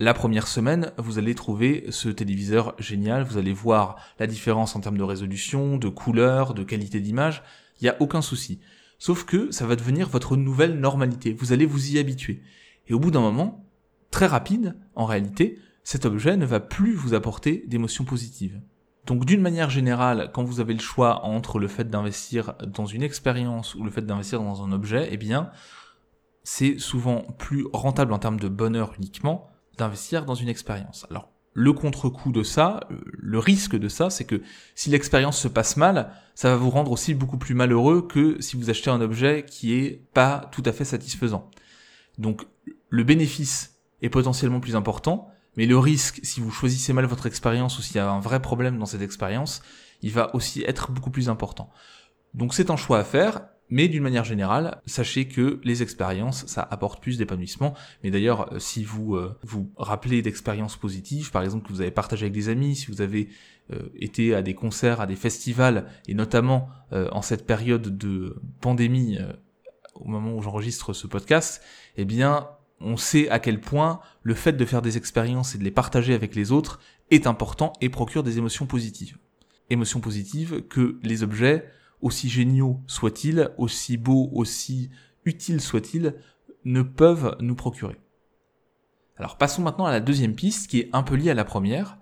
la 0.00 0.14
première 0.14 0.48
semaine, 0.48 0.90
vous 0.98 1.20
allez 1.20 1.36
trouver 1.36 1.84
ce 1.90 2.08
téléviseur 2.08 2.74
génial, 2.80 3.22
vous 3.22 3.38
allez 3.38 3.52
voir 3.52 3.98
la 4.18 4.26
différence 4.26 4.74
en 4.74 4.80
termes 4.80 4.98
de 4.98 5.04
résolution, 5.04 5.76
de 5.76 5.88
couleur, 5.88 6.54
de 6.54 6.64
qualité 6.64 6.98
d'image, 6.98 7.44
il 7.80 7.84
n'y 7.84 7.88
a 7.88 7.96
aucun 8.02 8.20
souci. 8.20 8.58
Sauf 8.98 9.22
que 9.22 9.52
ça 9.52 9.64
va 9.64 9.76
devenir 9.76 10.08
votre 10.08 10.36
nouvelle 10.36 10.80
normalité, 10.80 11.32
vous 11.32 11.52
allez 11.52 11.66
vous 11.66 11.92
y 11.92 12.00
habituer. 12.00 12.42
Et 12.88 12.94
au 12.94 12.98
bout 12.98 13.12
d'un 13.12 13.20
moment, 13.20 13.64
très 14.10 14.26
rapide, 14.26 14.76
en 14.96 15.04
réalité, 15.04 15.60
cet 15.84 16.06
objet 16.06 16.36
ne 16.36 16.46
va 16.46 16.60
plus 16.60 16.94
vous 16.94 17.14
apporter 17.14 17.64
d'émotions 17.66 18.04
positives. 18.04 18.60
Donc 19.06 19.26
d'une 19.26 19.42
manière 19.42 19.68
générale, 19.68 20.30
quand 20.32 20.42
vous 20.42 20.60
avez 20.60 20.72
le 20.72 20.80
choix 20.80 21.24
entre 21.24 21.58
le 21.58 21.68
fait 21.68 21.88
d'investir 21.88 22.54
dans 22.66 22.86
une 22.86 23.02
expérience 23.02 23.74
ou 23.74 23.84
le 23.84 23.90
fait 23.90 24.04
d'investir 24.04 24.40
dans 24.40 24.64
un 24.64 24.72
objet, 24.72 25.08
eh 25.10 25.18
bien, 25.18 25.50
c'est 26.42 26.78
souvent 26.78 27.22
plus 27.38 27.66
rentable 27.72 28.14
en 28.14 28.18
termes 28.18 28.40
de 28.40 28.48
bonheur 28.48 28.94
uniquement 28.96 29.50
d'investir 29.76 30.24
dans 30.24 30.34
une 30.34 30.48
expérience. 30.48 31.06
Alors, 31.10 31.30
le 31.52 31.72
contre-coup 31.72 32.32
de 32.32 32.42
ça, 32.42 32.80
le 32.90 33.38
risque 33.38 33.76
de 33.76 33.88
ça, 33.88 34.10
c'est 34.10 34.24
que 34.24 34.42
si 34.74 34.90
l'expérience 34.90 35.38
se 35.38 35.48
passe 35.48 35.76
mal, 35.76 36.10
ça 36.34 36.48
va 36.48 36.56
vous 36.56 36.70
rendre 36.70 36.90
aussi 36.90 37.14
beaucoup 37.14 37.38
plus 37.38 37.54
malheureux 37.54 38.02
que 38.02 38.40
si 38.40 38.56
vous 38.56 38.70
achetez 38.70 38.90
un 38.90 39.00
objet 39.00 39.44
qui 39.48 39.74
est 39.74 40.02
pas 40.14 40.48
tout 40.50 40.62
à 40.64 40.72
fait 40.72 40.84
satisfaisant. 40.84 41.50
Donc, 42.18 42.42
le 42.88 43.04
bénéfice 43.04 43.78
est 44.02 44.08
potentiellement 44.08 44.60
plus 44.60 44.76
important, 44.76 45.28
mais 45.56 45.66
le 45.66 45.78
risque, 45.78 46.20
si 46.22 46.40
vous 46.40 46.50
choisissez 46.50 46.92
mal 46.92 47.06
votre 47.06 47.26
expérience 47.26 47.78
ou 47.78 47.82
s'il 47.82 47.96
y 47.96 48.00
a 48.00 48.10
un 48.10 48.20
vrai 48.20 48.40
problème 48.40 48.78
dans 48.78 48.86
cette 48.86 49.02
expérience, 49.02 49.62
il 50.02 50.10
va 50.10 50.34
aussi 50.34 50.62
être 50.62 50.90
beaucoup 50.90 51.10
plus 51.10 51.28
important. 51.28 51.70
Donc 52.34 52.54
c'est 52.54 52.70
un 52.70 52.76
choix 52.76 52.98
à 52.98 53.04
faire, 53.04 53.42
mais 53.70 53.88
d'une 53.88 54.02
manière 54.02 54.24
générale, 54.24 54.80
sachez 54.86 55.26
que 55.26 55.60
les 55.64 55.82
expériences, 55.82 56.46
ça 56.46 56.66
apporte 56.70 57.02
plus 57.02 57.16
d'épanouissement. 57.16 57.74
Mais 58.02 58.10
d'ailleurs, 58.10 58.52
euh, 58.52 58.58
si 58.58 58.84
vous 58.84 59.16
euh, 59.16 59.38
vous 59.42 59.72
rappelez 59.76 60.20
d'expériences 60.20 60.76
positives, 60.76 61.30
par 61.30 61.42
exemple 61.42 61.66
que 61.66 61.72
vous 61.72 61.80
avez 61.80 61.90
partagé 61.90 62.24
avec 62.24 62.34
des 62.34 62.48
amis, 62.48 62.76
si 62.76 62.86
vous 62.88 63.00
avez 63.00 63.28
euh, 63.72 63.88
été 63.96 64.34
à 64.34 64.42
des 64.42 64.54
concerts, 64.54 65.00
à 65.00 65.06
des 65.06 65.16
festivals, 65.16 65.86
et 66.06 66.14
notamment 66.14 66.68
en 66.92 67.22
cette 67.22 67.44
période 67.44 67.98
de 67.98 68.40
pandémie, 68.60 69.18
au 69.96 70.06
moment 70.06 70.36
où 70.36 70.42
j'enregistre 70.42 70.92
ce 70.92 71.08
podcast, 71.08 71.60
eh 71.96 72.04
bien, 72.04 72.46
on 72.80 72.96
sait 72.96 73.28
à 73.28 73.38
quel 73.38 73.60
point 73.60 74.00
le 74.22 74.34
fait 74.34 74.52
de 74.52 74.64
faire 74.64 74.82
des 74.82 74.96
expériences 74.96 75.54
et 75.54 75.58
de 75.58 75.64
les 75.64 75.70
partager 75.70 76.14
avec 76.14 76.34
les 76.34 76.52
autres 76.52 76.80
est 77.10 77.26
important 77.26 77.72
et 77.80 77.88
procure 77.88 78.22
des 78.22 78.38
émotions 78.38 78.66
positives. 78.66 79.18
Émotions 79.70 80.00
positives 80.00 80.62
que 80.68 80.98
les 81.02 81.22
objets 81.22 81.66
aussi 82.00 82.28
géniaux 82.28 82.80
soient-ils, 82.86 83.50
aussi 83.56 83.96
beaux, 83.96 84.28
aussi 84.32 84.90
utiles 85.24 85.60
soient-ils, 85.60 86.14
ne 86.64 86.82
peuvent 86.82 87.36
nous 87.40 87.54
procurer. 87.54 87.96
Alors 89.16 89.38
passons 89.38 89.62
maintenant 89.62 89.86
à 89.86 89.92
la 89.92 90.00
deuxième 90.00 90.34
piste 90.34 90.68
qui 90.68 90.80
est 90.80 90.90
un 90.92 91.02
peu 91.02 91.14
liée 91.14 91.30
à 91.30 91.34
la 91.34 91.44
première. 91.44 91.98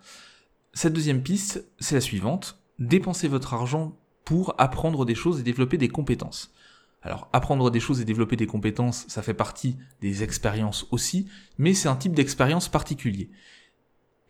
Cette 0.73 0.95
deuxième 0.95 1.23
piste, 1.23 1.65
c'est 1.79 1.95
la 1.95 2.01
suivante. 2.01 2.59
Dépensez 2.79 3.29
votre 3.29 3.55
argent 3.55 3.99
pour 4.25 4.55
apprendre 4.59 5.05
des 5.05 5.15
choses 5.15 5.41
et 5.41 5.43
développer 5.43 5.79
des 5.79 5.89
compétences. 5.89 6.53
Alors 7.03 7.29
apprendre 7.33 7.71
des 7.71 7.81
choses 7.81 8.01
et 8.01 8.05
développer 8.05 8.37
des 8.37 8.47
compétences, 8.47 9.05
ça 9.09 9.23
fait 9.23 9.35
partie 9.35 9.77
des 10.01 10.23
expériences 10.23 10.87
aussi, 10.91 11.29
mais 11.59 11.75
c'est 11.75 11.89
un 11.89 11.97
type 11.97 12.15
d'expérience 12.15 12.69
particulier. 12.69 13.31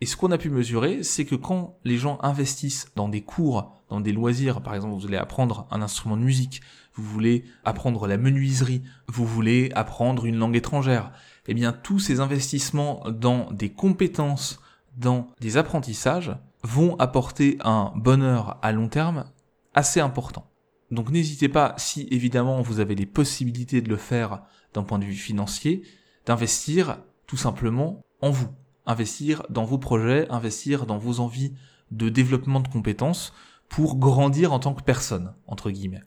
Et 0.01 0.05
ce 0.05 0.17
qu'on 0.17 0.31
a 0.31 0.37
pu 0.37 0.49
mesurer, 0.49 1.01
c'est 1.03 1.23
que 1.23 1.35
quand 1.35 1.77
les 1.85 1.97
gens 1.97 2.19
investissent 2.21 2.91
dans 2.95 3.07
des 3.07 3.21
cours, 3.21 3.71
dans 3.89 4.01
des 4.01 4.11
loisirs, 4.11 4.61
par 4.61 4.75
exemple, 4.75 4.93
vous 4.93 4.99
voulez 4.99 5.17
apprendre 5.17 5.67
un 5.71 5.81
instrument 5.81 6.17
de 6.17 6.23
musique, 6.23 6.61
vous 6.95 7.03
voulez 7.03 7.45
apprendre 7.63 8.05
la 8.07 8.17
menuiserie, 8.17 8.81
vous 9.07 9.25
voulez 9.25 9.71
apprendre 9.75 10.25
une 10.25 10.37
langue 10.37 10.57
étrangère, 10.57 11.11
eh 11.47 11.53
bien, 11.53 11.71
tous 11.71 11.99
ces 11.99 12.19
investissements 12.19 13.03
dans 13.09 13.51
des 13.51 13.69
compétences, 13.69 14.59
dans 14.97 15.29
des 15.39 15.57
apprentissages, 15.57 16.35
vont 16.63 16.97
apporter 16.97 17.57
un 17.63 17.93
bonheur 17.95 18.57
à 18.61 18.71
long 18.71 18.89
terme 18.89 19.25
assez 19.73 19.99
important. 19.99 20.52
Donc 20.93 21.09
n'hésitez 21.09 21.49
pas, 21.49 21.73
si 21.77 22.07
évidemment 22.11 22.61
vous 22.61 22.79
avez 22.79 22.93
les 22.93 23.07
possibilités 23.07 23.81
de 23.81 23.89
le 23.89 23.97
faire 23.97 24.43
d'un 24.75 24.83
point 24.83 24.99
de 24.99 25.05
vue 25.05 25.15
financier, 25.15 25.81
d'investir 26.27 26.99
tout 27.25 27.35
simplement 27.35 28.05
en 28.21 28.29
vous 28.29 28.49
investir 28.85 29.43
dans 29.49 29.65
vos 29.65 29.79
projets, 29.79 30.29
investir 30.29 30.85
dans 30.85 30.99
vos 30.99 31.19
envies 31.19 31.55
de 31.89 32.09
développement 32.09 32.59
de 32.59 32.67
compétences 32.67 33.33
pour 33.69 33.97
grandir 33.97 34.53
en 34.53 34.59
tant 34.59 34.75
que 34.75 34.83
personne, 34.83 35.33
entre 35.47 35.71
guillemets. 35.71 36.03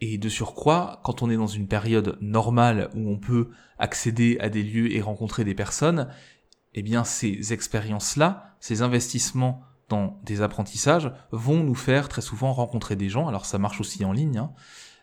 Et 0.00 0.18
de 0.18 0.28
surcroît, 0.28 1.00
quand 1.02 1.22
on 1.22 1.30
est 1.30 1.36
dans 1.36 1.48
une 1.48 1.66
période 1.66 2.16
normale 2.20 2.90
où 2.94 3.10
on 3.10 3.18
peut 3.18 3.50
accéder 3.78 4.38
à 4.38 4.48
des 4.48 4.62
lieux 4.62 4.92
et 4.94 5.00
rencontrer 5.00 5.42
des 5.42 5.54
personnes, 5.56 6.08
eh 6.74 6.82
bien 6.82 7.02
ces 7.02 7.52
expériences-là, 7.52 8.56
ces 8.60 8.82
investissements 8.82 9.64
dans 9.90 10.18
des 10.24 10.40
apprentissages 10.40 11.12
vont 11.32 11.62
nous 11.62 11.74
faire 11.74 12.08
très 12.08 12.22
souvent 12.22 12.52
rencontrer 12.54 12.96
des 12.96 13.10
gens. 13.10 13.28
Alors 13.28 13.44
ça 13.44 13.58
marche 13.58 13.80
aussi 13.80 14.04
en 14.04 14.12
ligne, 14.12 14.38
hein, 14.38 14.52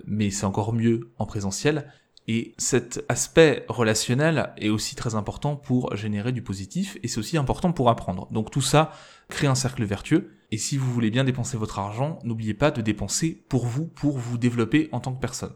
mais 0.05 0.31
c'est 0.31 0.45
encore 0.45 0.73
mieux 0.73 1.11
en 1.19 1.27
présentiel. 1.27 1.91
Et 2.29 2.55
cet 2.57 3.05
aspect 3.07 3.65
relationnel 3.69 4.51
est 4.57 4.69
aussi 4.69 4.95
très 4.95 5.15
important 5.15 5.55
pour 5.55 5.95
générer 5.95 6.33
du 6.33 6.41
positif 6.41 6.97
et 7.03 7.07
c'est 7.07 7.19
aussi 7.19 7.37
important 7.37 7.71
pour 7.71 7.89
apprendre. 7.89 8.27
Donc 8.31 8.51
tout 8.51 8.61
ça 8.61 8.91
crée 9.29 9.47
un 9.47 9.55
cercle 9.55 9.85
vertueux. 9.85 10.33
Et 10.51 10.57
si 10.57 10.77
vous 10.77 10.91
voulez 10.91 11.11
bien 11.11 11.23
dépenser 11.23 11.57
votre 11.57 11.79
argent, 11.79 12.19
n'oubliez 12.23 12.53
pas 12.53 12.71
de 12.71 12.81
dépenser 12.81 13.45
pour 13.47 13.65
vous, 13.65 13.85
pour 13.85 14.17
vous 14.17 14.37
développer 14.37 14.89
en 14.91 14.99
tant 14.99 15.13
que 15.13 15.21
personne. 15.21 15.53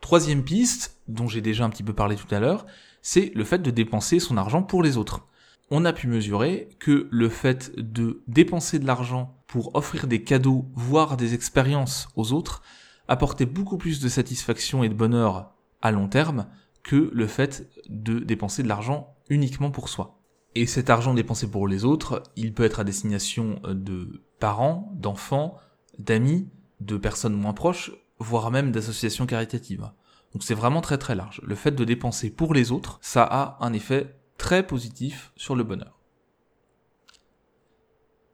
Troisième 0.00 0.44
piste, 0.44 1.00
dont 1.08 1.28
j'ai 1.28 1.40
déjà 1.40 1.64
un 1.64 1.70
petit 1.70 1.82
peu 1.82 1.94
parlé 1.94 2.16
tout 2.16 2.32
à 2.32 2.40
l'heure, 2.40 2.66
c'est 3.00 3.32
le 3.34 3.44
fait 3.44 3.60
de 3.60 3.70
dépenser 3.70 4.18
son 4.18 4.36
argent 4.36 4.62
pour 4.62 4.82
les 4.82 4.96
autres. 4.96 5.26
On 5.70 5.84
a 5.84 5.92
pu 5.92 6.08
mesurer 6.08 6.68
que 6.78 7.08
le 7.10 7.28
fait 7.28 7.72
de 7.76 8.22
dépenser 8.26 8.78
de 8.78 8.86
l'argent 8.86 9.42
pour 9.46 9.74
offrir 9.74 10.06
des 10.06 10.22
cadeaux, 10.22 10.66
voire 10.74 11.16
des 11.16 11.34
expériences 11.34 12.08
aux 12.16 12.32
autres, 12.32 12.62
apportait 13.08 13.46
beaucoup 13.46 13.78
plus 13.78 14.00
de 14.00 14.08
satisfaction 14.08 14.82
et 14.82 14.88
de 14.88 14.94
bonheur 14.94 15.54
à 15.82 15.90
long 15.90 16.08
terme 16.08 16.46
que 16.82 17.10
le 17.12 17.26
fait 17.26 17.68
de 17.88 18.18
dépenser 18.18 18.62
de 18.62 18.68
l'argent 18.68 19.14
uniquement 19.28 19.70
pour 19.70 19.88
soi. 19.88 20.20
Et 20.54 20.66
cet 20.66 20.90
argent 20.90 21.14
dépensé 21.14 21.50
pour 21.50 21.66
les 21.66 21.84
autres, 21.84 22.22
il 22.36 22.54
peut 22.54 22.64
être 22.64 22.80
à 22.80 22.84
destination 22.84 23.60
de 23.64 24.22
parents, 24.38 24.92
d'enfants, 24.94 25.56
d'amis, 25.98 26.48
de 26.80 26.96
personnes 26.96 27.34
moins 27.34 27.54
proches, 27.54 27.92
voire 28.18 28.50
même 28.50 28.70
d'associations 28.70 29.26
caritatives. 29.26 29.90
Donc 30.32 30.42
c'est 30.42 30.54
vraiment 30.54 30.80
très 30.80 30.98
très 30.98 31.14
large. 31.14 31.40
Le 31.44 31.54
fait 31.54 31.72
de 31.72 31.84
dépenser 31.84 32.30
pour 32.30 32.54
les 32.54 32.70
autres, 32.72 32.98
ça 33.00 33.24
a 33.24 33.56
un 33.60 33.72
effet 33.72 34.16
très 34.38 34.66
positif 34.66 35.32
sur 35.36 35.54
le 35.54 35.64
bonheur. 35.64 35.98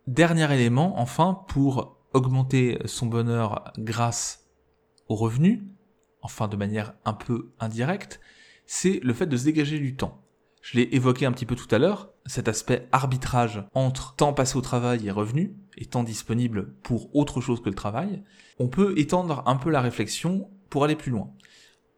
Dernier 0.07 0.53
élément, 0.55 0.99
enfin, 0.99 1.45
pour 1.49 1.99
augmenter 2.13 2.79
son 2.85 3.07
bonheur 3.07 3.73
grâce 3.79 4.49
aux 5.09 5.15
revenus, 5.15 5.63
enfin 6.23 6.49
de 6.49 6.57
manière 6.57 6.95
un 7.05 7.13
peu 7.13 7.53
indirecte, 7.61 8.21
c'est 8.67 9.01
le 9.03 9.13
fait 9.13 9.27
de 9.27 9.37
se 9.37 9.45
dégager 9.45 9.79
du 9.79 9.97
temps. 9.97 10.23
Je 10.63 10.79
l'ai 10.79 10.89
évoqué 10.93 11.27
un 11.27 11.33
petit 11.33 11.47
peu 11.47 11.57
tout 11.57 11.73
à 11.75 11.79
l'heure, 11.79 12.11
cet 12.27 12.49
aspect 12.49 12.89
arbitrage 12.93 13.65
entre 13.75 14.15
temps 14.15 14.35
passé 14.35 14.57
au 14.57 14.61
travail 14.61 15.07
et 15.07 15.11
revenus, 15.11 15.53
et 15.79 15.87
temps 15.87 16.05
disponible 16.05 16.75
pour 16.83 17.15
autre 17.17 17.41
chose 17.41 17.63
que 17.63 17.69
le 17.69 17.75
travail, 17.75 18.23
on 18.59 18.69
peut 18.69 18.99
étendre 18.99 19.43
un 19.47 19.57
peu 19.57 19.71
la 19.71 19.81
réflexion 19.81 20.51
pour 20.69 20.85
aller 20.85 20.97
plus 20.97 21.11
loin. 21.11 21.33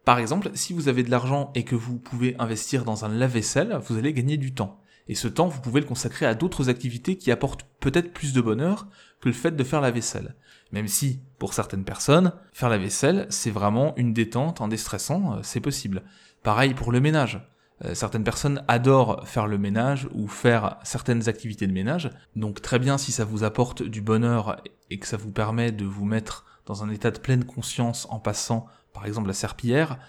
Par 0.05 0.19
exemple, 0.19 0.51
si 0.53 0.73
vous 0.73 0.89
avez 0.89 1.03
de 1.03 1.11
l'argent 1.11 1.51
et 1.55 1.63
que 1.63 1.75
vous 1.75 1.97
pouvez 1.97 2.35
investir 2.39 2.83
dans 2.83 3.05
un 3.05 3.09
lave-vaisselle, 3.09 3.79
vous 3.87 3.97
allez 3.97 4.13
gagner 4.13 4.37
du 4.37 4.53
temps. 4.53 4.79
Et 5.07 5.15
ce 5.15 5.27
temps, 5.27 5.47
vous 5.47 5.61
pouvez 5.61 5.81
le 5.81 5.87
consacrer 5.87 6.25
à 6.25 6.35
d'autres 6.35 6.69
activités 6.69 7.17
qui 7.17 7.31
apportent 7.31 7.65
peut-être 7.79 8.13
plus 8.13 8.33
de 8.33 8.41
bonheur 8.41 8.87
que 9.21 9.29
le 9.29 9.33
fait 9.33 9.51
de 9.51 9.63
faire 9.63 9.81
la 9.81 9.91
vaisselle. 9.91 10.35
Même 10.71 10.87
si, 10.87 11.19
pour 11.39 11.53
certaines 11.53 11.83
personnes, 11.83 12.33
faire 12.51 12.69
la 12.69 12.77
vaisselle, 12.77 13.27
c'est 13.29 13.51
vraiment 13.51 13.93
une 13.95 14.13
détente 14.13 14.61
en 14.61 14.67
déstressant, 14.67 15.35
euh, 15.35 15.39
c'est 15.43 15.59
possible. 15.59 16.03
Pareil 16.41 16.73
pour 16.73 16.91
le 16.91 16.99
ménage. 16.99 17.41
Euh, 17.85 17.93
certaines 17.95 18.23
personnes 18.23 18.63
adorent 18.67 19.27
faire 19.27 19.47
le 19.47 19.57
ménage 19.57 20.07
ou 20.13 20.27
faire 20.27 20.77
certaines 20.83 21.29
activités 21.29 21.67
de 21.67 21.73
ménage. 21.73 22.09
Donc 22.35 22.61
très 22.61 22.79
bien 22.79 22.97
si 22.97 23.11
ça 23.11 23.25
vous 23.25 23.43
apporte 23.43 23.83
du 23.83 24.01
bonheur 24.01 24.61
et 24.89 24.99
que 24.99 25.07
ça 25.07 25.17
vous 25.17 25.31
permet 25.31 25.71
de 25.71 25.85
vous 25.85 26.05
mettre 26.05 26.45
dans 26.65 26.83
un 26.83 26.89
état 26.89 27.11
de 27.11 27.19
pleine 27.19 27.43
conscience 27.43 28.07
en 28.09 28.19
passant 28.19 28.67
par 28.93 29.05
exemple 29.05 29.27
la 29.27 29.33
serpillière, 29.33 29.99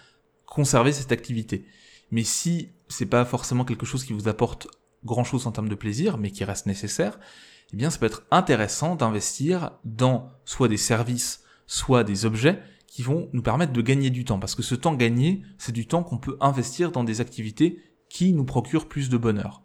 conservez 0.47 0.93
cette 0.93 1.13
activité. 1.13 1.67
Mais 2.11 2.25
si 2.25 2.71
c'est 2.89 3.07
pas 3.07 3.25
forcément 3.25 3.65
quelque 3.65 3.87
chose 3.87 4.05
qui 4.05 4.13
vous 4.13 4.29
apporte 4.29 4.69
grand 5.05 5.25
chose 5.25 5.47
en 5.47 5.53
termes 5.53 5.69
de 5.69 5.75
plaisir, 5.75 6.19
mais 6.19 6.31
qui 6.31 6.45
reste 6.45 6.67
nécessaire, 6.67 7.19
eh 7.73 7.77
bien 7.77 7.91
ça 7.91 7.99
peut 7.99 8.07
être 8.07 8.25
intéressant 8.31 8.95
d'investir 8.95 9.73
dans 9.85 10.31
soit 10.45 10.69
des 10.69 10.77
services, 10.77 11.43
soit 11.67 12.05
des 12.05 12.25
objets 12.25 12.63
qui 12.87 13.03
vont 13.03 13.29
nous 13.33 13.43
permettre 13.43 13.73
de 13.73 13.83
gagner 13.83 14.11
du 14.11 14.25
temps. 14.25 14.39
Parce 14.39 14.55
que 14.55 14.63
ce 14.63 14.77
temps 14.77 14.95
gagné, 14.95 15.43
c'est 15.59 15.73
du 15.73 15.87
temps 15.87 16.05
qu'on 16.05 16.19
peut 16.19 16.37
investir 16.41 16.93
dans 16.93 17.03
des 17.03 17.21
activités 17.21 17.83
qui 18.09 18.33
nous 18.33 18.45
procurent 18.45 18.89
plus 18.89 19.09
de 19.09 19.17
bonheur. 19.17 19.63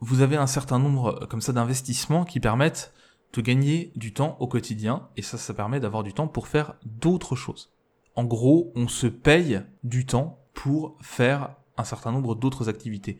Vous 0.00 0.20
avez 0.20 0.36
un 0.36 0.46
certain 0.46 0.78
nombre 0.78 1.22
euh, 1.22 1.26
comme 1.26 1.40
ça 1.40 1.54
d'investissements 1.54 2.24
qui 2.24 2.40
permettent 2.40 2.92
de 3.32 3.40
gagner 3.40 3.90
du 3.96 4.12
temps 4.12 4.36
au 4.38 4.46
quotidien, 4.46 5.08
et 5.16 5.22
ça, 5.22 5.38
ça 5.38 5.54
permet 5.54 5.80
d'avoir 5.80 6.02
du 6.02 6.12
temps 6.12 6.28
pour 6.28 6.46
faire 6.46 6.74
d'autres 6.84 7.34
choses. 7.34 7.73
En 8.16 8.24
gros, 8.24 8.72
on 8.74 8.88
se 8.88 9.06
paye 9.06 9.62
du 9.82 10.06
temps 10.06 10.38
pour 10.52 10.96
faire 11.00 11.56
un 11.76 11.84
certain 11.84 12.12
nombre 12.12 12.34
d'autres 12.34 12.68
activités. 12.68 13.18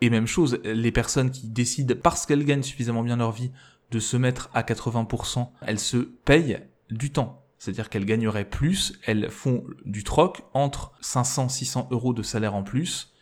Et 0.00 0.10
même 0.10 0.26
chose, 0.26 0.58
les 0.64 0.90
personnes 0.90 1.30
qui 1.30 1.48
décident, 1.48 1.94
parce 2.00 2.26
qu'elles 2.26 2.44
gagnent 2.44 2.64
suffisamment 2.64 3.02
bien 3.02 3.16
leur 3.16 3.30
vie, 3.30 3.52
de 3.92 4.00
se 4.00 4.16
mettre 4.16 4.50
à 4.54 4.62
80%, 4.62 5.50
elles 5.66 5.78
se 5.78 5.98
payent 5.98 6.60
du 6.90 7.12
temps. 7.12 7.44
C'est-à-dire 7.58 7.88
qu'elles 7.88 8.06
gagneraient 8.06 8.48
plus, 8.48 8.98
elles 9.06 9.30
font 9.30 9.62
du 9.84 10.02
troc 10.02 10.42
entre 10.54 10.92
500-600 11.02 11.88
euros 11.92 12.12
de 12.12 12.24
salaire 12.24 12.56
en 12.56 12.64
plus 12.64 13.12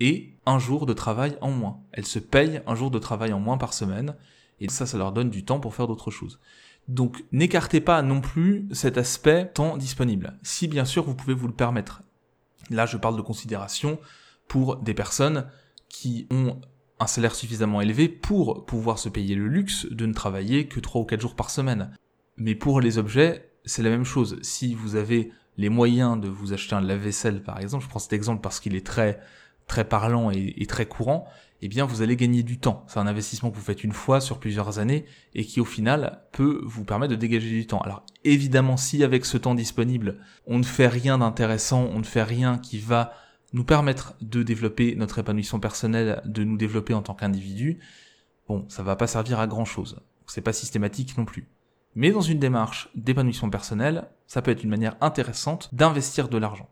et 0.00 0.34
un 0.46 0.58
jour 0.58 0.84
de 0.84 0.92
travail 0.92 1.36
en 1.40 1.50
moins. 1.50 1.80
Elles 1.92 2.06
se 2.06 2.18
payent 2.18 2.60
un 2.66 2.74
jour 2.74 2.90
de 2.90 2.98
travail 2.98 3.32
en 3.32 3.40
moins 3.40 3.58
par 3.58 3.72
semaine, 3.72 4.16
et 4.60 4.68
ça, 4.68 4.86
ça 4.86 4.98
leur 4.98 5.12
donne 5.12 5.30
du 5.30 5.44
temps 5.44 5.60
pour 5.60 5.74
faire 5.74 5.86
d'autres 5.86 6.10
choses. 6.10 6.40
Donc 6.88 7.24
n'écartez 7.32 7.80
pas 7.80 8.02
non 8.02 8.20
plus 8.20 8.68
cet 8.72 8.98
aspect 8.98 9.46
temps 9.46 9.76
disponible, 9.76 10.38
si 10.42 10.68
bien 10.68 10.84
sûr 10.84 11.04
vous 11.04 11.14
pouvez 11.14 11.34
vous 11.34 11.46
le 11.46 11.54
permettre. 11.54 12.02
Là, 12.70 12.86
je 12.86 12.96
parle 12.96 13.16
de 13.16 13.22
considération 13.22 13.98
pour 14.48 14.76
des 14.76 14.94
personnes 14.94 15.46
qui 15.88 16.26
ont 16.30 16.60
un 16.98 17.06
salaire 17.06 17.34
suffisamment 17.34 17.80
élevé 17.80 18.08
pour 18.08 18.66
pouvoir 18.66 18.98
se 18.98 19.08
payer 19.08 19.34
le 19.34 19.48
luxe 19.48 19.86
de 19.90 20.06
ne 20.06 20.12
travailler 20.12 20.68
que 20.68 20.80
3 20.80 21.00
ou 21.00 21.04
4 21.04 21.20
jours 21.20 21.34
par 21.34 21.50
semaine. 21.50 21.90
Mais 22.36 22.54
pour 22.54 22.80
les 22.80 22.98
objets, 22.98 23.50
c'est 23.64 23.82
la 23.82 23.90
même 23.90 24.04
chose. 24.04 24.38
Si 24.42 24.74
vous 24.74 24.96
avez 24.96 25.32
les 25.56 25.68
moyens 25.68 26.20
de 26.20 26.28
vous 26.28 26.52
acheter 26.52 26.74
un 26.74 26.80
lave-vaisselle, 26.80 27.42
par 27.42 27.58
exemple, 27.60 27.84
je 27.84 27.88
prends 27.88 27.98
cet 27.98 28.12
exemple 28.12 28.40
parce 28.42 28.60
qu'il 28.60 28.74
est 28.74 28.86
très, 28.86 29.20
très 29.66 29.88
parlant 29.88 30.30
et, 30.30 30.54
et 30.56 30.66
très 30.66 30.86
courant, 30.86 31.26
eh 31.62 31.68
bien 31.68 31.84
vous 31.84 32.02
allez 32.02 32.16
gagner 32.16 32.42
du 32.42 32.58
temps. 32.58 32.84
C'est 32.88 32.98
un 32.98 33.06
investissement 33.06 33.50
que 33.50 33.56
vous 33.56 33.62
faites 33.62 33.84
une 33.84 33.92
fois 33.92 34.20
sur 34.20 34.38
plusieurs 34.38 34.78
années 34.78 35.04
et 35.34 35.44
qui 35.44 35.60
au 35.60 35.64
final 35.64 36.22
peut 36.32 36.60
vous 36.64 36.84
permettre 36.84 37.12
de 37.12 37.18
dégager 37.18 37.50
du 37.50 37.66
temps. 37.66 37.80
Alors 37.80 38.04
évidemment, 38.24 38.76
si 38.76 39.04
avec 39.04 39.24
ce 39.24 39.36
temps 39.36 39.54
disponible, 39.54 40.18
on 40.46 40.58
ne 40.58 40.64
fait 40.64 40.88
rien 40.88 41.18
d'intéressant, 41.18 41.88
on 41.92 41.98
ne 41.98 42.04
fait 42.04 42.22
rien 42.22 42.58
qui 42.58 42.78
va 42.78 43.12
nous 43.52 43.64
permettre 43.64 44.14
de 44.20 44.42
développer 44.42 44.94
notre 44.94 45.18
épanouissement 45.18 45.60
personnel, 45.60 46.22
de 46.24 46.44
nous 46.44 46.56
développer 46.56 46.94
en 46.94 47.02
tant 47.02 47.14
qu'individu, 47.14 47.80
bon, 48.48 48.64
ça 48.68 48.82
va 48.82 48.96
pas 48.96 49.06
servir 49.06 49.40
à 49.40 49.46
grand 49.46 49.64
chose. 49.64 50.00
C'est 50.26 50.40
pas 50.40 50.52
systématique 50.52 51.18
non 51.18 51.24
plus. 51.24 51.48
Mais 51.96 52.12
dans 52.12 52.20
une 52.20 52.38
démarche 52.38 52.88
d'épanouissement 52.94 53.50
personnel, 53.50 54.08
ça 54.28 54.42
peut 54.42 54.52
être 54.52 54.62
une 54.62 54.70
manière 54.70 54.96
intéressante 55.00 55.74
d'investir 55.74 56.28
de 56.28 56.38
l'argent. 56.38 56.70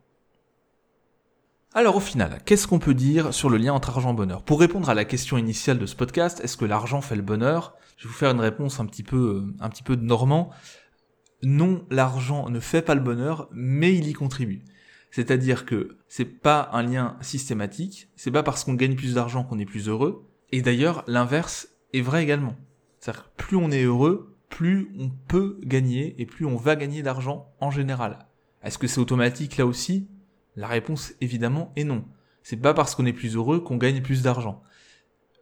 Alors 1.79 1.95
au 1.95 2.01
final, 2.01 2.41
qu'est-ce 2.45 2.67
qu'on 2.67 2.81
peut 2.81 2.93
dire 2.93 3.33
sur 3.33 3.49
le 3.49 3.57
lien 3.57 3.73
entre 3.73 3.91
argent 3.91 4.13
et 4.13 4.17
bonheur? 4.17 4.43
Pour 4.43 4.59
répondre 4.59 4.91
à 4.91 4.95
la 4.95 5.05
question 5.05 5.39
initiale 5.39 5.79
de 5.79 5.87
ce 5.87 5.95
podcast, 5.95 6.41
est-ce 6.43 6.57
que 6.57 6.65
l'argent 6.65 7.01
fait 7.01 7.15
le 7.15 7.23
bonheur? 7.23 7.77
Je 7.97 8.03
vais 8.03 8.09
vous 8.09 8.19
faire 8.19 8.33
une 8.33 8.41
réponse 8.41 8.81
un 8.81 8.87
petit 8.87 9.05
peu, 9.05 9.17
euh, 9.17 9.55
un 9.61 9.69
petit 9.69 9.85
peu 9.85 9.97
de 9.97 10.03
normand. 10.03 10.51
Non, 11.45 11.87
l'argent 11.89 12.49
ne 12.51 12.59
fait 12.59 12.83
pas 12.83 12.97
le 12.97 13.01
bonheur, 13.01 13.49
mais 13.53 13.95
il 13.95 14.09
y 14.09 14.13
contribue. 14.13 14.65
C'est-à-dire 15.13 15.67
que 15.67 15.99
c'est 16.09 16.25
pas 16.25 16.69
un 16.73 16.83
lien 16.83 17.17
systématique, 17.21 18.09
c'est 18.17 18.33
pas 18.33 18.43
parce 18.43 18.65
qu'on 18.65 18.75
gagne 18.75 18.97
plus 18.97 19.15
d'argent 19.15 19.45
qu'on 19.45 19.61
est 19.61 19.65
plus 19.65 19.87
heureux. 19.87 20.29
Et 20.51 20.63
d'ailleurs, 20.63 21.05
l'inverse 21.07 21.69
est 21.93 22.03
vrai 22.03 22.25
également. 22.25 22.57
C'est-à-dire 22.99 23.23
que 23.23 23.45
plus 23.45 23.57
on 23.57 23.71
est 23.71 23.85
heureux, 23.85 24.37
plus 24.49 24.91
on 24.99 25.11
peut 25.11 25.61
gagner 25.63 26.21
et 26.21 26.27
plus 26.27 26.45
on 26.45 26.57
va 26.57 26.75
gagner 26.75 27.05
d'argent 27.05 27.53
en 27.61 27.71
général. 27.71 28.27
Est-ce 28.65 28.79
que 28.79 28.89
c'est 28.89 28.99
automatique 28.99 29.59
là 29.59 29.65
aussi? 29.65 30.09
La 30.59 30.67
réponse 30.67 31.13
évidemment 31.21 31.73
est 31.77 31.85
non. 31.85 32.05
C'est 32.43 32.57
pas 32.57 32.75
parce 32.75 32.97
qu'on 32.97 33.07
est 33.07 33.13
plus 33.13 33.37
heureux 33.37 33.61
qu'on 33.61 33.77
gagne 33.77 34.03
plus 34.03 34.23
d'argent. 34.23 34.61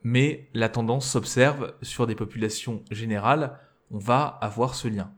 Mais 0.02 0.50
la 0.52 0.68
tendance 0.68 1.08
s'observe 1.08 1.72
sur 1.80 2.06
des 2.06 2.14
populations 2.14 2.84
générales, 2.90 3.58
on 3.90 3.98
va 3.98 4.24
avoir 4.26 4.74
ce 4.74 4.88
lien. 4.88 5.10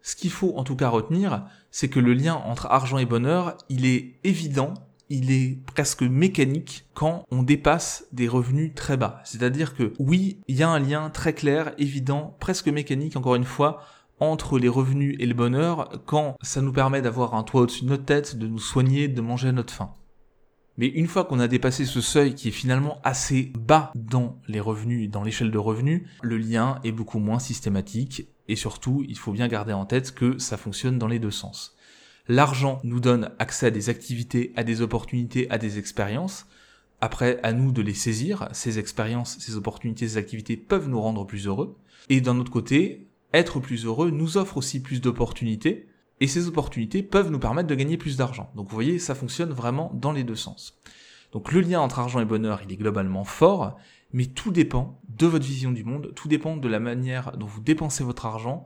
Ce 0.00 0.16
qu'il 0.16 0.30
faut 0.30 0.56
en 0.56 0.64
tout 0.64 0.74
cas 0.74 0.88
retenir, 0.88 1.44
c'est 1.70 1.90
que 1.90 2.00
le 2.00 2.14
lien 2.14 2.34
entre 2.34 2.66
argent 2.66 2.96
et 2.96 3.04
bonheur, 3.04 3.58
il 3.68 3.84
est 3.84 4.18
évident, 4.24 4.72
il 5.10 5.30
est 5.30 5.58
presque 5.66 6.02
mécanique 6.02 6.86
quand 6.94 7.26
on 7.30 7.42
dépasse 7.42 8.06
des 8.12 8.26
revenus 8.26 8.72
très 8.74 8.96
bas. 8.96 9.20
C'est-à-dire 9.24 9.74
que 9.76 9.92
oui, 9.98 10.40
il 10.48 10.56
y 10.56 10.62
a 10.62 10.70
un 10.70 10.78
lien 10.78 11.10
très 11.10 11.34
clair, 11.34 11.74
évident, 11.76 12.36
presque 12.40 12.68
mécanique 12.68 13.16
encore 13.16 13.34
une 13.34 13.44
fois, 13.44 13.82
entre 14.20 14.58
les 14.58 14.68
revenus 14.68 15.16
et 15.18 15.26
le 15.26 15.34
bonheur 15.34 15.90
quand 16.06 16.36
ça 16.42 16.60
nous 16.60 16.72
permet 16.72 17.02
d'avoir 17.02 17.34
un 17.34 17.42
toit 17.42 17.62
au-dessus 17.62 17.84
de 17.84 17.90
notre 17.90 18.04
tête, 18.04 18.36
de 18.36 18.46
nous 18.46 18.58
soigner, 18.58 19.08
de 19.08 19.20
manger 19.20 19.48
à 19.48 19.52
notre 19.52 19.72
faim. 19.72 19.92
Mais 20.76 20.88
une 20.88 21.06
fois 21.06 21.24
qu'on 21.24 21.38
a 21.38 21.46
dépassé 21.46 21.84
ce 21.84 22.00
seuil 22.00 22.34
qui 22.34 22.48
est 22.48 22.52
finalement 22.52 22.98
assez 23.04 23.52
bas 23.56 23.92
dans 23.94 24.40
les 24.48 24.60
revenus, 24.60 25.08
dans 25.08 25.22
l'échelle 25.22 25.52
de 25.52 25.58
revenus, 25.58 26.02
le 26.22 26.36
lien 26.36 26.80
est 26.82 26.92
beaucoup 26.92 27.20
moins 27.20 27.38
systématique 27.38 28.28
et 28.48 28.56
surtout, 28.56 29.04
il 29.08 29.16
faut 29.16 29.32
bien 29.32 29.48
garder 29.48 29.72
en 29.72 29.86
tête 29.86 30.12
que 30.12 30.38
ça 30.38 30.56
fonctionne 30.56 30.98
dans 30.98 31.08
les 31.08 31.18
deux 31.18 31.30
sens. 31.30 31.76
L'argent 32.26 32.80
nous 32.84 33.00
donne 33.00 33.30
accès 33.38 33.66
à 33.66 33.70
des 33.70 33.88
activités, 33.88 34.52
à 34.56 34.64
des 34.64 34.80
opportunités, 34.80 35.48
à 35.50 35.58
des 35.58 35.78
expériences. 35.78 36.46
Après, 37.00 37.38
à 37.42 37.52
nous 37.52 37.70
de 37.70 37.82
les 37.82 37.94
saisir. 37.94 38.48
Ces 38.52 38.78
expériences, 38.78 39.38
ces 39.38 39.56
opportunités, 39.56 40.08
ces 40.08 40.16
activités 40.16 40.56
peuvent 40.56 40.88
nous 40.88 41.00
rendre 41.00 41.26
plus 41.26 41.46
heureux. 41.46 41.76
Et 42.08 42.20
d'un 42.20 42.38
autre 42.38 42.50
côté, 42.50 43.08
être 43.34 43.60
plus 43.60 43.84
heureux 43.84 44.10
nous 44.10 44.36
offre 44.36 44.56
aussi 44.56 44.80
plus 44.80 45.00
d'opportunités, 45.00 45.88
et 46.20 46.28
ces 46.28 46.46
opportunités 46.46 47.02
peuvent 47.02 47.30
nous 47.30 47.38
permettre 47.38 47.68
de 47.68 47.74
gagner 47.74 47.96
plus 47.96 48.16
d'argent. 48.16 48.50
Donc 48.54 48.68
vous 48.68 48.74
voyez, 48.74 48.98
ça 48.98 49.14
fonctionne 49.14 49.50
vraiment 49.50 49.90
dans 49.94 50.12
les 50.12 50.24
deux 50.24 50.36
sens. 50.36 50.80
Donc 51.32 51.52
le 51.52 51.60
lien 51.60 51.80
entre 51.80 51.98
argent 51.98 52.20
et 52.20 52.24
bonheur, 52.24 52.60
il 52.64 52.72
est 52.72 52.76
globalement 52.76 53.24
fort, 53.24 53.76
mais 54.12 54.26
tout 54.26 54.52
dépend 54.52 55.00
de 55.08 55.26
votre 55.26 55.44
vision 55.44 55.72
du 55.72 55.82
monde, 55.82 56.12
tout 56.14 56.28
dépend 56.28 56.56
de 56.56 56.68
la 56.68 56.78
manière 56.78 57.36
dont 57.36 57.46
vous 57.46 57.60
dépensez 57.60 58.04
votre 58.04 58.26
argent, 58.26 58.64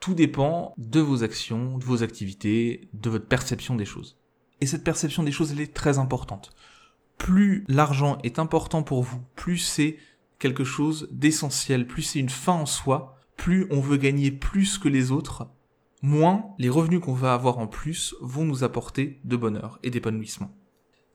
tout 0.00 0.14
dépend 0.14 0.74
de 0.78 0.98
vos 0.98 1.22
actions, 1.22 1.78
de 1.78 1.84
vos 1.84 2.02
activités, 2.02 2.88
de 2.92 3.10
votre 3.10 3.26
perception 3.26 3.76
des 3.76 3.84
choses. 3.84 4.18
Et 4.60 4.66
cette 4.66 4.82
perception 4.82 5.22
des 5.22 5.30
choses, 5.30 5.52
elle 5.52 5.60
est 5.60 5.72
très 5.72 5.98
importante. 5.98 6.50
plus 7.20 7.64
l'argent 7.68 8.18
est 8.24 8.38
important 8.38 8.82
pour 8.82 9.02
vous, 9.02 9.20
plus 9.36 9.58
c'est 9.58 9.98
quelque 10.38 10.64
chose 10.64 11.06
d'essentiel, 11.12 11.86
plus 11.86 12.02
c'est 12.02 12.18
une 12.18 12.30
fin 12.30 12.54
en 12.54 12.66
soi, 12.66 13.19
plus 13.40 13.66
on 13.70 13.80
veut 13.80 13.96
gagner 13.96 14.30
plus 14.30 14.76
que 14.76 14.90
les 14.90 15.12
autres, 15.12 15.48
moins 16.02 16.44
les 16.58 16.68
revenus 16.68 17.00
qu'on 17.00 17.14
va 17.14 17.32
avoir 17.32 17.58
en 17.58 17.66
plus 17.66 18.14
vont 18.20 18.44
nous 18.44 18.64
apporter 18.64 19.18
de 19.24 19.34
bonheur 19.34 19.78
et 19.82 19.88
d'épanouissement. 19.88 20.54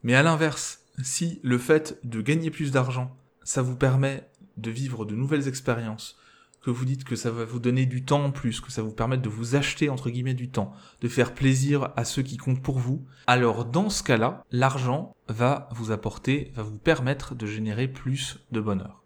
Mais 0.02 0.16
à 0.16 0.24
l'inverse, 0.24 0.80
si 1.04 1.38
le 1.44 1.56
fait 1.56 2.00
de 2.02 2.20
gagner 2.20 2.50
plus 2.50 2.72
d'argent, 2.72 3.16
ça 3.44 3.62
vous 3.62 3.76
permet 3.76 4.28
de 4.56 4.72
vivre 4.72 5.04
de 5.04 5.14
nouvelles 5.14 5.46
expériences, 5.46 6.18
que 6.62 6.70
vous 6.70 6.84
dites 6.84 7.04
que 7.04 7.14
ça 7.14 7.30
va 7.30 7.44
vous 7.44 7.60
donner 7.60 7.86
du 7.86 8.04
temps 8.04 8.24
en 8.24 8.32
plus, 8.32 8.60
que 8.60 8.72
ça 8.72 8.82
vous 8.82 8.90
permet 8.90 9.18
de 9.18 9.28
vous 9.28 9.54
acheter 9.54 9.88
entre 9.88 10.10
guillemets 10.10 10.34
du 10.34 10.48
temps, 10.48 10.72
de 11.02 11.08
faire 11.08 11.32
plaisir 11.32 11.90
à 11.94 12.04
ceux 12.04 12.22
qui 12.22 12.38
comptent 12.38 12.60
pour 12.62 12.80
vous, 12.80 13.06
alors 13.28 13.66
dans 13.66 13.88
ce 13.88 14.02
cas-là, 14.02 14.44
l'argent 14.50 15.14
va 15.28 15.68
vous 15.76 15.92
apporter, 15.92 16.50
va 16.56 16.64
vous 16.64 16.78
permettre 16.78 17.36
de 17.36 17.46
générer 17.46 17.86
plus 17.86 18.40
de 18.50 18.60
bonheur. 18.60 19.05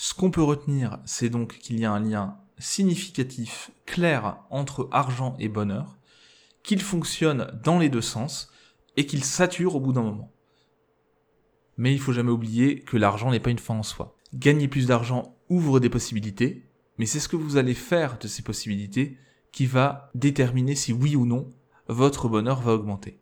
Ce 0.00 0.14
qu'on 0.14 0.30
peut 0.30 0.44
retenir, 0.44 1.00
c'est 1.06 1.28
donc 1.28 1.58
qu'il 1.58 1.80
y 1.80 1.84
a 1.84 1.90
un 1.90 1.98
lien 1.98 2.36
significatif, 2.56 3.72
clair 3.84 4.38
entre 4.48 4.88
argent 4.92 5.34
et 5.40 5.48
bonheur, 5.48 5.98
qu'il 6.62 6.80
fonctionne 6.80 7.50
dans 7.64 7.80
les 7.80 7.88
deux 7.88 8.00
sens 8.00 8.52
et 8.96 9.06
qu'il 9.06 9.24
sature 9.24 9.74
au 9.74 9.80
bout 9.80 9.92
d'un 9.92 10.04
moment. 10.04 10.30
Mais 11.78 11.92
il 11.92 11.98
faut 11.98 12.12
jamais 12.12 12.30
oublier 12.30 12.78
que 12.78 12.96
l'argent 12.96 13.32
n'est 13.32 13.40
pas 13.40 13.50
une 13.50 13.58
fin 13.58 13.74
en 13.74 13.82
soi. 13.82 14.16
Gagner 14.34 14.68
plus 14.68 14.86
d'argent 14.86 15.36
ouvre 15.48 15.80
des 15.80 15.90
possibilités, 15.90 16.70
mais 16.98 17.06
c'est 17.06 17.18
ce 17.18 17.28
que 17.28 17.34
vous 17.34 17.56
allez 17.56 17.74
faire 17.74 18.20
de 18.20 18.28
ces 18.28 18.42
possibilités 18.42 19.18
qui 19.50 19.66
va 19.66 20.12
déterminer 20.14 20.76
si 20.76 20.92
oui 20.92 21.16
ou 21.16 21.26
non 21.26 21.52
votre 21.88 22.28
bonheur 22.28 22.60
va 22.60 22.74
augmenter. 22.74 23.18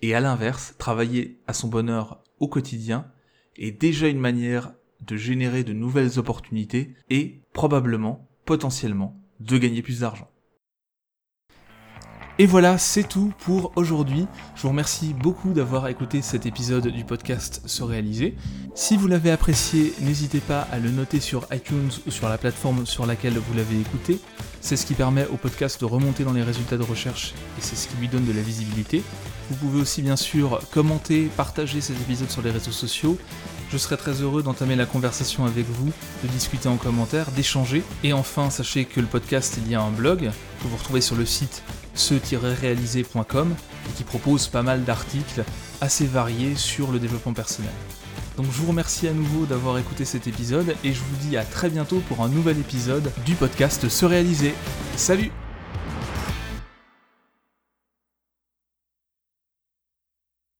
Et 0.00 0.14
à 0.14 0.20
l'inverse, 0.20 0.76
travailler 0.78 1.40
à 1.48 1.54
son 1.54 1.66
bonheur 1.66 2.22
au 2.38 2.46
quotidien 2.46 3.10
est 3.56 3.72
déjà 3.72 4.06
une 4.06 4.20
manière 4.20 4.74
de 5.02 5.16
générer 5.16 5.64
de 5.64 5.72
nouvelles 5.72 6.18
opportunités 6.18 6.94
et 7.08 7.42
probablement, 7.52 8.28
potentiellement, 8.44 9.20
de 9.40 9.58
gagner 9.58 9.82
plus 9.82 10.00
d'argent. 10.00 10.30
Et 12.40 12.46
voilà, 12.46 12.78
c'est 12.78 13.06
tout 13.06 13.34
pour 13.40 13.72
aujourd'hui. 13.76 14.26
Je 14.56 14.62
vous 14.62 14.70
remercie 14.70 15.12
beaucoup 15.12 15.52
d'avoir 15.52 15.88
écouté 15.88 16.22
cet 16.22 16.46
épisode 16.46 16.88
du 16.88 17.04
podcast 17.04 17.60
Se 17.66 17.82
réaliser. 17.82 18.34
Si 18.74 18.96
vous 18.96 19.08
l'avez 19.08 19.30
apprécié, 19.30 19.92
n'hésitez 20.00 20.40
pas 20.40 20.62
à 20.72 20.78
le 20.78 20.90
noter 20.90 21.20
sur 21.20 21.46
iTunes 21.52 21.90
ou 22.06 22.10
sur 22.10 22.30
la 22.30 22.38
plateforme 22.38 22.86
sur 22.86 23.04
laquelle 23.04 23.36
vous 23.36 23.54
l'avez 23.54 23.78
écouté. 23.78 24.18
C'est 24.62 24.76
ce 24.76 24.86
qui 24.86 24.94
permet 24.94 25.26
au 25.26 25.36
podcast 25.36 25.78
de 25.80 25.84
remonter 25.84 26.24
dans 26.24 26.32
les 26.32 26.42
résultats 26.42 26.78
de 26.78 26.82
recherche 26.82 27.34
et 27.58 27.60
c'est 27.60 27.76
ce 27.76 27.88
qui 27.88 27.96
lui 27.98 28.08
donne 28.08 28.24
de 28.24 28.32
la 28.32 28.40
visibilité. 28.40 29.02
Vous 29.50 29.56
pouvez 29.56 29.82
aussi 29.82 30.00
bien 30.00 30.16
sûr 30.16 30.60
commenter, 30.70 31.28
partager 31.36 31.82
cet 31.82 32.00
épisode 32.00 32.30
sur 32.30 32.40
les 32.40 32.50
réseaux 32.50 32.70
sociaux. 32.70 33.18
Je 33.72 33.78
serai 33.78 33.96
très 33.96 34.12
heureux 34.20 34.42
d'entamer 34.42 34.74
la 34.74 34.86
conversation 34.86 35.44
avec 35.44 35.66
vous, 35.66 35.92
de 36.24 36.28
discuter 36.28 36.68
en 36.68 36.76
commentaire, 36.76 37.30
d'échanger. 37.30 37.82
Et 38.02 38.12
enfin, 38.12 38.50
sachez 38.50 38.84
que 38.84 39.00
le 39.00 39.06
podcast, 39.06 39.58
il 39.58 39.70
y 39.70 39.74
a 39.74 39.80
un 39.80 39.90
blog 39.90 40.30
que 40.62 40.68
vous 40.68 40.76
retrouvez 40.76 41.00
sur 41.00 41.16
le 41.16 41.24
site 41.24 41.62
ce-réalisé.com 41.94 43.54
et 43.88 43.92
qui 43.96 44.04
propose 44.04 44.48
pas 44.48 44.62
mal 44.62 44.84
d'articles 44.84 45.44
assez 45.80 46.06
variés 46.06 46.56
sur 46.56 46.90
le 46.90 46.98
développement 46.98 47.32
personnel. 47.32 47.72
Donc 48.36 48.46
je 48.46 48.60
vous 48.60 48.68
remercie 48.68 49.06
à 49.06 49.12
nouveau 49.12 49.44
d'avoir 49.44 49.78
écouté 49.78 50.04
cet 50.04 50.26
épisode 50.26 50.74
et 50.82 50.92
je 50.92 51.00
vous 51.00 51.16
dis 51.28 51.36
à 51.36 51.44
très 51.44 51.68
bientôt 51.68 52.00
pour 52.08 52.22
un 52.22 52.28
nouvel 52.28 52.58
épisode 52.58 53.12
du 53.26 53.34
podcast 53.34 53.88
Se 53.88 54.06
réaliser. 54.06 54.54
Salut 54.96 55.30